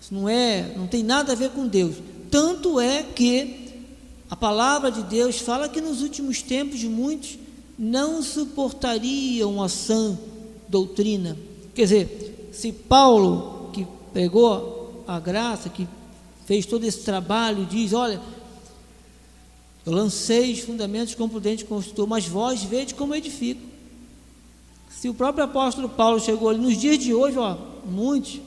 Isso 0.00 0.14
não 0.14 0.28
é, 0.28 0.72
não 0.76 0.86
tem 0.86 1.02
nada 1.02 1.32
a 1.32 1.36
ver 1.36 1.50
com 1.50 1.66
Deus. 1.66 1.96
Tanto 2.34 2.80
é 2.80 3.00
que 3.00 3.84
a 4.28 4.34
palavra 4.34 4.90
de 4.90 5.04
Deus 5.04 5.38
fala 5.38 5.68
que 5.68 5.80
nos 5.80 6.02
últimos 6.02 6.42
tempos 6.42 6.82
muitos 6.82 7.38
não 7.78 8.24
suportariam 8.24 9.62
a 9.62 9.68
sã 9.68 10.18
doutrina. 10.68 11.38
Quer 11.76 11.82
dizer, 11.82 12.50
se 12.52 12.72
Paulo, 12.72 13.70
que 13.72 13.86
pregou 14.12 15.04
a 15.06 15.20
graça, 15.20 15.68
que 15.68 15.86
fez 16.44 16.66
todo 16.66 16.82
esse 16.82 17.04
trabalho, 17.04 17.66
diz: 17.66 17.92
Olha, 17.92 18.20
eu 19.86 19.92
lancei 19.92 20.54
os 20.54 20.58
fundamentos 20.58 21.14
como 21.14 21.30
prudente 21.30 21.64
construtor, 21.64 22.08
mas 22.08 22.26
vós 22.26 22.64
vede 22.64 22.96
como 22.96 23.14
edifico. 23.14 23.62
Se 24.90 25.08
o 25.08 25.14
próprio 25.14 25.44
apóstolo 25.44 25.88
Paulo 25.88 26.18
chegou 26.18 26.48
ali 26.48 26.58
nos 26.58 26.76
dias 26.76 26.98
de 26.98 27.14
hoje, 27.14 27.38
ó, 27.38 27.56
muitos 27.86 28.40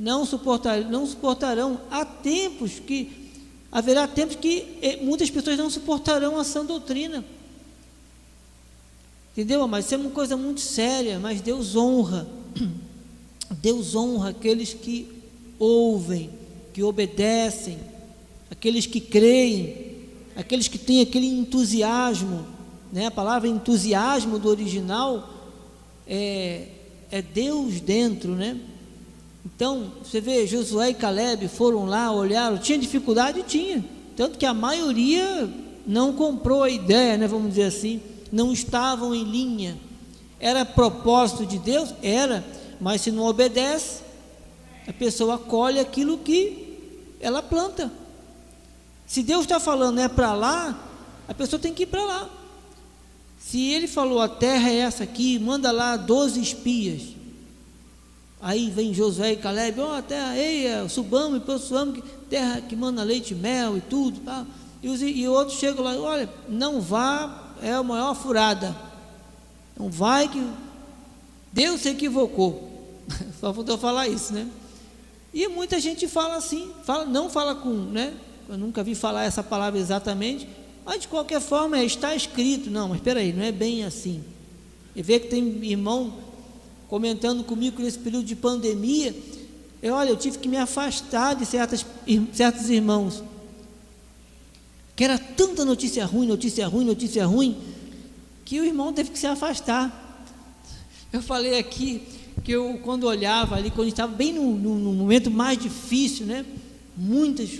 não, 0.00 0.24
suportar, 0.24 0.80
não 0.80 1.06
suportarão. 1.06 1.78
Há 1.90 2.04
tempos 2.04 2.80
que 2.80 3.19
haverá 3.70 4.06
tempos 4.08 4.36
que 4.36 4.78
eh, 4.82 4.98
muitas 5.02 5.30
pessoas 5.30 5.56
não 5.56 5.70
suportarão 5.70 6.38
a 6.38 6.44
sã 6.44 6.64
doutrina. 6.64 7.24
Entendeu? 9.32 9.66
Mas 9.68 9.84
isso 9.84 9.94
é 9.94 9.98
uma 9.98 10.10
coisa 10.10 10.36
muito 10.36 10.60
séria, 10.60 11.18
mas 11.18 11.40
Deus 11.40 11.76
honra. 11.76 12.26
Deus 13.62 13.94
honra 13.94 14.30
aqueles 14.30 14.74
que 14.74 15.08
ouvem, 15.58 16.30
que 16.72 16.82
obedecem, 16.82 17.78
aqueles 18.50 18.86
que 18.86 19.00
creem, 19.00 19.98
aqueles 20.36 20.68
que 20.68 20.78
têm 20.78 21.00
aquele 21.00 21.26
entusiasmo, 21.26 22.46
né? 22.92 23.06
A 23.06 23.10
palavra 23.10 23.48
entusiasmo 23.48 24.38
do 24.38 24.48
original 24.48 25.30
é, 26.06 26.68
é 27.10 27.22
Deus 27.22 27.80
dentro, 27.80 28.34
né? 28.34 28.58
Então, 29.44 29.92
você 30.02 30.20
vê, 30.20 30.46
Josué 30.46 30.90
e 30.90 30.94
Caleb 30.94 31.48
foram 31.48 31.86
lá, 31.86 32.12
olharam, 32.12 32.58
tinha 32.58 32.78
dificuldade? 32.78 33.42
Tinha. 33.42 33.84
Tanto 34.16 34.38
que 34.38 34.44
a 34.44 34.52
maioria 34.52 35.48
não 35.86 36.12
comprou 36.12 36.62
a 36.62 36.70
ideia, 36.70 37.16
né, 37.16 37.26
vamos 37.26 37.50
dizer 37.50 37.64
assim, 37.64 38.00
não 38.30 38.52
estavam 38.52 39.14
em 39.14 39.24
linha. 39.24 39.78
Era 40.38 40.64
propósito 40.64 41.46
de 41.46 41.58
Deus? 41.58 41.94
Era, 42.02 42.44
mas 42.80 43.00
se 43.00 43.10
não 43.10 43.24
obedece, 43.24 44.02
a 44.86 44.92
pessoa 44.92 45.38
colhe 45.38 45.78
aquilo 45.80 46.18
que 46.18 46.78
ela 47.20 47.42
planta. 47.42 47.90
Se 49.06 49.22
Deus 49.22 49.42
está 49.42 49.58
falando 49.58 50.00
é 50.00 50.08
para 50.08 50.32
lá, 50.34 50.88
a 51.28 51.34
pessoa 51.34 51.60
tem 51.60 51.74
que 51.74 51.82
ir 51.82 51.86
para 51.86 52.04
lá. 52.04 52.30
Se 53.38 53.70
ele 53.70 53.88
falou 53.88 54.20
a 54.20 54.28
terra 54.28 54.70
é 54.70 54.76
essa 54.76 55.04
aqui, 55.04 55.38
manda 55.38 55.70
lá 55.72 55.96
12 55.96 56.40
espias. 56.40 57.02
Aí 58.42 58.70
vem 58.70 58.94
Josué 58.94 59.32
e 59.32 59.36
Caleb, 59.36 59.80
ó, 59.80 59.98
oh, 59.98 60.02
terra, 60.02 60.36
ei, 60.36 60.66
subamos 60.88 61.38
e 61.38 61.44
possuamos, 61.44 62.02
terra 62.30 62.62
que 62.62 62.74
manda 62.74 63.02
leite 63.02 63.32
e 63.32 63.36
mel 63.36 63.76
e 63.76 63.80
tudo. 63.82 64.20
Tá? 64.20 64.46
E, 64.82 64.88
os, 64.88 65.02
e 65.02 65.28
outros 65.28 65.58
chegam 65.58 65.84
lá, 65.84 65.94
olha, 65.96 66.28
não 66.48 66.80
vá, 66.80 67.52
é 67.60 67.72
a 67.72 67.82
maior 67.82 68.14
furada. 68.14 68.74
Não 69.78 69.90
vai 69.90 70.26
que 70.26 70.42
Deus 71.52 71.82
se 71.82 71.90
equivocou. 71.90 72.70
Só 73.40 73.52
faltou 73.52 73.76
falar 73.76 74.08
isso, 74.08 74.32
né? 74.32 74.48
E 75.32 75.46
muita 75.48 75.78
gente 75.78 76.08
fala 76.08 76.36
assim, 76.36 76.70
fala, 76.84 77.04
não 77.04 77.28
fala 77.28 77.54
com, 77.54 77.70
né? 77.70 78.14
Eu 78.48 78.56
nunca 78.56 78.82
vi 78.82 78.94
falar 78.94 79.24
essa 79.24 79.42
palavra 79.42 79.78
exatamente, 79.78 80.48
mas 80.84 81.02
de 81.02 81.08
qualquer 81.08 81.40
forma 81.40 81.78
é, 81.78 81.84
está 81.84 82.14
escrito. 82.14 82.70
Não, 82.70 82.88
mas 82.88 82.98
espera 82.98 83.20
aí, 83.20 83.32
não 83.32 83.44
é 83.44 83.52
bem 83.52 83.84
assim. 83.84 84.24
E 84.96 85.02
vê 85.02 85.20
que 85.20 85.28
tem 85.28 85.44
irmão 85.64 86.29
comentando 86.90 87.44
comigo 87.44 87.80
nesse 87.80 88.00
período 88.00 88.24
de 88.24 88.34
pandemia. 88.34 89.14
Eu, 89.80 89.94
olha, 89.94 90.10
eu 90.10 90.16
tive 90.16 90.38
que 90.38 90.48
me 90.48 90.56
afastar 90.56 91.36
de 91.36 91.46
certas, 91.46 91.86
certos 92.32 92.68
irmãos. 92.68 93.22
Que 94.96 95.04
era 95.04 95.16
tanta 95.16 95.64
notícia 95.64 96.04
ruim, 96.04 96.26
notícia 96.26 96.66
ruim, 96.66 96.84
notícia 96.84 97.24
ruim, 97.24 97.56
que 98.44 98.58
o 98.60 98.64
irmão 98.64 98.92
teve 98.92 99.10
que 99.10 99.18
se 99.20 99.26
afastar. 99.28 100.26
Eu 101.12 101.22
falei 101.22 101.60
aqui 101.60 102.02
que 102.42 102.50
eu, 102.50 102.80
quando 102.82 103.04
olhava 103.04 103.54
ali, 103.54 103.70
quando 103.70 103.86
estava 103.86 104.12
bem 104.12 104.32
no, 104.32 104.52
no, 104.56 104.74
no 104.76 104.92
momento 104.92 105.30
mais 105.30 105.56
difícil, 105.56 106.26
né? 106.26 106.44
Muitas 106.96 107.50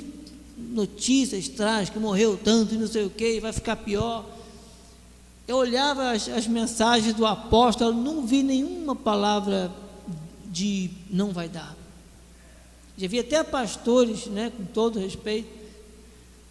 notícias 0.59 1.49
que 1.93 1.99
morreu 2.01 2.37
tanto 2.43 2.75
e 2.75 2.79
não 2.79 2.88
sei 2.88 3.05
o 3.05 3.11
que, 3.11 3.38
vai 3.38 3.53
ficar 3.53 3.77
pior. 3.77 4.29
Eu 5.50 5.56
olhava 5.56 6.12
as, 6.12 6.28
as 6.28 6.46
mensagens 6.46 7.12
do 7.12 7.26
apóstolo, 7.26 7.92
não 7.92 8.24
vi 8.24 8.40
nenhuma 8.40 8.94
palavra 8.94 9.68
de 10.44 10.88
não 11.10 11.32
vai 11.32 11.48
dar. 11.48 11.76
Já 12.96 13.08
vi 13.08 13.18
até 13.18 13.42
pastores, 13.42 14.26
né, 14.26 14.52
com 14.56 14.64
todo 14.66 15.00
respeito, 15.00 15.48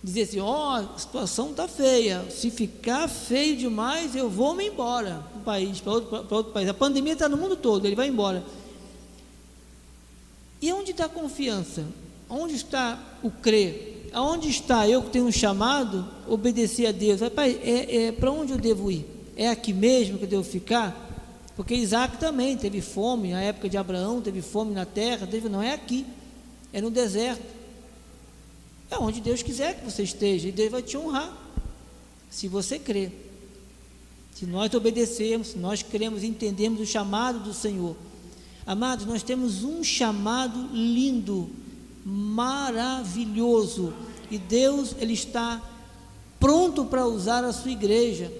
dizer 0.03 0.23
assim: 0.23 0.41
ó, 0.41 0.81
oh, 0.81 0.95
a 0.95 0.99
situação 0.99 1.51
está 1.51 1.65
feia, 1.65 2.29
se 2.29 2.51
ficar 2.51 3.07
feio 3.07 3.55
demais, 3.55 4.17
eu 4.17 4.29
vou 4.29 4.53
me 4.53 4.67
embora 4.67 5.23
para 5.31 5.39
o 5.39 5.43
país, 5.45 5.79
para 5.79 5.93
outro, 5.93 6.35
outro 6.35 6.51
país. 6.51 6.67
A 6.67 6.73
pandemia 6.73 7.13
está 7.13 7.29
no 7.29 7.37
mundo 7.37 7.55
todo, 7.55 7.85
ele 7.85 7.95
vai 7.95 8.09
embora. 8.09 8.43
E 10.61 10.73
onde 10.73 10.91
está 10.91 11.05
a 11.05 11.09
confiança? 11.09 11.85
Onde 12.29 12.53
está 12.53 13.01
o 13.23 13.31
crer? 13.31 13.98
Aonde 14.13 14.49
está 14.49 14.87
eu 14.87 15.01
que 15.03 15.09
tenho 15.09 15.25
um 15.25 15.31
chamado, 15.31 16.07
obedecer 16.27 16.87
a 16.87 16.91
Deus? 16.91 17.21
Pai, 17.29 17.59
é, 17.63 18.07
é 18.07 18.11
para 18.11 18.31
onde 18.31 18.51
eu 18.51 18.57
devo 18.57 18.91
ir? 18.91 19.05
É 19.35 19.49
aqui 19.49 19.73
mesmo 19.73 20.17
que 20.17 20.25
eu 20.25 20.29
devo 20.29 20.43
ficar? 20.43 21.07
Porque 21.55 21.75
Isaac 21.75 22.17
também 22.17 22.55
teve 22.55 22.79
fome, 22.79 23.31
na 23.31 23.41
época 23.41 23.67
de 23.67 23.77
Abraão, 23.77 24.21
teve 24.21 24.41
fome 24.41 24.73
na 24.73 24.85
terra, 24.85 25.27
teve, 25.27 25.49
não 25.49 25.61
é 25.61 25.73
aqui, 25.73 26.05
é 26.71 26.81
no 26.81 26.89
deserto. 26.89 27.43
É 28.89 28.97
onde 28.97 29.19
Deus 29.19 29.43
quiser 29.43 29.77
que 29.77 29.83
você 29.83 30.03
esteja, 30.03 30.47
e 30.47 30.51
Deus 30.51 30.71
vai 30.71 30.81
te 30.81 30.97
honrar, 30.97 31.37
se 32.29 32.47
você 32.47 32.79
crer. 32.79 33.11
Se 34.33 34.45
nós 34.45 34.73
obedecermos, 34.73 35.49
se 35.49 35.57
nós 35.57 35.83
cremos, 35.83 36.23
entendemos 36.23 36.79
o 36.79 36.85
chamado 36.85 37.39
do 37.39 37.53
Senhor. 37.53 37.95
Amados, 38.65 39.05
nós 39.05 39.21
temos 39.21 39.63
um 39.63 39.83
chamado 39.83 40.69
lindo, 40.73 41.49
maravilhoso. 42.05 43.93
E 44.29 44.37
Deus, 44.37 44.95
Ele 44.99 45.13
está 45.13 45.61
pronto 46.39 46.85
para 46.85 47.05
usar 47.05 47.43
a 47.43 47.53
sua 47.53 47.71
igreja. 47.71 48.31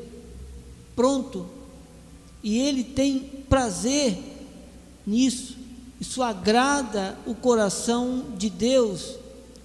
Pronto. 0.96 1.46
E 2.44 2.58
Ele 2.60 2.84
tem 2.84 3.20
prazer 3.50 4.18
nisso. 5.06 5.58
Isso 6.00 6.24
agrada 6.24 7.18
o 7.26 7.36
coração 7.36 8.26
de 8.38 8.50
Deus. 8.50 9.16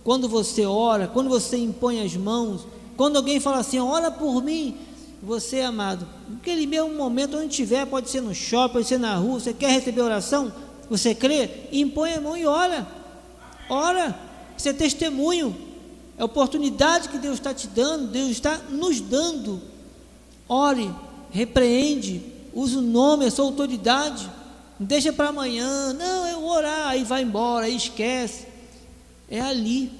Quando 0.02 0.28
você 0.28 0.66
ora, 0.66 1.06
quando 1.06 1.28
você 1.28 1.56
impõe 1.56 2.00
as 2.02 2.16
mãos, 2.16 2.66
quando 2.96 3.16
alguém 3.16 3.40
fala 3.40 3.58
assim, 3.58 3.78
ora 3.78 4.10
por 4.10 4.42
mim, 4.42 4.76
você, 5.22 5.60
amado, 5.60 6.06
naquele 6.28 6.66
mesmo 6.66 6.92
momento, 6.94 7.38
onde 7.38 7.48
tiver, 7.48 7.86
pode 7.86 8.10
ser 8.10 8.20
no 8.20 8.34
shopping, 8.34 8.74
pode 8.74 8.86
ser 8.86 8.98
na 8.98 9.16
rua, 9.16 9.40
você 9.40 9.54
quer 9.54 9.70
receber 9.70 10.02
oração, 10.02 10.52
você 10.90 11.14
crê, 11.14 11.48
impõe 11.72 12.12
a 12.12 12.20
mão 12.20 12.36
e 12.36 12.44
ora. 12.44 12.86
Ora, 13.68 14.18
isso 14.56 14.68
é 14.68 14.72
testemunho, 14.72 15.56
é 16.16 16.24
oportunidade 16.24 17.08
que 17.08 17.18
Deus 17.18 17.34
está 17.34 17.52
te 17.52 17.66
dando, 17.66 18.08
Deus 18.08 18.30
está 18.30 18.58
nos 18.70 19.00
dando. 19.00 19.60
Ore, 20.48 20.90
repreende, 21.30 22.22
use 22.52 22.76
o 22.76 22.82
nome, 22.82 23.26
a 23.26 23.30
sua 23.30 23.44
autoridade. 23.44 24.30
Deixa 24.78 25.12
para 25.12 25.28
amanhã, 25.28 25.92
não, 25.92 26.26
eu 26.28 26.40
vou 26.40 26.50
orar, 26.50 26.88
aí 26.88 27.04
vai 27.04 27.22
embora, 27.22 27.66
aí 27.66 27.76
esquece. 27.76 28.46
É 29.28 29.40
ali. 29.40 29.90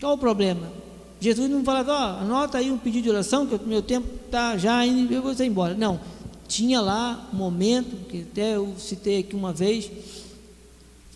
Qual 0.00 0.14
o 0.14 0.18
problema? 0.18 0.72
Jesus 1.20 1.50
não 1.50 1.62
falava, 1.62 1.92
ó, 1.92 2.20
anota 2.22 2.58
aí 2.58 2.70
um 2.70 2.78
pedido 2.78 3.04
de 3.04 3.10
oração, 3.10 3.46
que 3.46 3.54
o 3.54 3.60
meu 3.66 3.82
tempo 3.82 4.08
está 4.24 4.56
já 4.56 4.84
indo, 4.86 5.12
eu 5.12 5.22
vou 5.22 5.32
embora. 5.44 5.74
Não, 5.74 6.00
tinha 6.48 6.80
lá 6.80 7.28
um 7.32 7.36
momento, 7.36 8.08
que 8.08 8.22
até 8.22 8.56
eu 8.56 8.74
citei 8.78 9.20
aqui 9.20 9.36
uma 9.36 9.52
vez, 9.52 9.90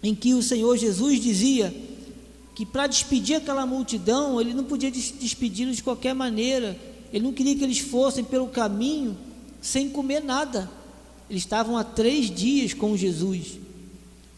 em 0.04 0.14
que 0.14 0.34
o 0.34 0.42
Senhor 0.42 0.76
Jesus 0.76 1.18
dizia 1.18 1.74
que 2.54 2.66
para 2.66 2.86
despedir 2.86 3.36
aquela 3.36 3.64
multidão, 3.64 4.38
ele 4.38 4.52
não 4.52 4.62
podia 4.62 4.90
despedi-los 4.90 5.76
de 5.76 5.82
qualquer 5.82 6.14
maneira, 6.14 6.78
ele 7.10 7.24
não 7.24 7.32
queria 7.32 7.56
que 7.56 7.64
eles 7.64 7.78
fossem 7.78 8.22
pelo 8.22 8.48
caminho 8.48 9.16
sem 9.62 9.88
comer 9.88 10.22
nada. 10.22 10.70
eles 11.28 11.42
estavam 11.42 11.78
há 11.78 11.82
três 11.82 12.30
dias 12.30 12.74
com 12.74 12.94
Jesus. 12.94 13.58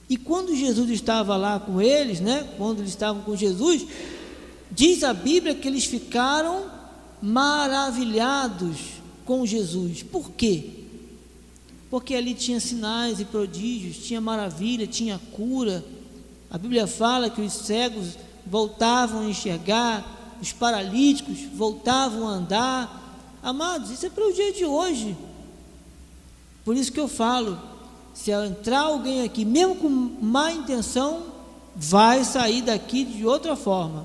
E 0.08 0.16
quando 0.16 0.54
Jesus 0.54 0.88
estava 0.88 1.36
lá 1.36 1.58
com 1.58 1.82
eles, 1.82 2.20
né? 2.20 2.48
Quando 2.56 2.78
eles 2.78 2.90
estavam 2.90 3.22
com 3.22 3.34
Jesus, 3.34 3.84
diz 4.70 5.02
a 5.02 5.12
Bíblia 5.12 5.56
que 5.56 5.66
eles 5.66 5.84
ficaram 5.84 6.70
maravilhados 7.20 8.76
com 9.24 9.44
Jesus. 9.44 10.04
Por 10.04 10.30
quê? 10.30 10.75
Porque 11.96 12.14
ali 12.14 12.34
tinha 12.34 12.60
sinais 12.60 13.20
e 13.20 13.24
prodígios, 13.24 13.96
tinha 14.06 14.20
maravilha, 14.20 14.86
tinha 14.86 15.18
cura. 15.32 15.82
A 16.50 16.58
Bíblia 16.58 16.86
fala 16.86 17.30
que 17.30 17.40
os 17.40 17.54
cegos 17.54 18.18
voltavam 18.44 19.22
a 19.22 19.24
enxergar, 19.24 20.36
os 20.38 20.52
paralíticos 20.52 21.38
voltavam 21.54 22.28
a 22.28 22.32
andar. 22.32 23.18
Amados, 23.42 23.90
isso 23.90 24.04
é 24.04 24.10
para 24.10 24.28
o 24.28 24.30
dia 24.34 24.52
de 24.52 24.66
hoje. 24.66 25.16
Por 26.66 26.76
isso 26.76 26.92
que 26.92 27.00
eu 27.00 27.08
falo, 27.08 27.58
se 28.12 28.30
entrar 28.30 28.80
alguém 28.80 29.22
aqui, 29.22 29.46
mesmo 29.46 29.76
com 29.76 29.88
má 29.88 30.52
intenção, 30.52 31.22
vai 31.74 32.24
sair 32.24 32.60
daqui 32.60 33.06
de 33.06 33.24
outra 33.24 33.56
forma. 33.56 34.04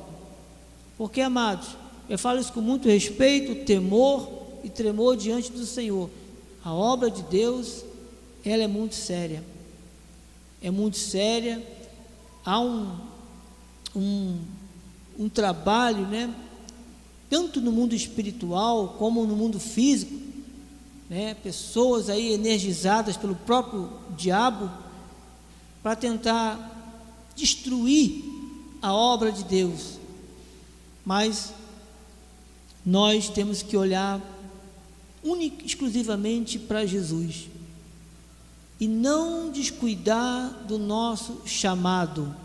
Porque, 0.97 1.19
amados, 1.19 1.67
eu 2.07 2.17
falo 2.17 2.39
isso 2.39 2.53
com 2.53 2.61
muito 2.61 2.87
respeito, 2.87 3.65
temor 3.65 4.29
e 4.63 4.69
tremor 4.69 5.17
diante 5.17 5.51
do 5.51 5.65
Senhor. 5.65 6.09
A 6.63 6.73
obra 6.73 7.09
de 7.09 7.23
Deus, 7.23 7.83
ela 8.45 8.63
é 8.63 8.67
muito 8.67 8.95
séria. 8.95 9.43
É 10.61 10.69
muito 10.69 10.97
séria. 10.97 11.65
Há 12.45 12.59
um, 12.59 12.95
um, 13.95 14.39
um 15.17 15.29
trabalho, 15.29 16.05
né? 16.07 16.33
Tanto 17.29 17.61
no 17.61 17.71
mundo 17.71 17.95
espiritual 17.95 18.95
como 18.99 19.25
no 19.25 19.35
mundo 19.35 19.59
físico, 19.59 20.13
né, 21.09 21.33
pessoas 21.33 22.09
aí 22.09 22.31
energizadas 22.33 23.17
pelo 23.17 23.35
próprio 23.35 23.89
diabo 24.17 24.71
para 25.81 25.95
tentar 25.95 26.69
destruir 27.35 28.23
a 28.81 28.93
obra 28.93 29.31
de 29.31 29.43
Deus. 29.43 29.99
Mas 31.05 31.53
nós 32.85 33.29
temos 33.29 33.61
que 33.61 33.75
olhar 33.75 34.21
exclusivamente 35.63 36.57
para 36.57 36.85
Jesus 36.85 37.47
e 38.79 38.87
não 38.87 39.51
descuidar 39.51 40.65
do 40.67 40.77
nosso 40.77 41.41
chamado. 41.45 42.35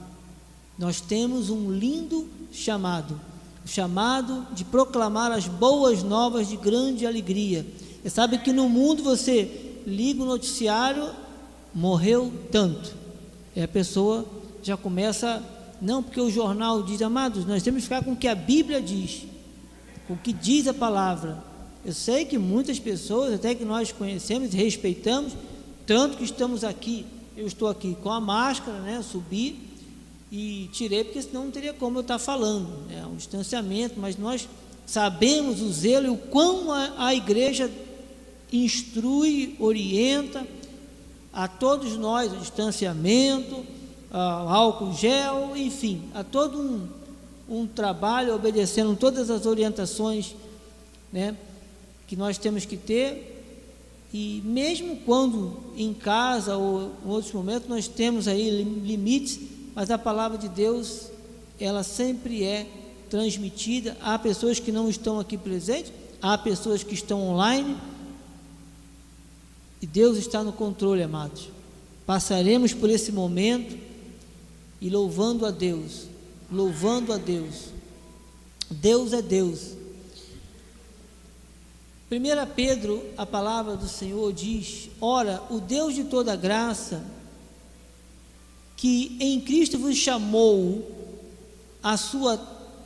Nós 0.79 1.01
temos 1.01 1.49
um 1.49 1.71
lindo 1.71 2.29
chamado, 2.53 3.19
o 3.65 3.69
chamado 3.69 4.47
de 4.53 4.65
proclamar 4.65 5.33
as 5.33 5.49
boas 5.49 6.03
novas 6.03 6.49
de 6.49 6.57
grande 6.57 7.07
alegria 7.07 7.65
você 8.07 8.11
sabe 8.11 8.39
que 8.39 8.53
no 8.53 8.69
mundo 8.69 9.03
você 9.03 9.81
liga 9.85 10.23
o 10.23 10.27
noticiário, 10.27 11.11
morreu 11.75 12.33
tanto. 12.53 12.95
E 13.57 13.61
a 13.61 13.67
pessoa 13.67 14.25
já 14.63 14.77
começa, 14.77 15.43
não, 15.83 16.05
porque 16.05 16.21
o 16.21 16.31
jornal 16.31 16.85
diz, 16.85 17.03
amados, 17.03 17.45
nós 17.45 17.65
temos 17.65 17.81
que 17.81 17.89
ficar 17.89 18.05
com 18.05 18.13
o 18.13 18.17
que 18.17 18.29
a 18.29 18.35
Bíblia 18.37 18.81
diz, 18.81 19.27
com 20.07 20.15
o 20.15 20.17
que 20.17 20.33
diz 20.33 20.69
a 20.69 20.73
palavra. 20.73 21.43
Eu 21.87 21.95
sei 21.95 22.25
que 22.25 22.37
muitas 22.37 22.81
pessoas, 22.81 23.33
até 23.33 23.55
que 23.55 23.65
nós 23.65 23.93
conhecemos 23.93 24.53
e 24.53 24.57
respeitamos, 24.57 25.35
tanto 25.87 26.17
que 26.17 26.25
estamos 26.25 26.65
aqui, 26.65 27.07
eu 27.37 27.47
estou 27.47 27.69
aqui 27.69 27.97
com 28.03 28.11
a 28.11 28.21
máscara, 28.21 28.81
né? 28.81 29.01
Subi 29.09 29.57
e 30.33 30.69
tirei, 30.73 31.05
porque 31.05 31.23
senão 31.23 31.45
não 31.45 31.53
teria 31.53 31.73
como 31.73 31.99
eu 31.99 32.01
estar 32.01 32.19
falando, 32.19 32.67
né? 32.89 33.07
Um 33.07 33.15
distanciamento, 33.15 34.01
mas 34.01 34.17
nós 34.17 34.49
sabemos 34.85 35.63
o 35.63 35.71
zelo 35.73 36.07
e 36.07 36.11
o 36.11 36.17
quão 36.17 36.73
a, 36.73 37.07
a 37.07 37.15
igreja 37.15 37.71
instrui, 38.53 39.55
orienta 39.61 40.45
a 41.33 41.47
todos 41.47 41.97
nós 41.97 42.33
o 42.33 42.37
distanciamento, 42.39 43.65
o 44.11 44.49
álcool 44.49 44.93
gel, 44.93 45.57
enfim, 45.57 46.03
a 46.13 46.25
todo 46.25 46.61
um, 46.61 46.89
um 47.49 47.65
trabalho 47.65 48.35
obedecendo 48.35 48.97
todas 48.97 49.31
as 49.31 49.47
orientações 49.47 50.35
né, 51.13 51.37
que 52.07 52.17
nós 52.17 52.39
temos 52.39 52.65
que 52.65 52.77
ter. 52.77 53.35
E 54.13 54.41
mesmo 54.45 54.97
quando 55.05 55.57
em 55.77 55.93
casa 55.93 56.57
ou 56.57 56.93
em 57.05 57.09
outros 57.09 57.33
momentos 57.33 57.69
nós 57.69 57.89
temos 57.89 58.29
aí 58.29 58.51
limites, 58.85 59.39
mas 59.75 59.91
a 59.91 59.99
palavra 59.99 60.39
de 60.39 60.49
Deus, 60.49 61.11
ela 61.61 61.83
sempre 61.83 62.45
é 62.45 62.67
transmitida. 63.11 63.97
Há 64.01 64.19
pessoas 64.19 64.59
que 64.59 64.73
não 64.73 64.89
estão 64.89 65.21
aqui 65.21 65.37
presentes, 65.37 65.93
há 66.23 66.39
pessoas 66.39 66.83
que 66.83 66.95
estão 66.95 67.21
online 67.21 67.77
e 69.81 69.87
Deus 69.87 70.17
está 70.17 70.43
no 70.43 70.53
controle, 70.53 71.03
amados. 71.03 71.49
Passaremos 72.07 72.73
por 72.73 72.89
esse 72.89 73.13
momento 73.13 73.77
e 74.81 74.89
louvando 74.89 75.45
a 75.45 75.51
Deus, 75.51 76.07
louvando 76.51 77.13
a 77.13 77.19
Deus. 77.19 77.67
Deus 78.71 79.13
é 79.13 79.21
Deus. 79.21 79.73
1 82.09 82.55
Pedro, 82.55 83.05
a 83.17 83.27
palavra 83.27 83.77
do 83.77 83.89
Senhor 83.89 84.33
diz: 84.33 84.89
Ora, 85.01 85.43
o 85.51 85.59
Deus 85.59 85.93
de 85.93 86.05
toda 86.05 86.37
graça, 86.37 87.05
que 88.77 89.17
em 89.19 89.41
Cristo 89.41 89.77
vos 89.77 89.97
chamou 89.97 90.89
a 91.83 91.97
sua 91.97 92.41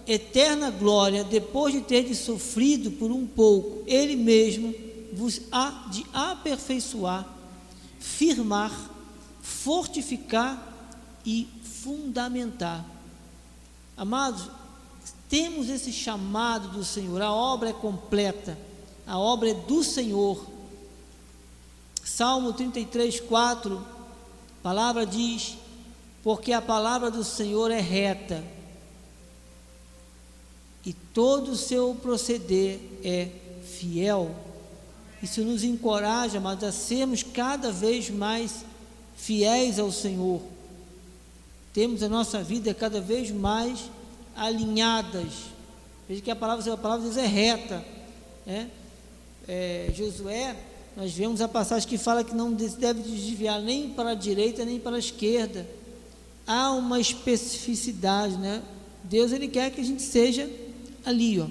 eterna 0.07 0.71
glória, 0.71 1.23
depois 1.23 1.75
de 1.75 1.83
ter 1.83 2.15
sofrido 2.15 2.93
por 2.93 3.11
um 3.11 3.27
pouco, 3.27 3.85
Ele 3.87 4.17
mesmo 4.17 4.75
vos 5.13 5.43
há 5.53 5.89
de 5.91 6.07
aperfeiçoar, 6.15 7.29
firmar, 7.99 8.73
fortificar 9.43 10.67
e 11.27 11.47
fundamentar. 11.63 12.87
Amados, 13.99 14.49
temos 15.29 15.69
esse 15.69 15.93
chamado 15.93 16.69
do 16.69 16.85
Senhor, 16.85 17.21
a 17.21 17.31
obra 17.31 17.69
é 17.69 17.75
completa, 17.75 18.57
a 19.11 19.19
obra 19.19 19.51
é 19.51 19.55
do 19.55 19.83
Senhor. 19.83 20.47
Salmo 22.05 22.53
33, 22.53 23.19
4, 23.19 23.77
a 23.77 24.63
palavra 24.63 25.05
diz: 25.05 25.59
Porque 26.23 26.53
a 26.53 26.63
palavra 26.63 27.11
do 27.11 27.25
Senhor 27.25 27.73
é 27.73 27.81
reta, 27.81 28.45
e 30.87 30.93
todo 30.93 31.51
o 31.51 31.57
seu 31.57 31.93
proceder 32.01 32.79
é 33.03 33.31
fiel. 33.65 34.33
Isso 35.21 35.43
nos 35.43 35.65
encoraja, 35.65 36.39
mas 36.39 36.63
a 36.63 36.71
sermos 36.71 37.25
cada 37.25 37.73
vez 37.73 38.11
mais 38.11 38.65
fiéis 39.17 39.81
ao 39.81 39.91
Senhor. 39.91 40.41
Temos 41.75 42.05
a 42.05 42.09
nossa 42.09 42.45
vida 42.45 42.73
cada 42.73 43.01
vez 43.01 43.33
mais 43.33 43.91
alinhadas. 44.37 45.33
Veja 46.09 46.23
que 46.23 46.31
a 46.31 46.37
palavra, 46.37 46.73
a 46.73 46.77
palavra 46.77 47.09
diz 47.09 47.17
é 47.17 47.27
reta. 47.27 47.85
Né? 48.47 48.71
É, 49.53 49.91
Josué, 49.93 50.57
nós 50.97 51.13
vemos 51.13 51.41
a 51.41 51.49
passagem 51.49 51.89
que 51.89 51.99
fala 51.99 52.23
que 52.23 52.33
não 52.33 52.53
deve 52.53 53.03
desviar 53.03 53.61
nem 53.61 53.91
para 53.91 54.11
a 54.11 54.15
direita 54.15 54.65
nem 54.65 54.79
para 54.79 54.95
a 54.95 54.99
esquerda. 55.01 55.69
Há 56.47 56.71
uma 56.71 57.01
especificidade, 57.01 58.37
né? 58.37 58.63
Deus 59.03 59.33
ele 59.33 59.49
quer 59.49 59.73
que 59.73 59.81
a 59.81 59.85
gente 59.85 60.03
seja 60.03 60.49
ali, 61.05 61.41
ó. 61.41 61.49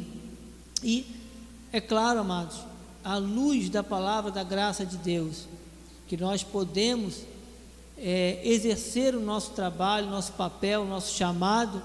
E 0.81 1.05
é 1.73 1.81
claro, 1.81 2.21
amados, 2.21 2.55
à 3.03 3.17
luz 3.17 3.69
da 3.69 3.83
palavra 3.83 4.31
da 4.31 4.45
graça 4.45 4.85
de 4.85 4.95
Deus, 4.95 5.45
que 6.07 6.15
nós 6.15 6.41
podemos 6.41 7.23
é, 7.97 8.39
exercer 8.45 9.13
o 9.13 9.19
nosso 9.19 9.51
trabalho, 9.51 10.09
nosso 10.09 10.31
papel, 10.31 10.85
nosso 10.85 11.13
chamado 11.17 11.83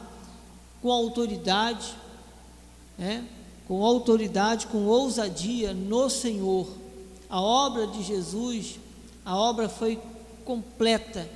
com 0.81 0.93
autoridade, 0.93 1.93
né? 2.97 3.27
Com 3.67 3.85
autoridade, 3.85 4.67
com 4.67 4.87
ousadia 4.87 5.73
no 5.73 6.11
Senhor. 6.11 6.69
A 7.29 7.41
obra 7.41 7.87
de 7.87 8.03
Jesus, 8.03 8.79
a 9.25 9.37
obra 9.37 9.69
foi 9.69 9.99
completa. 10.45 11.29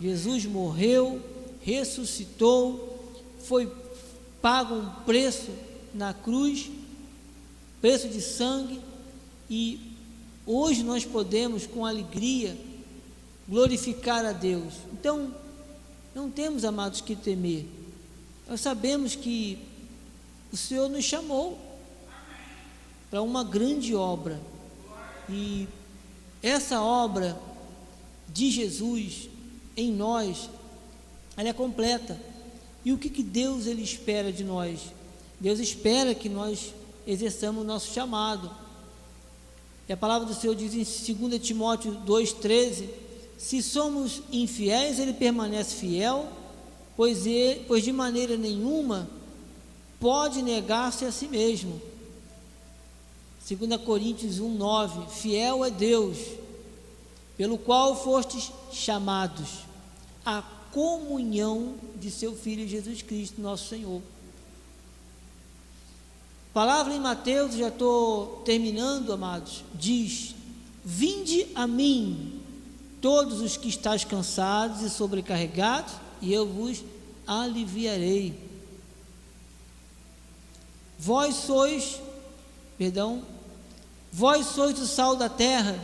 Jesus 0.00 0.46
morreu, 0.46 1.20
ressuscitou, 1.60 2.98
foi 3.44 3.70
pago 4.40 4.74
um 4.74 4.90
preço 5.04 5.50
na 5.92 6.14
cruz, 6.14 6.70
preço 7.80 8.08
de 8.08 8.20
sangue, 8.20 8.80
e 9.50 9.80
hoje 10.46 10.82
nós 10.82 11.04
podemos, 11.04 11.66
com 11.66 11.84
alegria, 11.84 12.56
glorificar 13.48 14.24
a 14.24 14.32
Deus. 14.32 14.74
Então, 14.92 15.34
não 16.14 16.30
temos, 16.30 16.64
amados, 16.64 17.00
que 17.00 17.14
temer. 17.14 17.66
Nós 18.48 18.60
sabemos 18.60 19.14
que 19.14 19.58
o 20.52 20.56
Senhor 20.56 20.88
nos 20.88 21.04
chamou 21.04 21.58
para 23.10 23.22
uma 23.22 23.44
grande 23.44 23.94
obra. 23.94 24.40
E 25.28 25.68
essa 26.42 26.80
obra 26.80 27.38
de 28.28 28.50
Jesus 28.50 29.28
em 29.76 29.92
nós, 29.92 30.48
ela 31.36 31.48
é 31.48 31.52
completa. 31.52 32.18
E 32.84 32.92
o 32.92 32.98
que, 32.98 33.10
que 33.10 33.22
Deus 33.22 33.66
ele 33.66 33.82
espera 33.82 34.32
de 34.32 34.44
nós? 34.44 34.80
Deus 35.40 35.58
espera 35.58 36.14
que 36.14 36.28
nós 36.28 36.72
exerçamos 37.06 37.62
o 37.62 37.66
nosso 37.66 37.92
chamado 37.92 38.50
E 39.88 39.92
a 39.92 39.96
palavra 39.96 40.26
do 40.26 40.34
Senhor 40.34 40.54
diz 40.54 40.74
em 40.74 41.14
2 41.14 41.40
Timóteo 41.40 41.96
2,13: 42.06 42.88
Se 43.36 43.62
somos 43.62 44.22
infiéis, 44.32 44.98
ele 44.98 45.12
permanece 45.12 45.76
fiel, 45.76 46.28
pois, 46.96 47.26
ele, 47.26 47.64
pois 47.66 47.84
de 47.84 47.92
maneira 47.92 48.36
nenhuma 48.36 49.08
pode 50.00 50.42
negar-se 50.42 51.04
a 51.04 51.12
si 51.12 51.28
mesmo. 51.28 51.80
2 53.48 53.80
Coríntios 53.82 54.38
1,9: 54.38 55.08
Fiel 55.08 55.64
é 55.64 55.70
Deus, 55.70 56.18
pelo 57.36 57.56
qual 57.56 57.96
fostes 57.96 58.52
chamados 58.72 59.60
à 60.24 60.42
comunhão 60.72 61.74
de 61.96 62.10
seu 62.10 62.34
Filho 62.34 62.68
Jesus 62.68 63.02
Cristo, 63.02 63.40
nosso 63.40 63.68
Senhor. 63.68 64.02
Palavra 66.52 66.94
em 66.94 67.00
Mateus, 67.00 67.54
já 67.54 67.68
estou 67.68 68.42
terminando, 68.44 69.12
amados, 69.12 69.64
diz: 69.74 70.34
Vinde 70.84 71.46
a 71.54 71.66
mim, 71.66 72.40
todos 73.00 73.40
os 73.40 73.56
que 73.56 73.68
estáis 73.68 74.04
cansados 74.04 74.82
e 74.82 74.90
sobrecarregados, 74.90 75.94
e 76.20 76.32
eu 76.32 76.46
vos 76.46 76.82
aliviarei. 77.26 78.47
Vós 80.98 81.34
sois, 81.36 82.00
perdão, 82.76 83.22
vós 84.12 84.46
sois 84.46 84.78
o 84.80 84.86
sal 84.86 85.16
da 85.16 85.28
terra. 85.28 85.78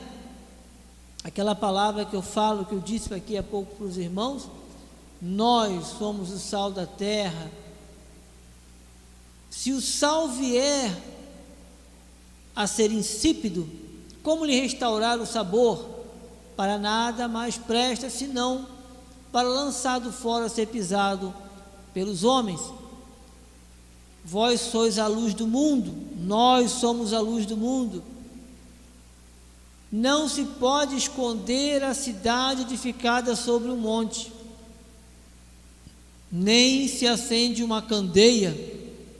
Aquela 1.23 1.55
palavra 1.55 2.05
que 2.05 2.15
eu 2.15 2.23
falo, 2.23 2.67
que 2.67 2.75
eu 2.75 2.81
disse 2.81 3.13
aqui 3.15 3.37
há 3.37 3.43
pouco 3.43 3.77
para 3.77 3.87
os 3.87 3.97
irmãos, 3.97 4.49
nós 5.23 5.87
somos 5.99 6.31
o 6.31 6.39
sal 6.39 6.71
da 6.71 6.87
terra 6.87 7.51
se 9.55 9.71
o 9.73 9.81
sal 9.81 10.29
vier 10.29 10.93
a 12.57 12.67
ser 12.67 12.91
insípido, 12.91 13.69
como 14.21 14.45
lhe 14.45 14.61
restaurar 14.61 15.19
o 15.21 15.25
sabor? 15.25 15.89
Para 16.57 16.77
nada 16.77 17.29
mais 17.29 17.57
presta 17.57 18.11
senão 18.11 18.67
para 19.31 19.47
lançado 19.47 20.13
fora 20.13 20.49
ser 20.49 20.67
pisado 20.67 21.33
pelos 21.95 22.25
homens. 22.25 22.61
Vós 24.25 24.61
sois 24.61 24.99
a 24.99 25.07
luz 25.07 25.35
do 25.35 25.47
mundo, 25.47 25.95
nós 26.17 26.71
somos 26.71 27.13
a 27.13 27.21
luz 27.21 27.45
do 27.45 27.57
mundo. 27.57 28.03
Não 29.93 30.29
se 30.29 30.45
pode 30.45 30.97
esconder 30.97 31.85
a 31.85 31.95
cidade 31.95 32.63
edificada 32.63 33.37
sobre 33.37 33.71
um 33.71 33.77
monte, 33.77 34.33
nem 36.33 36.89
se 36.89 37.07
acende 37.07 37.63
uma 37.63 37.81
candeia 37.81 38.57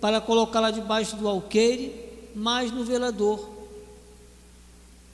para 0.01 0.21
colocá-la 0.21 0.71
debaixo 0.71 1.15
do 1.17 1.29
alqueire, 1.29 1.95
mas 2.35 2.73
no 2.73 2.83
velador, 2.83 3.49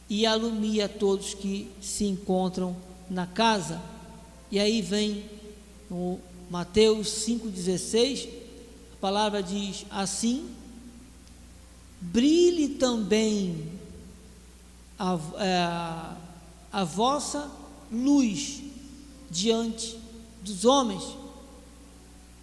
e 0.08 0.24
alumia 0.24 0.88
todos 0.88 1.34
que 1.34 1.70
se 1.80 2.04
encontram 2.04 2.74
na 3.10 3.26
casa. 3.26 3.82
E 4.50 4.58
aí 4.58 4.80
vem 4.80 5.24
no 5.90 6.18
Mateus 6.48 7.08
5,16, 7.28 8.39
a 9.00 9.06
palavra 9.10 9.42
diz 9.42 9.86
assim: 9.90 10.46
brilhe 12.02 12.68
também 12.68 13.66
a, 14.98 15.14
a, 15.14 15.42
é, 15.42 16.16
a 16.70 16.84
vossa 16.84 17.50
luz 17.90 18.62
diante 19.30 19.98
dos 20.42 20.66
homens 20.66 21.02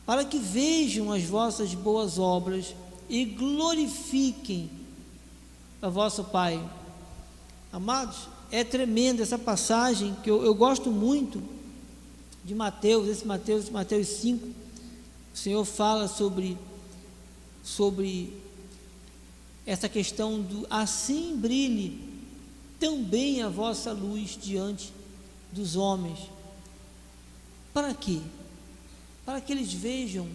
para 0.04 0.26
que 0.26 0.40
vejam 0.40 1.12
as 1.12 1.26
vossas 1.26 1.76
boas 1.76 2.18
obras 2.18 2.74
e 3.08 3.24
glorifiquem 3.24 4.68
a 5.80 5.90
vosso 5.90 6.24
Pai. 6.24 6.60
Amados, 7.72 8.30
é 8.52 8.64
tremenda 8.64 9.22
essa 9.22 9.38
passagem 9.38 10.18
que 10.24 10.32
eu, 10.32 10.44
eu 10.44 10.56
gosto 10.56 10.90
muito 10.90 11.40
de 12.44 12.56
Mateus, 12.56 13.08
esse 13.08 13.28
Mateus, 13.28 13.70
Mateus 13.70 14.08
5. 14.08 14.67
O 15.38 15.40
Senhor 15.40 15.64
fala 15.66 16.08
sobre, 16.08 16.58
sobre 17.64 18.42
essa 19.68 19.88
questão 19.88 20.42
do 20.42 20.66
assim 20.68 21.38
brilhe 21.38 22.04
também 22.80 23.44
a 23.44 23.48
vossa 23.48 23.94
luz 23.94 24.36
diante 24.42 24.92
dos 25.52 25.76
homens. 25.76 26.18
Para 27.72 27.94
quê? 27.94 28.20
para 29.28 29.42
que 29.42 29.52
eles 29.52 29.74
vejam 29.74 30.26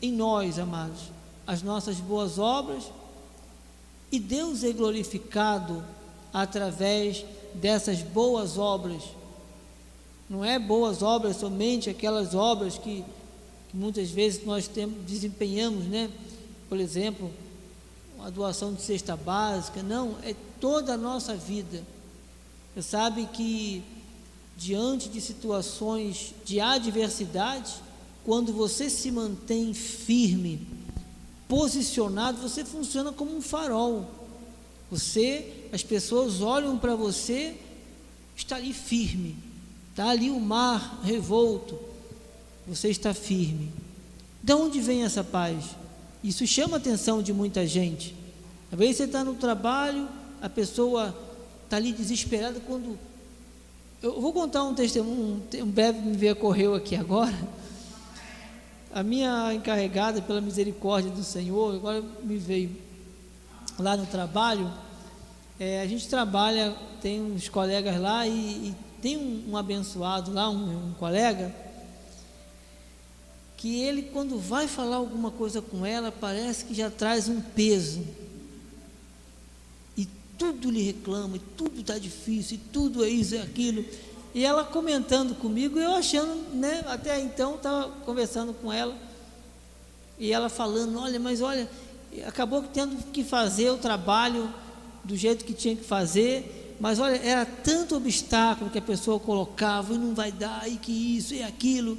em 0.00 0.10
nós, 0.10 0.58
amados, 0.58 1.12
as 1.46 1.62
nossas 1.62 1.96
boas 1.96 2.38
obras 2.38 2.90
e 4.10 4.18
Deus 4.18 4.64
é 4.64 4.72
glorificado 4.72 5.84
através 6.32 7.22
dessas 7.52 8.00
boas 8.00 8.56
obras. 8.56 9.02
Não 10.26 10.42
é 10.42 10.58
boas 10.58 11.02
obras 11.02 11.36
somente 11.36 11.90
aquelas 11.90 12.34
obras 12.34 12.78
que, 12.78 13.04
muitas 13.76 14.10
vezes 14.10 14.44
nós 14.44 14.66
temos, 14.66 15.04
desempenhamos, 15.06 15.84
né? 15.84 16.10
Por 16.68 16.78
exemplo, 16.78 17.30
a 18.20 18.30
doação 18.30 18.74
de 18.74 18.82
cesta 18.82 19.16
básica, 19.16 19.82
não, 19.82 20.16
é 20.22 20.34
toda 20.60 20.94
a 20.94 20.96
nossa 20.96 21.34
vida. 21.34 21.82
Você 22.74 22.82
sabe 22.82 23.26
que 23.32 23.82
diante 24.56 25.08
de 25.08 25.20
situações 25.20 26.34
de 26.44 26.60
adversidade, 26.60 27.74
quando 28.24 28.52
você 28.52 28.90
se 28.90 29.10
mantém 29.10 29.72
firme, 29.72 30.66
posicionado, 31.48 32.40
você 32.40 32.64
funciona 32.64 33.10
como 33.10 33.34
um 33.34 33.40
farol. 33.40 34.08
Você, 34.90 35.68
as 35.72 35.82
pessoas 35.82 36.40
olham 36.40 36.78
para 36.78 36.94
você, 36.94 37.56
está 38.36 38.56
ali 38.56 38.72
firme, 38.72 39.36
está 39.90 40.10
ali 40.10 40.30
o 40.30 40.38
mar 40.38 41.00
revolto, 41.02 41.78
você 42.70 42.88
está 42.88 43.12
firme. 43.12 43.70
De 44.42 44.54
onde 44.54 44.80
vem 44.80 45.04
essa 45.04 45.22
paz? 45.22 45.76
Isso 46.24 46.46
chama 46.46 46.76
a 46.76 46.78
atenção 46.78 47.22
de 47.22 47.32
muita 47.32 47.66
gente. 47.66 48.14
Às 48.72 48.78
vezes 48.78 48.96
você 48.96 49.04
está 49.04 49.22
no 49.22 49.34
trabalho, 49.34 50.08
a 50.40 50.48
pessoa 50.48 51.14
está 51.64 51.76
ali 51.76 51.92
desesperada 51.92 52.60
quando. 52.60 52.98
Eu 54.02 54.20
vou 54.20 54.32
contar 54.32 54.64
um 54.64 54.74
testemunho, 54.74 55.42
um, 55.62 55.66
breve 55.66 56.00
me 56.00 56.16
veio 56.16 56.34
correu 56.34 56.74
aqui 56.74 56.96
agora 56.96 57.36
a 58.92 59.02
minha 59.02 59.54
encarregada, 59.54 60.20
pela 60.20 60.40
misericórdia 60.40 61.10
do 61.10 61.22
Senhor, 61.22 61.76
agora 61.76 62.02
me 62.22 62.36
veio 62.36 62.76
lá 63.78 63.96
no 63.96 64.04
trabalho. 64.06 64.70
É, 65.58 65.80
a 65.80 65.86
gente 65.86 66.08
trabalha, 66.08 66.74
tem 67.00 67.22
uns 67.22 67.48
colegas 67.48 68.00
lá 68.00 68.26
e, 68.26 68.30
e 68.30 68.74
tem 69.00 69.16
um, 69.16 69.52
um, 69.52 69.56
abençoado 69.56 70.32
lá, 70.32 70.50
um, 70.50 70.88
um 70.88 70.94
colega, 70.98 71.54
que 73.60 73.82
ele, 73.82 74.04
quando 74.04 74.38
vai 74.38 74.66
falar 74.66 74.96
alguma 74.96 75.30
coisa 75.30 75.60
com 75.60 75.84
ela, 75.84 76.10
parece 76.10 76.64
que 76.64 76.72
já 76.72 76.88
traz 76.88 77.28
um 77.28 77.42
peso. 77.42 78.00
E 79.94 80.08
tudo 80.38 80.70
lhe 80.70 80.80
reclama, 80.80 81.36
e 81.36 81.40
tudo 81.58 81.82
está 81.82 81.98
difícil, 81.98 82.56
e 82.56 82.72
tudo 82.72 83.04
é 83.04 83.10
isso, 83.10 83.34
é 83.34 83.42
aquilo. 83.42 83.84
E 84.34 84.46
ela 84.46 84.64
comentando 84.64 85.34
comigo, 85.34 85.78
eu 85.78 85.92
achando, 85.92 86.54
né, 86.54 86.82
até 86.86 87.20
então 87.20 87.56
estava 87.56 87.90
conversando 88.06 88.54
com 88.54 88.72
ela, 88.72 88.96
e 90.18 90.32
ela 90.32 90.48
falando, 90.48 90.98
olha, 90.98 91.20
mas 91.20 91.42
olha, 91.42 91.68
acabou 92.26 92.62
tendo 92.62 92.96
que 93.12 93.22
fazer 93.22 93.68
o 93.68 93.76
trabalho 93.76 94.50
do 95.04 95.14
jeito 95.14 95.44
que 95.44 95.52
tinha 95.52 95.76
que 95.76 95.84
fazer, 95.84 96.76
mas 96.80 96.98
olha, 96.98 97.16
era 97.16 97.44
tanto 97.44 97.94
obstáculo 97.94 98.70
que 98.70 98.78
a 98.78 98.82
pessoa 98.82 99.20
colocava, 99.20 99.92
e 99.92 99.98
não 99.98 100.14
vai 100.14 100.32
dar, 100.32 100.66
e 100.66 100.78
que 100.78 100.92
isso 100.92 101.34
e 101.34 101.42
aquilo. 101.42 101.98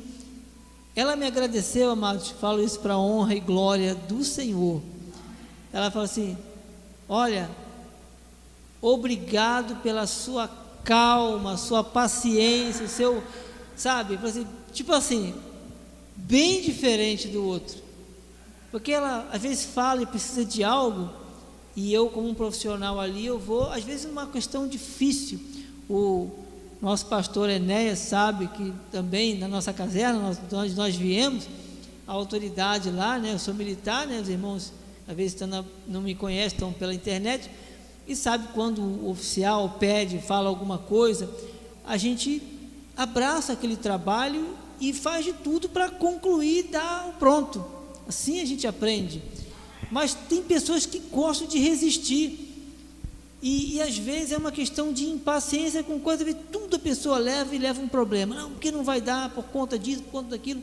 Ela 0.96 1.16
me 1.16 1.26
agradeceu, 1.26 1.90
amados, 1.92 2.32
falo 2.32 2.62
isso 2.62 2.80
para 2.80 2.98
honra 2.98 3.34
e 3.34 3.40
glória 3.40 3.96
do 3.96 4.24
Senhor. 4.24 4.82
Ela 5.72 5.90
falou 5.90 6.06
assim: 6.06 6.38
Olha, 7.08 7.50
obrigado 8.82 9.82
pela 9.82 10.06
sua 10.06 10.50
calma, 10.84 11.56
sua 11.56 11.84
paciência, 11.84 12.88
seu, 12.88 13.24
sabe, 13.76 14.20
assim, 14.22 14.48
tipo 14.74 14.92
assim, 14.92 15.34
bem 16.16 16.62
diferente 16.62 17.28
do 17.30 17.46
outro. 17.46 17.78
Porque 18.70 18.92
ela 18.92 19.30
às 19.32 19.42
vezes 19.42 19.64
fala 19.64 20.02
e 20.02 20.06
precisa 20.06 20.44
de 20.44 20.64
algo, 20.64 21.10
e 21.74 21.94
eu, 21.94 22.10
como 22.10 22.28
um 22.28 22.34
profissional 22.34 23.00
ali, 23.00 23.26
eu 23.26 23.40
vou, 23.40 23.70
às 23.72 23.84
vezes, 23.84 24.06
uma 24.06 24.28
questão 24.28 24.68
difícil. 24.68 25.40
O 25.90 26.30
nosso 26.82 27.06
pastor 27.06 27.50
Enéas 27.50 28.00
sabe 28.00 28.48
que 28.48 28.74
também 28.92 29.38
na 29.38 29.48
nossa 29.48 29.72
caserna, 29.72 30.20
nós, 30.20 30.40
nós, 30.50 30.76
nós 30.76 30.96
viemos, 30.96 31.48
a 32.08 32.12
autoridade 32.12 32.90
lá, 32.90 33.20
né, 33.20 33.34
eu 33.34 33.40
sou 33.40 33.54
militar, 33.54 34.08
né, 34.08 34.20
os 34.20 34.28
irmãos 34.28 34.74
às 35.08 35.16
vezes 35.16 35.34
estão, 35.34 35.66
não 35.88 36.02
me 36.02 36.16
conhecem, 36.16 36.56
estão 36.56 36.74
pela 36.74 36.94
internet, 36.94 37.50
e 38.08 38.16
sabe 38.16 38.48
quando 38.54 38.82
o 38.82 39.10
oficial 39.10 39.78
pede, 39.80 40.18
fala 40.20 40.50
alguma 40.50 40.78
coisa, 40.78 41.30
a 41.86 41.98
gente 41.98 42.42
abraça 42.98 43.54
aquele 43.54 43.76
trabalho 43.76 44.56
e 44.80 44.92
faz 44.92 45.24
de 45.24 45.34
tudo 45.34 45.70
para 45.70 45.90
concluir, 45.90 46.64
dar 46.64 47.10
o 47.10 47.14
pronto. 47.14 47.64
Assim 48.08 48.42
a 48.42 48.46
gente 48.46 48.66
aprende. 48.66 49.22
Mas 49.92 50.14
tem 50.14 50.42
pessoas 50.42 50.86
que 50.86 51.00
gostam 51.00 51.48
de 51.48 51.60
resistir. 51.60 52.51
E, 53.42 53.76
e, 53.76 53.82
às 53.82 53.98
vezes 53.98 54.32
é 54.32 54.38
uma 54.38 54.52
questão 54.52 54.94
de 54.94 55.06
impaciência 55.06 55.82
com 55.84 56.00
coisa 56.00 56.24
que 56.24 56.34
tudo 56.34 56.76
a 56.76 56.80
pessoa 56.80 57.18
leva 57.18 57.56
e 57.56 57.58
leva 57.60 57.82
um 57.82 57.88
problema. 57.88 58.36
Não, 58.36 58.52
porque 58.52 58.72
não 58.72 58.84
vai 58.84 59.02
dar 59.02 59.32
por 59.32 59.46
conta 59.46 59.80
disso, 59.80 60.04
por 60.04 60.12
conta 60.12 60.30
daquilo. 60.30 60.62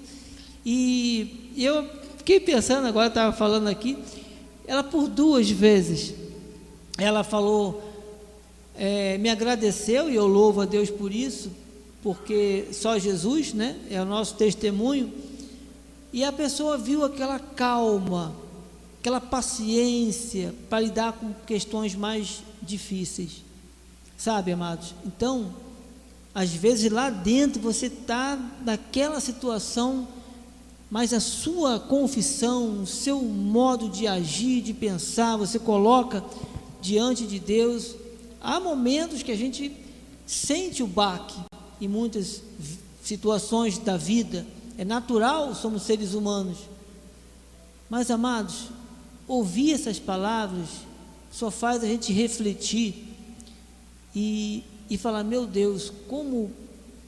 E, 0.64 1.51
eu 1.57 1.85
fiquei 2.18 2.39
pensando, 2.39 2.87
agora 2.87 3.09
estava 3.09 3.37
falando 3.37 3.66
aqui, 3.66 3.99
ela 4.66 4.85
por 4.85 5.09
duas 5.09 5.51
vezes, 5.51 6.14
ela 6.97 7.24
falou, 7.24 7.83
é, 8.76 9.18
me 9.18 9.29
agradeceu 9.29 10.09
e 10.09 10.14
eu 10.14 10.26
louvo 10.26 10.61
a 10.61 10.64
Deus 10.64 10.89
por 10.89 11.12
isso, 11.12 11.51
porque 12.01 12.66
só 12.72 12.97
Jesus, 12.97 13.53
né, 13.53 13.76
é 13.91 14.01
o 14.01 14.05
nosso 14.05 14.35
testemunho. 14.37 15.12
E 16.12 16.22
a 16.22 16.33
pessoa 16.33 16.79
viu 16.79 17.05
aquela 17.05 17.39
calma, 17.39 18.35
aquela 19.01 19.20
paciência 19.20 20.55
para 20.70 20.81
lidar 20.81 21.14
com 21.14 21.33
questões 21.45 21.95
mais 21.95 22.43
difíceis. 22.63 23.43
Sabe, 24.17 24.53
amados? 24.53 24.95
Então, 25.07 25.55
às 26.35 26.51
vezes 26.51 26.91
lá 26.91 27.11
dentro 27.11 27.61
você 27.61 27.87
está 27.87 28.39
naquela 28.65 29.21
situação, 29.21 30.09
mas 30.91 31.13
a 31.13 31.21
sua 31.21 31.79
confissão, 31.79 32.83
o 32.83 32.87
seu 32.87 33.21
modo 33.21 33.89
de 33.89 34.07
agir, 34.07 34.63
de 34.63 34.73
pensar, 34.73 35.37
você 35.37 35.59
coloca 35.59 36.25
diante 36.81 37.27
de 37.27 37.39
Deus. 37.39 37.95
Há 38.41 38.59
momentos 38.59 39.23
que 39.23 39.33
a 39.33 39.37
gente 39.37 39.73
sente 40.27 40.83
o 40.83 40.87
baque 40.87 41.39
em 41.81 41.89
muitas 41.89 42.43
situações 43.03 43.79
da 43.79 43.97
vida. 43.97 44.47
É 44.77 44.85
natural, 44.85 45.55
somos 45.55 45.83
seres 45.83 46.15
humanos. 46.15 46.59
Mas, 47.91 48.11
amados, 48.11 48.69
ouvir 49.27 49.73
essas 49.73 49.99
palavras 49.99 50.69
só 51.39 51.53
faz 51.53 51.84
a 51.84 51.86
gente 51.86 52.12
refletir 52.12 53.14
e, 54.12 54.64
e 54.91 54.99
falar: 54.99 55.22
meu 55.22 55.47
Deus, 55.47 55.93
como 56.09 56.51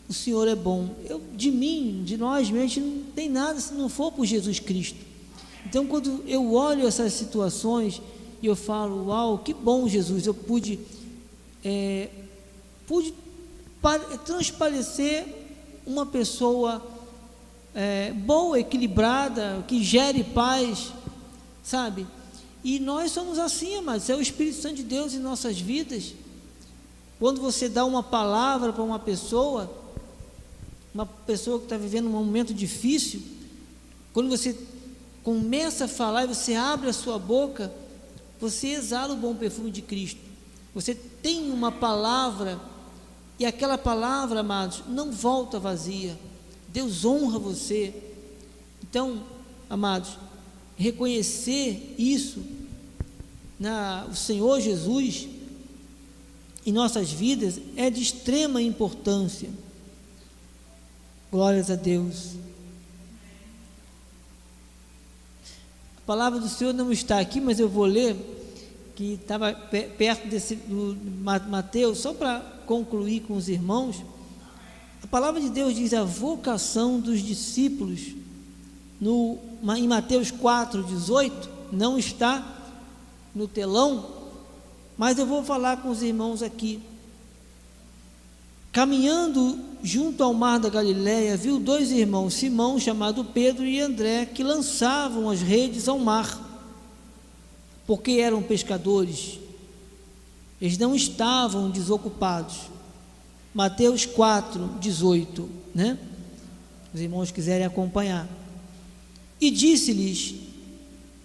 o 0.09 0.15
Senhor 0.15 0.47
é 0.47 0.55
bom. 0.55 0.95
Eu, 1.05 1.21
de 1.35 1.51
mim, 1.51 2.03
de 2.05 2.17
nós, 2.17 2.47
gente 2.47 2.79
não 2.79 3.03
tem 3.13 3.29
nada 3.29 3.59
se 3.59 3.75
não 3.75 3.89
for 3.89 4.13
por 4.13 4.25
Jesus 4.25 4.61
Cristo. 4.61 4.99
Então, 5.67 5.85
quando 5.85 6.23
eu 6.29 6.53
olho 6.53 6.87
essas 6.87 7.13
situações 7.13 8.01
e 8.41 8.47
eu 8.47 8.55
falo: 8.55 9.09
uau, 9.09 9.39
que 9.39 9.53
bom, 9.53 9.89
Jesus, 9.89 10.25
eu 10.29 10.35
pude, 10.35 10.79
é, 11.65 12.09
pude 12.87 13.13
transparecer 14.25 15.27
uma 15.85 16.07
pessoa 16.07 16.81
é, 17.75 18.13
boa, 18.13 18.61
equilibrada, 18.61 19.65
que 19.67 19.83
gere 19.83 20.23
paz, 20.23 20.93
sabe? 21.65 22.07
E 22.63 22.79
nós 22.79 23.13
somos 23.13 23.39
assim, 23.39 23.77
amados, 23.77 24.09
é 24.11 24.15
o 24.15 24.21
Espírito 24.21 24.61
Santo 24.61 24.77
de 24.77 24.83
Deus 24.83 25.15
em 25.15 25.19
nossas 25.19 25.59
vidas. 25.59 26.15
Quando 27.19 27.41
você 27.41 27.69
dá 27.69 27.85
uma 27.85 28.03
palavra 28.03 28.73
para 28.73 28.83
uma 28.83 28.99
pessoa, 28.99 29.71
uma 30.95 31.07
pessoa 31.07 31.59
que 31.59 31.65
está 31.65 31.77
vivendo 31.77 32.07
um 32.07 32.13
momento 32.13 32.53
difícil, 32.53 33.23
quando 34.13 34.29
você 34.29 34.57
começa 35.23 35.85
a 35.85 35.89
falar 35.89 36.25
e 36.25 36.29
você 36.29 36.55
abre 36.55 36.89
a 36.89 36.93
sua 36.93 37.19
boca, 37.19 37.73
você 38.41 38.69
exala 38.69 39.15
o 39.15 39.17
bom 39.17 39.35
perfume 39.35 39.71
de 39.71 39.83
Cristo. 39.83 40.21
Você 40.75 40.95
tem 40.95 41.51
uma 41.51 41.71
palavra, 41.71 42.61
e 43.39 43.45
aquela 43.45 43.77
palavra, 43.77 44.41
amados, 44.41 44.83
não 44.89 45.11
volta 45.11 45.59
vazia. 45.59 46.19
Deus 46.69 47.05
honra 47.05 47.39
você. 47.39 47.95
Então, 48.83 49.23
amados, 49.69 50.17
reconhecer 50.81 51.95
isso 51.99 52.43
na 53.59 54.07
o 54.11 54.17
Senhor 54.17 54.59
Jesus 54.63 55.29
em 56.65 56.73
nossas 56.73 57.13
vidas 57.13 57.61
é 57.77 57.91
de 57.91 58.03
extrema 58.03 58.63
importância. 58.63 59.51
Glórias 61.31 61.71
a 61.71 61.75
Deus. 61.77 62.33
A 65.99 66.01
palavra 66.07 66.41
do 66.41 66.49
Senhor 66.49 66.73
não 66.73 66.91
está 66.91 67.21
aqui, 67.21 67.43
mas 67.43 67.61
eu 67.61 67.69
vou 67.69 67.85
ler 67.85 68.17
que 68.97 69.15
estava 69.15 69.53
perto 69.53 70.29
desse 70.29 70.57
do 70.57 70.97
Mateus, 71.49 71.99
só 71.99 72.15
para 72.15 72.41
concluir 72.67 73.21
com 73.21 73.37
os 73.37 73.51
irmãos. 73.51 74.03
A 75.03 75.07
palavra 75.07 75.43
de 75.43 75.51
Deus 75.51 75.75
diz 75.75 75.93
a 75.93 76.05
vocação 76.05 76.99
dos 76.99 77.21
discípulos 77.21 78.20
no, 79.01 79.39
em 79.77 79.89
Mateus 79.89 80.31
4, 80.31 80.83
18, 80.83 81.49
não 81.73 81.99
está 81.99 82.45
no 83.35 83.49
telão, 83.49 84.07
mas 84.99 85.19
eu 85.19 85.25
vou 85.25 85.43
falar 85.43 85.79
com 85.79 85.89
os 85.89 86.03
irmãos 86.03 86.43
aqui. 86.43 86.83
Caminhando 88.73 89.59
junto 89.83 90.23
ao 90.23 90.35
mar 90.35 90.61
da 90.61 90.69
Galiléia, 90.69 91.37
viu 91.37 91.59
dois 91.59 91.91
irmãos, 91.91 92.35
Simão, 92.35 92.79
chamado 92.79 93.25
Pedro, 93.25 93.65
e 93.65 93.81
André, 93.81 94.27
que 94.27 94.43
lançavam 94.43 95.31
as 95.31 95.41
redes 95.41 95.89
ao 95.89 95.99
mar, 95.99 96.39
porque 97.87 98.13
eram 98.13 98.43
pescadores. 98.43 99.39
Eles 100.61 100.77
não 100.77 100.95
estavam 100.95 101.71
desocupados. 101.71 102.69
Mateus 103.55 104.05
4, 104.05 104.77
18, 104.79 105.49
né? 105.75 105.99
Os 106.93 107.01
irmãos 107.01 107.31
quiserem 107.31 107.67
acompanhar. 107.67 108.29
E 109.41 109.51
disse-lhes: 109.51 110.35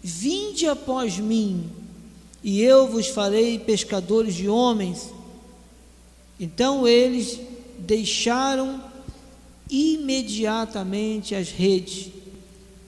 Vinde 0.01 0.67
após 0.67 1.17
mim, 1.17 1.69
e 2.43 2.61
eu 2.61 2.87
vos 2.87 3.07
farei 3.07 3.59
pescadores 3.59 4.35
de 4.35 4.47
homens. 4.47 5.13
Então 6.39 6.87
eles 6.87 7.39
deixaram 7.79 8.81
imediatamente 9.69 11.33
as 11.33 11.49
redes 11.49 12.11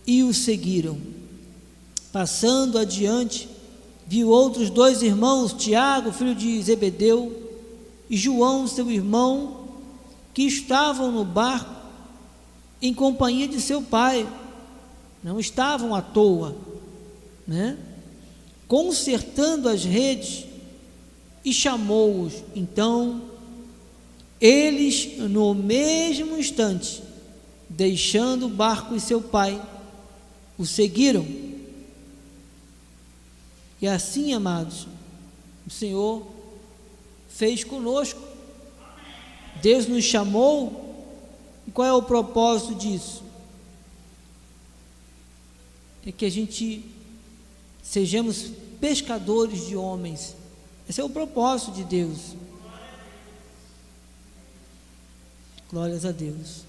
e 0.05 0.23
o 0.23 0.33
seguiram. 0.33 0.97
Passando 2.11 2.77
adiante, 2.77 3.49
viu 4.05 4.29
outros 4.29 4.69
dois 4.69 5.01
irmãos, 5.01 5.53
Tiago, 5.53 6.11
filho 6.11 6.35
de 6.35 6.61
Zebedeu, 6.61 7.47
e 8.09 8.15
João, 8.15 8.67
seu 8.67 8.89
irmão, 8.89 9.67
que 10.33 10.43
estavam 10.43 11.11
no 11.11 11.25
barco 11.25 11.75
em 12.81 12.93
companhia 12.93 13.47
de 13.47 13.59
seu 13.59 13.81
pai 13.81 14.27
não 15.23 15.39
estavam 15.39 15.93
à 15.93 16.01
toa, 16.01 16.55
né? 17.47 17.77
consertando 18.67 19.69
as 19.69 19.83
redes 19.85 20.45
e 21.43 21.53
chamou-os. 21.53 22.43
Então, 22.55 23.21
eles, 24.39 25.17
no 25.17 25.53
mesmo 25.53 26.37
instante, 26.37 27.01
deixando 27.69 28.45
o 28.45 28.49
barco 28.49 28.95
e 28.95 28.99
seu 28.99 29.21
pai, 29.21 29.61
o 30.57 30.65
seguiram. 30.65 31.25
E 33.81 33.87
assim, 33.87 34.33
amados, 34.33 34.87
o 35.65 35.69
Senhor 35.69 36.25
fez 37.29 37.63
conosco. 37.63 38.19
Deus 39.61 39.87
nos 39.87 40.03
chamou. 40.03 40.85
E 41.67 41.71
qual 41.71 41.87
é 41.87 41.93
o 41.93 42.01
propósito 42.01 42.75
disso? 42.75 43.23
É 46.07 46.11
que 46.13 46.23
a 46.23 46.31
gente 46.31 46.85
sejamos 47.83 48.49
pescadores 48.79 49.67
de 49.67 49.75
homens. 49.75 50.37
Esse 50.87 51.01
é 51.01 51.03
o 51.03 51.09
propósito 51.09 51.73
de 51.73 51.83
Deus. 51.83 52.33
Glórias 55.69 56.05
a 56.05 56.13
Deus. 56.13 56.61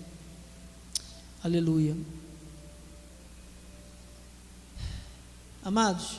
Aleluia. 1.45 1.97
Amados, 5.62 6.18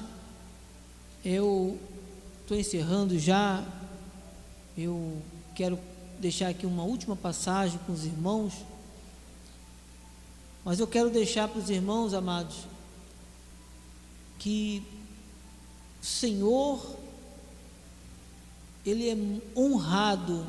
eu 1.26 1.78
estou 2.42 2.58
encerrando 2.58 3.20
já. 3.20 3.66
Eu 4.78 5.22
quero 5.54 5.78
deixar 6.22 6.48
aqui 6.48 6.66
uma 6.66 6.84
última 6.84 7.18
passagem 7.18 7.82
com 7.86 7.92
os 7.92 8.06
irmãos. 8.06 8.54
Mas 10.64 10.80
eu 10.80 10.88
quero 10.88 11.10
deixar 11.10 11.50
para 11.50 11.60
os 11.60 11.70
irmãos, 11.70 12.14
amados, 12.14 12.60
que 14.40 14.82
o 16.02 16.06
Senhor, 16.06 16.96
Ele 18.86 19.10
é 19.10 19.18
honrado. 19.60 20.46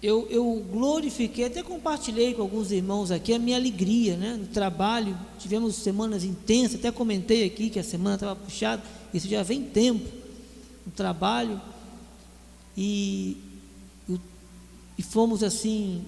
Eu, 0.00 0.26
eu 0.30 0.64
glorifiquei, 0.70 1.44
até 1.44 1.62
compartilhei 1.62 2.34
com 2.34 2.42
alguns 2.42 2.72
irmãos 2.72 3.10
aqui 3.10 3.32
a 3.32 3.38
minha 3.38 3.56
alegria, 3.56 4.16
né? 4.16 4.36
No 4.36 4.46
trabalho, 4.46 5.16
tivemos 5.38 5.76
semanas 5.76 6.24
intensas, 6.24 6.78
até 6.78 6.90
comentei 6.90 7.44
aqui 7.44 7.70
que 7.70 7.78
a 7.78 7.84
semana 7.84 8.14
estava 8.14 8.34
puxada, 8.34 8.82
isso 9.12 9.28
já 9.28 9.42
vem 9.42 9.62
tempo, 9.62 10.08
no 10.84 10.90
trabalho, 10.92 11.60
e, 12.76 13.36
e 14.98 15.02
fomos 15.02 15.44
assim, 15.44 16.04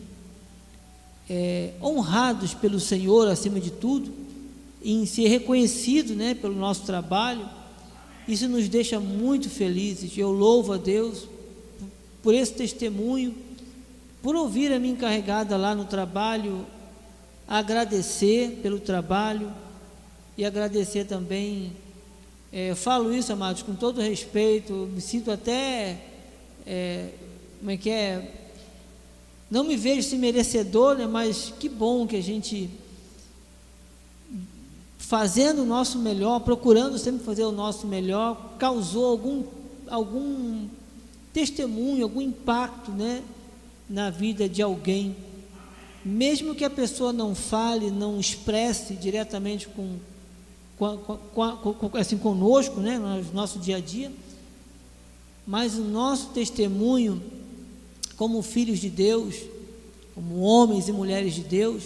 é, 1.31 1.75
honrados 1.81 2.53
pelo 2.53 2.81
Senhor 2.81 3.29
acima 3.29 3.61
de 3.61 3.71
tudo 3.71 4.24
em 4.85 5.07
ser 5.07 5.29
reconhecido 5.29 6.15
né, 6.15 6.35
pelo 6.35 6.55
nosso 6.55 6.83
trabalho. 6.83 7.49
Isso 8.29 8.47
nos 8.47 8.69
deixa 8.69 9.01
muito 9.01 9.49
felizes. 9.49 10.17
Eu 10.17 10.31
louvo 10.31 10.75
a 10.75 10.77
Deus 10.77 11.27
por 12.23 12.35
esse 12.35 12.53
testemunho, 12.53 13.35
por 14.23 14.37
ouvir 14.37 14.73
a 14.73 14.79
minha 14.79 14.93
encarregada 14.93 15.57
lá 15.57 15.75
no 15.75 15.87
trabalho, 15.87 16.67
agradecer 17.49 18.61
pelo 18.63 18.79
trabalho 18.79 19.51
e 20.37 20.45
agradecer 20.45 21.05
também. 21.05 21.73
É, 22.53 22.75
falo 22.75 23.13
isso, 23.13 23.33
amados, 23.33 23.63
com 23.63 23.75
todo 23.75 24.01
respeito, 24.01 24.89
me 24.93 25.01
sinto 25.01 25.31
até. 25.31 25.99
É, 26.67 27.09
como 27.59 27.71
é 27.71 27.77
que 27.77 27.91
é? 27.91 28.33
Não 29.51 29.65
me 29.65 29.77
vejo 29.77 30.09
se 30.09 30.17
merecedor, 30.17 30.97
né, 30.97 31.07
mas 31.07 31.53
que 31.59 31.69
bom 31.69 32.07
que 32.07 32.17
a 32.17 32.23
gente 32.23 32.71
fazendo 35.05 35.63
o 35.63 35.67
nosso 35.67 35.99
melhor, 35.99 36.41
procurando 36.41 36.99
sempre 36.99 37.25
fazer 37.25 37.45
o 37.45 37.53
nosso 37.53 37.87
melhor, 37.87 38.55
causou 38.59 39.05
algum, 39.05 39.45
algum 39.87 40.67
testemunho, 41.31 42.05
algum 42.05 42.23
impacto 42.23 42.91
né, 42.91 43.23
na 43.89 44.09
vida 44.09 44.49
de 44.49 44.63
alguém. 44.63 45.15
Mesmo 46.03 46.55
que 46.55 46.65
a 46.65 46.71
pessoa 46.71 47.13
não 47.13 47.35
fale, 47.35 47.91
não 47.91 48.19
expresse 48.19 48.95
diretamente 48.95 49.69
com, 49.69 49.97
com, 50.79 50.97
com, 50.97 51.75
com 51.75 51.97
assim, 51.99 52.17
conosco, 52.17 52.81
né, 52.81 52.99
no 52.99 53.33
nosso 53.35 53.59
dia 53.59 53.77
a 53.77 53.81
dia, 53.81 54.11
mas 55.47 55.75
o 55.77 55.85
nosso 55.85 56.29
testemunho, 56.29 57.23
como 58.17 58.41
filhos 58.41 58.79
de 58.81 58.89
Deus, 58.89 59.37
como 60.15 60.41
homens 60.41 60.89
e 60.89 60.93
mulheres 60.93 61.35
de 61.35 61.43
Deus, 61.43 61.85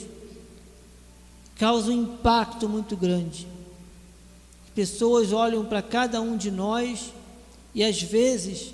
causa 1.59 1.90
um 1.90 2.02
impacto 2.04 2.68
muito 2.68 2.96
grande. 2.96 3.46
Pessoas 4.74 5.32
olham 5.32 5.64
para 5.64 5.82
cada 5.82 6.20
um 6.20 6.36
de 6.36 6.52
nós 6.52 7.12
e 7.74 7.82
às 7.82 8.00
vezes, 8.00 8.72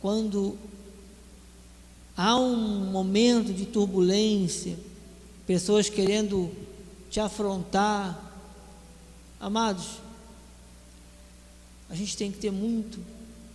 quando 0.00 0.56
há 2.14 2.36
um 2.38 2.90
momento 2.90 3.52
de 3.52 3.64
turbulência, 3.64 4.78
pessoas 5.46 5.88
querendo 5.88 6.50
te 7.10 7.18
afrontar, 7.18 8.28
amados, 9.40 10.00
a 11.88 11.94
gente 11.94 12.16
tem 12.16 12.30
que 12.30 12.38
ter 12.38 12.50
muito, 12.50 12.98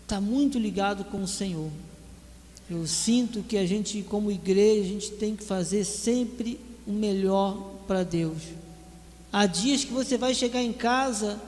estar 0.01 0.15
tá 0.15 0.21
muito 0.21 0.57
ligado 0.57 1.05
com 1.05 1.21
o 1.21 1.27
Senhor. 1.27 1.69
Eu 2.67 2.87
sinto 2.87 3.43
que 3.43 3.57
a 3.57 3.65
gente, 3.67 4.01
como 4.01 4.31
igreja, 4.31 4.81
a 4.81 4.87
gente 4.87 5.11
tem 5.11 5.35
que 5.35 5.43
fazer 5.43 5.83
sempre 5.83 6.59
o 6.87 6.91
melhor 6.91 7.72
para 7.83 8.03
Deus. 8.03 8.41
Há 9.31 9.45
dias 9.45 9.83
que 9.83 9.91
você 9.91 10.17
vai 10.17 10.33
chegar 10.33 10.61
em 10.61 10.73
casa 10.73 11.39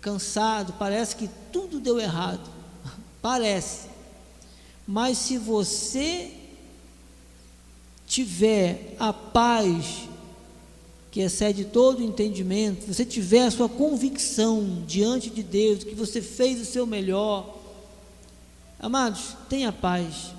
cansado, 0.00 0.74
parece 0.78 1.16
que 1.16 1.28
tudo 1.50 1.80
deu 1.80 1.98
errado. 1.98 2.48
Parece. 3.20 3.88
Mas 4.86 5.18
se 5.18 5.36
você 5.36 6.32
tiver 8.06 8.94
a 9.00 9.12
paz 9.12 10.08
que 11.10 11.20
excede 11.20 11.64
todo 11.64 12.00
o 12.00 12.04
entendimento, 12.04 12.86
você 12.86 13.04
tiver 13.04 13.46
a 13.46 13.50
sua 13.50 13.68
convicção 13.68 14.84
diante 14.86 15.30
de 15.30 15.42
Deus, 15.42 15.82
que 15.82 15.94
você 15.94 16.22
fez 16.22 16.60
o 16.60 16.64
seu 16.64 16.86
melhor, 16.86 17.58
amados, 18.78 19.34
tenha 19.48 19.72
paz. 19.72 20.32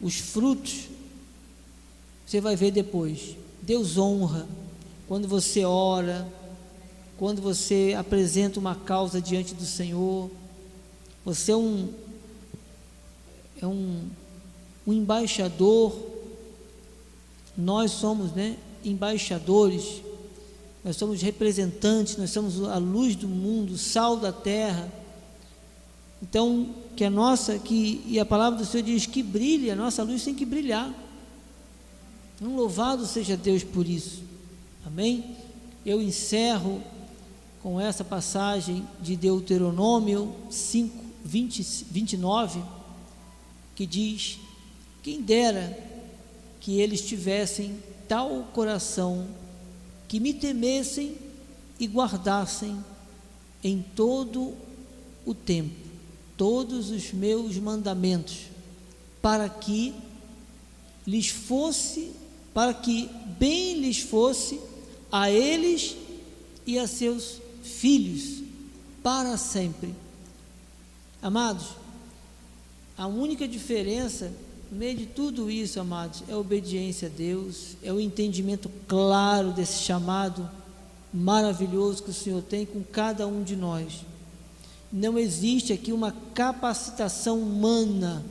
Os 0.00 0.16
frutos 0.16 0.88
você 2.26 2.40
vai 2.40 2.56
ver 2.56 2.72
depois. 2.72 3.36
Deus 3.62 3.96
honra 3.96 4.48
quando 5.06 5.28
você 5.28 5.64
ora, 5.64 6.26
quando 7.16 7.40
você 7.40 7.94
apresenta 7.96 8.58
uma 8.58 8.74
causa 8.74 9.20
diante 9.20 9.54
do 9.54 9.64
Senhor. 9.64 10.28
Você 11.24 11.52
é 11.52 11.56
um 11.56 11.88
é 13.62 13.66
um, 13.66 14.02
um 14.86 14.92
embaixador. 14.92 15.96
Nós 17.56 17.92
somos, 17.92 18.32
né, 18.32 18.56
embaixadores. 18.84 20.02
Nós 20.84 20.96
somos 20.96 21.22
representantes, 21.22 22.16
nós 22.16 22.30
somos 22.30 22.62
a 22.62 22.76
luz 22.76 23.16
do 23.16 23.26
mundo, 23.26 23.74
o 23.74 23.78
sal 23.78 24.16
da 24.16 24.32
terra. 24.32 24.92
Então, 26.22 26.74
que 26.94 27.04
a 27.04 27.10
nossa, 27.10 27.58
que 27.58 28.02
e 28.06 28.18
a 28.18 28.26
palavra 28.26 28.58
do 28.58 28.64
Senhor 28.64 28.84
diz 28.84 29.06
que 29.06 29.22
brilhe, 29.22 29.70
a 29.70 29.76
nossa 29.76 30.02
luz 30.02 30.24
tem 30.24 30.34
que 30.34 30.44
brilhar. 30.44 31.05
Um 32.40 32.56
louvado 32.56 33.06
seja 33.06 33.36
Deus 33.36 33.64
por 33.64 33.88
isso. 33.88 34.22
Amém? 34.84 35.36
Eu 35.84 36.02
encerro 36.02 36.82
com 37.62 37.80
essa 37.80 38.04
passagem 38.04 38.86
de 39.00 39.16
Deuteronômio 39.16 40.34
5, 40.50 41.04
20, 41.24 41.86
29, 41.90 42.62
que 43.74 43.86
diz: 43.86 44.38
Quem 45.02 45.22
dera 45.22 45.76
que 46.60 46.80
eles 46.80 47.00
tivessem 47.00 47.82
tal 48.08 48.44
coração 48.52 49.26
que 50.08 50.20
me 50.20 50.32
temessem 50.32 51.16
e 51.78 51.86
guardassem 51.86 52.78
em 53.62 53.84
todo 53.94 54.54
o 55.24 55.34
tempo 55.34 55.86
todos 56.36 56.90
os 56.90 57.12
meus 57.12 57.56
mandamentos, 57.56 58.46
para 59.22 59.48
que 59.48 59.94
lhes 61.06 61.28
fosse 61.28 62.12
para 62.56 62.72
que 62.72 63.10
bem 63.38 63.80
lhes 63.80 63.98
fosse 63.98 64.58
a 65.12 65.30
eles 65.30 65.94
e 66.66 66.78
a 66.78 66.86
seus 66.86 67.38
filhos 67.62 68.42
para 69.02 69.36
sempre. 69.36 69.94
Amados, 71.20 71.66
a 72.96 73.06
única 73.06 73.46
diferença 73.46 74.32
no 74.72 74.78
meio 74.78 74.96
de 74.96 75.04
tudo 75.04 75.50
isso, 75.50 75.78
amados, 75.78 76.22
é 76.26 76.32
a 76.32 76.38
obediência 76.38 77.08
a 77.08 77.10
Deus, 77.10 77.76
é 77.82 77.92
o 77.92 78.00
entendimento 78.00 78.70
claro 78.88 79.52
desse 79.52 79.82
chamado 79.82 80.48
maravilhoso 81.12 82.04
que 82.04 82.10
o 82.10 82.14
Senhor 82.14 82.40
tem 82.40 82.64
com 82.64 82.82
cada 82.82 83.26
um 83.26 83.42
de 83.42 83.54
nós. 83.54 84.00
Não 84.90 85.18
existe 85.18 85.74
aqui 85.74 85.92
uma 85.92 86.14
capacitação 86.32 87.38
humana 87.38 88.24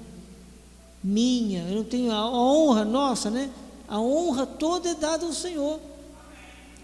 minha, 1.04 1.62
eu 1.70 1.76
não 1.76 1.84
tenho 1.84 2.12
a 2.12 2.28
honra 2.28 2.84
nossa, 2.84 3.30
né? 3.30 3.52
A 3.88 4.00
honra 4.00 4.46
toda 4.46 4.90
é 4.90 4.96
dada 4.96 5.26
ao 5.26 5.34
Senhor. 5.34 5.80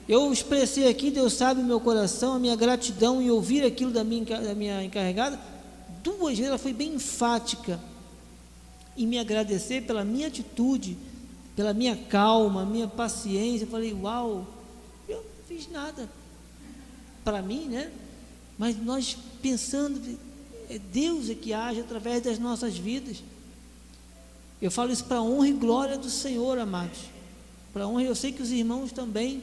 Eu 0.08 0.32
expressei 0.34 0.88
aqui, 0.88 1.10
Deus 1.10 1.34
sabe 1.34 1.62
o 1.62 1.64
meu 1.64 1.80
coração, 1.80 2.34
a 2.34 2.40
minha 2.40 2.56
gratidão 2.56 3.22
em 3.22 3.30
ouvir 3.30 3.64
aquilo 3.64 3.92
da 3.92 4.04
minha, 4.04 4.26
da 4.26 4.54
minha 4.54 4.84
encarregada. 4.84 5.40
Duas 6.04 6.38
vezes 6.38 6.48
ela 6.48 6.58
foi 6.58 6.74
bem 6.74 6.96
enfática 6.96 7.80
em 8.98 9.08
me 9.08 9.18
agradecer 9.18 9.84
pela 9.84 10.04
minha 10.04 10.28
atitude, 10.28 10.98
pela 11.56 11.74
minha 11.74 11.96
calma, 11.96 12.66
minha 12.66 12.88
paciência. 12.88 13.66
Eu 13.66 13.70
falei, 13.70 13.94
uau, 13.94 14.46
eu 15.08 15.18
não 15.18 15.46
fiz 15.48 15.70
nada 15.72 16.10
para 17.24 17.42
mim, 17.42 17.68
né? 17.68 17.92
Mas 18.58 18.78
nós 18.78 19.18
pensando, 19.42 20.02
é 20.70 20.78
Deus 20.78 21.30
é 21.30 21.36
que 21.36 21.54
age 21.54 21.80
através 21.80 22.22
das 22.22 22.38
nossas 22.38 22.78
vidas. 22.78 23.24
Eu 24.62 24.70
falo 24.70 24.92
isso 24.92 25.06
para 25.06 25.22
honra 25.22 25.48
e 25.48 25.54
glória 25.54 25.98
do 25.98 26.10
Senhor, 26.10 26.60
amados. 26.60 27.00
Para 27.74 27.88
honra, 27.88 28.04
eu 28.04 28.16
sei 28.16 28.32
que 28.32 28.42
os 28.42 28.52
irmãos 28.52 28.92
também 28.92 29.42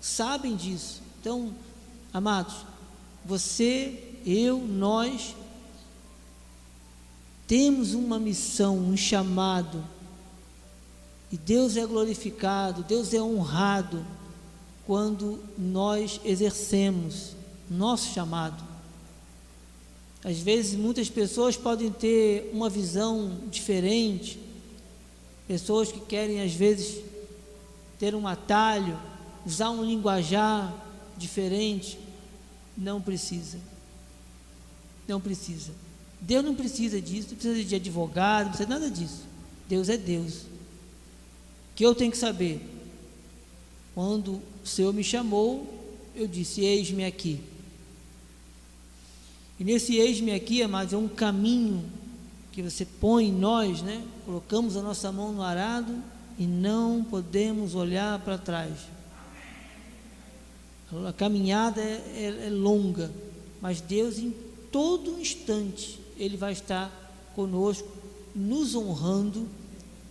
sabem 0.00 0.54
disso. 0.54 1.00
Então, 1.20 1.54
amados, 2.12 2.54
você, 3.24 4.18
eu, 4.26 4.58
nós 4.58 5.34
temos 7.46 7.94
uma 7.94 8.18
missão, 8.18 8.78
um 8.78 8.96
chamado. 8.96 9.82
E 11.32 11.36
Deus 11.36 11.76
é 11.76 11.86
glorificado, 11.86 12.82
Deus 12.82 13.14
é 13.14 13.22
honrado 13.22 14.04
quando 14.86 15.42
nós 15.56 16.20
exercemos 16.24 17.36
nosso 17.70 18.12
chamado. 18.12 18.69
Às 20.22 20.38
vezes, 20.38 20.74
muitas 20.74 21.08
pessoas 21.08 21.56
podem 21.56 21.90
ter 21.90 22.50
uma 22.52 22.68
visão 22.68 23.38
diferente, 23.50 24.38
pessoas 25.48 25.90
que 25.90 26.00
querem, 26.00 26.42
às 26.42 26.52
vezes, 26.52 27.02
ter 27.98 28.14
um 28.14 28.26
atalho, 28.26 28.98
usar 29.46 29.70
um 29.70 29.84
linguajar 29.84 30.74
diferente. 31.16 31.98
Não 32.76 33.00
precisa. 33.00 33.58
Não 35.08 35.20
precisa. 35.20 35.72
Deus 36.20 36.44
não 36.44 36.54
precisa 36.54 37.00
disso, 37.00 37.28
não 37.30 37.36
precisa 37.36 37.64
de 37.64 37.74
advogado, 37.74 38.44
não 38.44 38.52
precisa 38.52 38.66
de 38.66 38.72
nada 38.72 38.90
disso. 38.90 39.24
Deus 39.68 39.88
é 39.88 39.96
Deus. 39.96 40.42
O 40.42 41.74
que 41.76 41.84
eu 41.84 41.94
tenho 41.94 42.10
que 42.10 42.18
saber? 42.18 42.60
Quando 43.94 44.40
o 44.62 44.66
Senhor 44.66 44.92
me 44.92 45.02
chamou, 45.02 45.66
eu 46.14 46.26
disse: 46.26 46.60
Eis-me 46.60 47.04
aqui. 47.04 47.40
E 49.60 49.64
nesse 49.64 49.96
eis-me 49.96 50.32
aqui, 50.32 50.62
amados, 50.62 50.94
é 50.94 50.96
um 50.96 51.06
caminho 51.06 51.84
que 52.50 52.62
você 52.62 52.86
põe 52.86 53.26
em 53.26 53.32
nós, 53.32 53.82
né? 53.82 54.02
Colocamos 54.24 54.74
a 54.74 54.80
nossa 54.80 55.12
mão 55.12 55.32
no 55.32 55.42
arado 55.42 55.94
e 56.38 56.46
não 56.46 57.04
podemos 57.04 57.74
olhar 57.74 58.18
para 58.20 58.38
trás. 58.38 58.72
A 61.06 61.12
caminhada 61.12 61.78
é, 61.78 62.02
é, 62.16 62.46
é 62.46 62.50
longa, 62.50 63.10
mas 63.60 63.82
Deus 63.82 64.18
em 64.18 64.34
todo 64.72 65.20
instante 65.20 66.00
Ele 66.16 66.38
vai 66.38 66.52
estar 66.52 66.90
conosco, 67.36 67.86
nos 68.34 68.74
honrando 68.74 69.46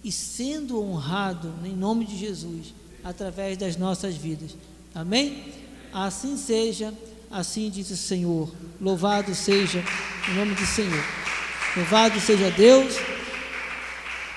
e 0.04 0.12
sendo 0.12 0.80
honrado 0.80 1.52
em 1.66 1.76
nome 1.76 2.06
de 2.06 2.16
Jesus 2.16 2.72
através 3.04 3.58
das 3.58 3.76
nossas 3.76 4.16
vidas. 4.16 4.56
Amém? 4.94 5.44
Assim 5.92 6.38
seja, 6.38 6.94
assim 7.32 7.70
diz 7.72 7.90
o 7.90 7.98
Senhor. 7.98 8.50
Louvado 8.82 9.36
seja 9.36 9.84
o 10.30 10.36
nome 10.36 10.56
do 10.56 10.66
Senhor. 10.66 11.04
Louvado 11.76 12.18
seja 12.22 12.50
Deus 12.50 12.96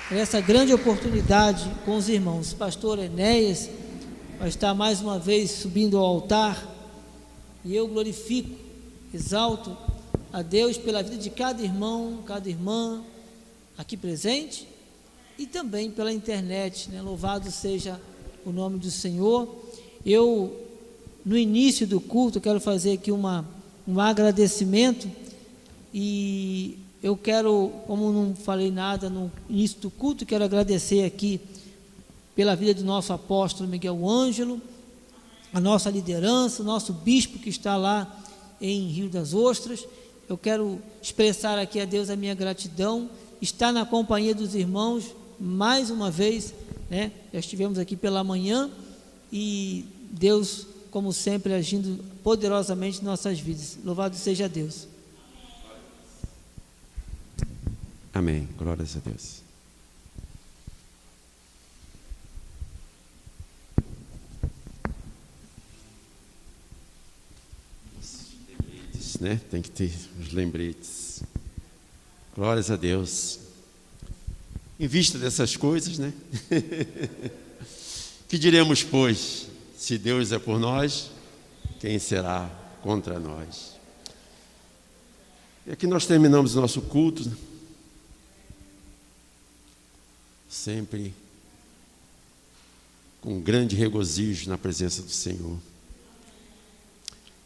por 0.08 0.16
essa 0.16 0.40
grande 0.40 0.74
oportunidade 0.74 1.70
com 1.84 1.96
os 1.96 2.08
irmãos. 2.08 2.52
Pastor 2.52 2.98
Enéas 2.98 3.70
vai 4.40 4.48
estar 4.48 4.74
mais 4.74 5.00
uma 5.00 5.16
vez 5.16 5.52
subindo 5.52 5.96
ao 5.96 6.04
altar 6.04 6.60
e 7.64 7.76
eu 7.76 7.86
glorifico, 7.86 8.50
exalto 9.14 9.76
a 10.32 10.42
Deus 10.42 10.76
pela 10.76 11.04
vida 11.04 11.18
de 11.18 11.30
cada 11.30 11.62
irmão, 11.62 12.24
cada 12.26 12.48
irmã 12.48 13.00
aqui 13.78 13.96
presente 13.96 14.66
e 15.38 15.46
também 15.46 15.88
pela 15.88 16.12
internet. 16.12 16.90
Né? 16.90 17.00
Louvado 17.00 17.48
seja 17.52 18.00
o 18.44 18.50
nome 18.50 18.80
do 18.80 18.90
Senhor. 18.90 19.48
Eu, 20.04 20.66
no 21.24 21.38
início 21.38 21.86
do 21.86 22.00
culto, 22.00 22.40
quero 22.40 22.58
fazer 22.58 22.94
aqui 22.94 23.12
uma, 23.12 23.48
um 23.86 23.98
agradecimento 24.00 25.10
e 25.92 26.78
eu 27.02 27.16
quero, 27.16 27.72
como 27.86 28.12
não 28.12 28.34
falei 28.34 28.70
nada 28.70 29.10
no 29.10 29.30
início 29.48 29.80
do 29.80 29.90
culto, 29.90 30.24
quero 30.24 30.44
agradecer 30.44 31.04
aqui 31.04 31.40
pela 32.34 32.54
vida 32.54 32.74
do 32.74 32.84
nosso 32.84 33.12
apóstolo 33.12 33.68
Miguel 33.68 34.08
Ângelo, 34.08 34.60
a 35.52 35.60
nossa 35.60 35.90
liderança, 35.90 36.62
o 36.62 36.64
nosso 36.64 36.92
bispo 36.92 37.38
que 37.38 37.50
está 37.50 37.76
lá 37.76 38.22
em 38.60 38.86
Rio 38.88 39.08
das 39.08 39.34
Ostras. 39.34 39.86
Eu 40.28 40.38
quero 40.38 40.80
expressar 41.02 41.58
aqui 41.58 41.80
a 41.80 41.84
Deus 41.84 42.08
a 42.08 42.16
minha 42.16 42.34
gratidão, 42.34 43.10
estar 43.40 43.72
na 43.72 43.84
companhia 43.84 44.34
dos 44.34 44.54
irmãos 44.54 45.14
mais 45.38 45.90
uma 45.90 46.10
vez, 46.10 46.54
né? 46.88 47.10
Já 47.32 47.40
estivemos 47.40 47.78
aqui 47.78 47.96
pela 47.96 48.22
manhã 48.22 48.70
e 49.32 49.84
Deus, 50.10 50.66
como 50.92 51.10
sempre, 51.10 51.54
agindo 51.54 52.04
poderosamente 52.22 53.00
em 53.00 53.04
nossas 53.04 53.40
vidas. 53.40 53.78
Louvado 53.82 54.14
seja 54.14 54.46
Deus. 54.46 54.86
Amém. 58.12 58.46
Glórias 58.58 58.94
a 58.94 59.00
Deus. 59.00 59.40
Né? 69.18 69.40
Tem 69.50 69.62
que 69.62 69.70
ter 69.70 69.90
os 70.20 70.32
lembretes. 70.32 71.22
Glórias 72.34 72.70
a 72.70 72.76
Deus. 72.76 73.38
Em 74.78 74.86
vista 74.86 75.16
dessas 75.16 75.56
coisas, 75.56 75.96
né? 75.96 76.12
que 78.28 78.36
diremos, 78.36 78.82
pois, 78.82 79.46
se 79.82 79.98
Deus 79.98 80.30
é 80.30 80.38
por 80.38 80.60
nós, 80.60 81.10
quem 81.80 81.98
será 81.98 82.48
contra 82.82 83.18
nós? 83.18 83.72
E 85.66 85.72
aqui 85.72 85.88
nós 85.88 86.06
terminamos 86.06 86.54
o 86.54 86.60
nosso 86.60 86.80
culto 86.82 87.36
sempre 90.48 91.12
com 93.20 93.40
grande 93.40 93.74
regozijo 93.74 94.48
na 94.48 94.56
presença 94.56 95.02
do 95.02 95.10
Senhor. 95.10 95.58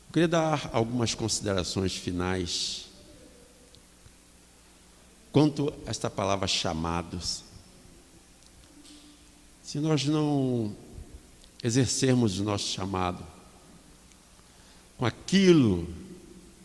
Eu 0.08 0.12
queria 0.12 0.28
dar 0.28 0.68
algumas 0.74 1.14
considerações 1.14 1.96
finais 1.96 2.84
quanto 5.32 5.72
a 5.86 5.90
esta 5.90 6.10
palavra 6.10 6.46
chamados. 6.46 7.42
Se 9.62 9.78
nós 9.78 10.04
não 10.04 10.76
exercermos 11.66 12.38
o 12.38 12.44
nosso 12.44 12.68
chamado 12.68 13.24
com 14.96 15.04
aquilo 15.04 15.86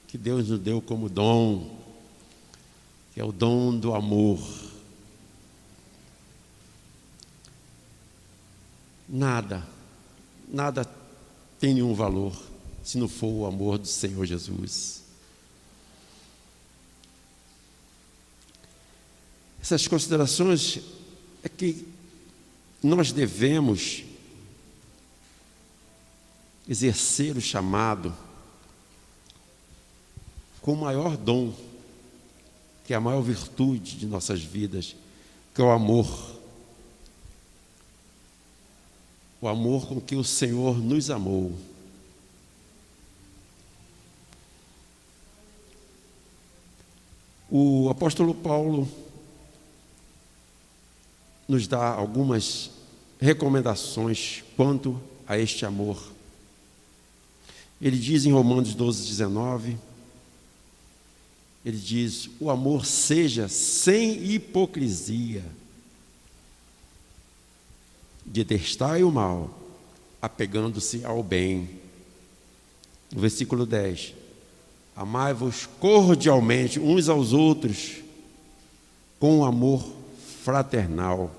que 0.07 0.17
Deus 0.17 0.49
nos 0.49 0.59
deu 0.59 0.81
como 0.81 1.09
dom, 1.09 1.77
que 3.13 3.19
é 3.19 3.23
o 3.23 3.31
dom 3.31 3.77
do 3.77 3.93
amor, 3.93 4.39
Nada, 9.13 9.67
nada 10.47 10.89
tem 11.59 11.73
nenhum 11.73 11.93
valor 11.93 12.33
se 12.81 12.97
não 12.97 13.09
for 13.09 13.27
o 13.27 13.45
amor 13.45 13.77
do 13.77 13.85
Senhor 13.85 14.25
Jesus. 14.25 15.03
Essas 19.61 19.85
considerações 19.85 20.79
é 21.43 21.49
que 21.49 21.85
nós 22.81 23.11
devemos 23.11 24.05
exercer 26.67 27.35
o 27.35 27.41
chamado 27.41 28.13
com 30.61 30.73
o 30.73 30.77
maior 30.77 31.17
dom, 31.17 31.53
que 32.85 32.93
é 32.93 32.95
a 32.95 33.01
maior 33.01 33.21
virtude 33.21 33.97
de 33.97 34.05
nossas 34.05 34.41
vidas, 34.41 34.95
que 35.53 35.61
é 35.61 35.63
o 35.63 35.71
amor. 35.71 36.31
o 39.41 39.47
amor 39.47 39.87
com 39.87 39.99
que 39.99 40.15
o 40.15 40.23
Senhor 40.23 40.77
nos 40.77 41.09
amou. 41.09 41.51
O 47.49 47.89
apóstolo 47.89 48.35
Paulo 48.35 48.87
nos 51.47 51.67
dá 51.67 51.87
algumas 51.87 52.69
recomendações 53.19 54.43
quanto 54.55 55.01
a 55.27 55.37
este 55.37 55.65
amor. 55.65 56.10
Ele 57.81 57.97
diz 57.97 58.25
em 58.25 58.31
Romanos 58.31 58.75
12, 58.75 59.07
19: 59.07 59.77
ele 61.63 61.77
diz: 61.77 62.29
o 62.39 62.49
amor 62.49 62.85
seja 62.85 63.47
sem 63.47 64.33
hipocrisia 64.33 65.43
detestai 68.25 69.03
o 69.03 69.11
mal, 69.11 69.49
apegando-se 70.21 71.03
ao 71.05 71.21
bem. 71.21 71.69
No 73.11 73.21
versículo 73.21 73.65
10: 73.65 74.13
Amai-vos 74.95 75.67
cordialmente 75.79 76.79
uns 76.79 77.09
aos 77.09 77.33
outros, 77.33 77.97
com 79.19 79.43
amor 79.43 79.85
fraternal, 80.43 81.29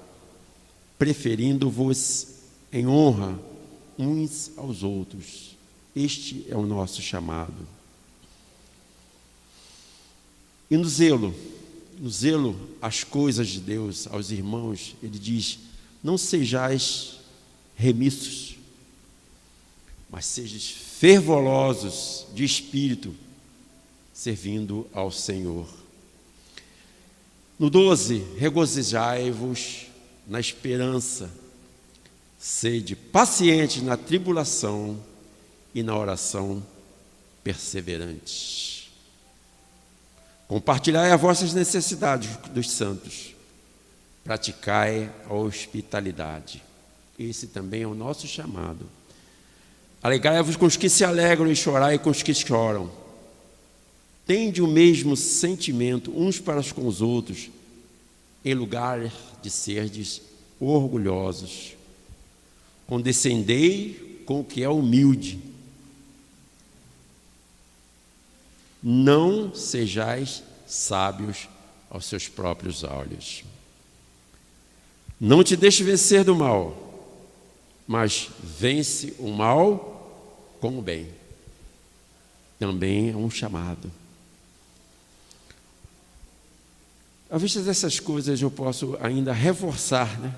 preferindo-vos 0.98 2.28
em 2.72 2.86
honra 2.86 3.38
uns 3.98 4.52
aos 4.56 4.82
outros. 4.82 5.51
Este 5.94 6.46
é 6.48 6.56
o 6.56 6.66
nosso 6.66 7.02
chamado. 7.02 7.66
E 10.70 10.76
no 10.76 10.88
zelo, 10.88 11.34
no 11.98 12.10
zelo 12.10 12.58
às 12.80 13.04
coisas 13.04 13.48
de 13.48 13.60
Deus, 13.60 14.06
aos 14.06 14.30
irmãos, 14.30 14.96
ele 15.02 15.18
diz: 15.18 15.58
não 16.02 16.16
sejais 16.16 17.20
remissos, 17.76 18.56
mas 20.10 20.24
sejais 20.24 20.70
fervorosos 20.70 22.26
de 22.34 22.42
espírito, 22.42 23.14
servindo 24.14 24.88
ao 24.94 25.10
Senhor. 25.10 25.68
No 27.58 27.68
12, 27.68 28.24
regozijai-vos 28.38 29.86
na 30.26 30.40
esperança, 30.40 31.30
sede 32.38 32.96
pacientes 32.96 33.82
na 33.82 33.96
tribulação 33.96 34.98
e 35.74 35.82
na 35.82 35.96
oração 35.96 36.62
perseverantes. 37.42 38.90
Compartilhai 40.48 41.10
as 41.12 41.20
vossas 41.20 41.54
necessidades 41.54 42.36
dos 42.52 42.70
santos 42.70 43.32
praticai 44.24 45.10
a 45.28 45.34
hospitalidade. 45.34 46.62
Esse 47.18 47.48
também 47.48 47.82
é 47.82 47.86
o 47.86 47.94
nosso 47.94 48.26
chamado. 48.26 48.86
Alegrai-vos 50.02 50.56
com 50.56 50.66
os 50.66 50.76
que 50.76 50.88
se 50.88 51.04
alegram 51.04 51.50
e 51.50 51.56
chorai 51.56 51.98
com 51.98 52.10
os 52.10 52.22
que 52.22 52.34
choram. 52.34 52.90
Tende 54.26 54.62
o 54.62 54.66
mesmo 54.66 55.16
sentimento 55.16 56.12
uns 56.16 56.38
para 56.38 56.62
com 56.72 56.86
os 56.86 57.00
outros, 57.00 57.50
em 58.44 58.54
lugar 58.54 59.12
de 59.42 59.50
serdes 59.50 60.22
orgulhosos. 60.58 61.74
Condescendei 62.86 64.22
com 64.24 64.40
o 64.40 64.44
que 64.44 64.62
é 64.62 64.68
humilde. 64.68 65.38
Não 68.82 69.54
sejais 69.54 70.42
sábios 70.66 71.48
aos 71.88 72.06
seus 72.06 72.26
próprios 72.26 72.82
olhos. 72.82 73.44
Não 75.20 75.44
te 75.44 75.54
deixe 75.54 75.84
vencer 75.84 76.24
do 76.24 76.34
mal, 76.34 76.76
mas 77.86 78.28
vence 78.42 79.14
o 79.18 79.28
mal 79.30 80.56
com 80.60 80.78
o 80.78 80.82
bem. 80.82 81.08
Também 82.58 83.10
é 83.10 83.16
um 83.16 83.30
chamado. 83.30 83.90
À 87.30 87.38
vista 87.38 87.60
dessas 87.60 88.00
coisas, 88.00 88.42
eu 88.42 88.50
posso 88.50 88.96
ainda 89.00 89.32
reforçar, 89.32 90.20
né? 90.20 90.34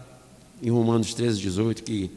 Em 0.63 0.71
Romanos 0.71 1.15
13, 1.15 1.41
18, 1.41 1.83
que 1.83 2.11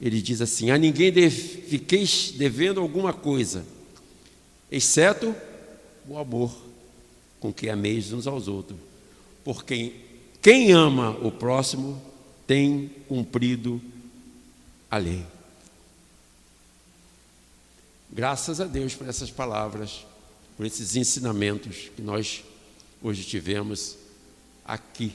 ele 0.00 0.20
diz 0.20 0.40
assim: 0.40 0.70
A 0.70 0.78
ninguém 0.78 1.12
de, 1.12 1.30
fiqueis 1.30 2.32
devendo 2.32 2.80
alguma 2.80 3.12
coisa, 3.12 3.64
exceto 4.70 5.34
o 6.08 6.18
amor 6.18 6.54
com 7.40 7.52
que 7.52 7.68
ameis 7.68 8.12
uns 8.12 8.26
aos 8.26 8.48
outros. 8.48 8.78
Porque 9.44 9.94
quem 10.40 10.72
ama 10.72 11.10
o 11.22 11.30
próximo 11.30 12.00
tem 12.46 12.88
cumprido 13.08 13.80
a 14.90 14.98
lei. 14.98 15.24
Graças 18.10 18.60
a 18.60 18.64
Deus 18.64 18.94
por 18.94 19.08
essas 19.08 19.30
palavras, 19.30 20.04
por 20.56 20.66
esses 20.66 20.96
ensinamentos 20.96 21.90
que 21.96 22.02
nós 22.02 22.44
hoje 23.02 23.24
tivemos 23.24 23.96
aqui, 24.64 25.14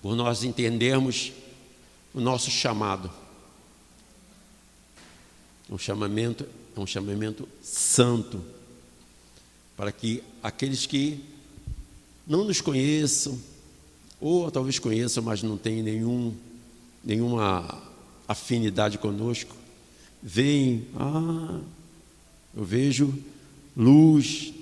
por 0.00 0.14
nós 0.14 0.44
entendermos 0.44 1.32
o 2.14 2.20
nosso 2.20 2.50
chamado. 2.50 3.10
Um 5.68 5.76
chamamento, 5.76 6.46
é 6.76 6.80
um 6.80 6.86
chamamento 6.86 7.48
santo, 7.60 8.42
para 9.78 9.92
que 9.92 10.24
aqueles 10.42 10.86
que 10.86 11.20
não 12.26 12.42
nos 12.42 12.60
conheçam, 12.60 13.40
ou 14.20 14.50
talvez 14.50 14.80
conheçam, 14.80 15.22
mas 15.22 15.40
não 15.40 15.56
têm 15.56 15.84
nenhum, 15.84 16.34
nenhuma 17.04 17.80
afinidade 18.26 18.98
conosco, 18.98 19.54
veem, 20.20 20.84
ah, 20.96 21.60
eu 22.56 22.64
vejo 22.64 23.22
luz, 23.76 24.52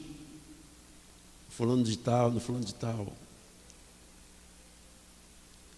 fulano 1.49 1.83
de 1.83 1.97
tal, 1.97 2.31
no 2.31 2.39
fulano 2.39 2.67
de 2.67 2.75
tal. 2.75 3.11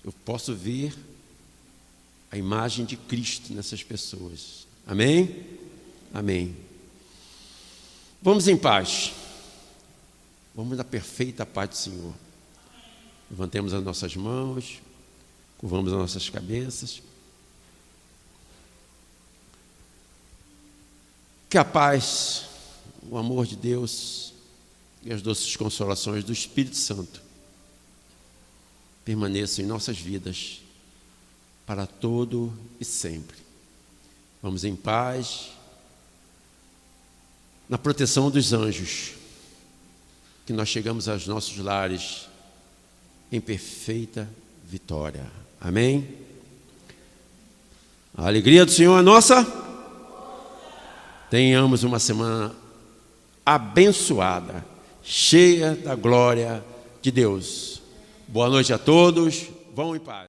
Eu 0.04 0.12
posso 0.24 0.52
ver 0.52 0.92
a 2.28 2.36
imagem 2.36 2.84
de 2.84 2.96
Cristo 2.96 3.52
nessas 3.52 3.84
pessoas. 3.84 4.66
Amém? 4.84 5.46
Amém. 6.12 6.56
Vamos 8.20 8.48
em 8.48 8.56
paz. 8.56 9.12
Vamos 10.58 10.76
na 10.76 10.82
perfeita 10.82 11.46
paz 11.46 11.70
do 11.70 11.76
Senhor. 11.76 12.14
Levantemos 13.30 13.72
as 13.72 13.80
nossas 13.84 14.16
mãos, 14.16 14.80
curvamos 15.56 15.92
as 15.92 15.98
nossas 16.00 16.28
cabeças. 16.28 17.00
Que 21.48 21.58
a 21.58 21.64
paz, 21.64 22.46
o 23.08 23.16
amor 23.16 23.46
de 23.46 23.54
Deus 23.54 24.34
e 25.04 25.12
as 25.12 25.22
doces 25.22 25.54
consolações 25.54 26.24
do 26.24 26.32
Espírito 26.32 26.76
Santo 26.76 27.22
permaneçam 29.04 29.64
em 29.64 29.68
nossas 29.68 29.96
vidas 29.96 30.60
para 31.64 31.86
todo 31.86 32.52
e 32.80 32.84
sempre. 32.84 33.36
Vamos 34.42 34.64
em 34.64 34.74
paz, 34.74 35.52
na 37.68 37.78
proteção 37.78 38.28
dos 38.28 38.52
anjos, 38.52 39.17
que 40.48 40.52
nós 40.54 40.70
chegamos 40.70 41.10
aos 41.10 41.26
nossos 41.26 41.58
lares 41.58 42.26
em 43.30 43.38
perfeita 43.38 44.26
vitória. 44.64 45.26
Amém? 45.60 46.08
A 48.16 48.28
alegria 48.28 48.64
do 48.64 48.70
Senhor 48.70 48.98
é 48.98 49.02
nossa. 49.02 49.46
Tenhamos 51.28 51.84
uma 51.84 51.98
semana 51.98 52.56
abençoada, 53.44 54.64
cheia 55.02 55.74
da 55.74 55.94
glória 55.94 56.64
de 57.02 57.10
Deus. 57.10 57.82
Boa 58.26 58.48
noite 58.48 58.72
a 58.72 58.78
todos. 58.78 59.48
Vão 59.74 59.94
em 59.94 60.00
paz. 60.00 60.27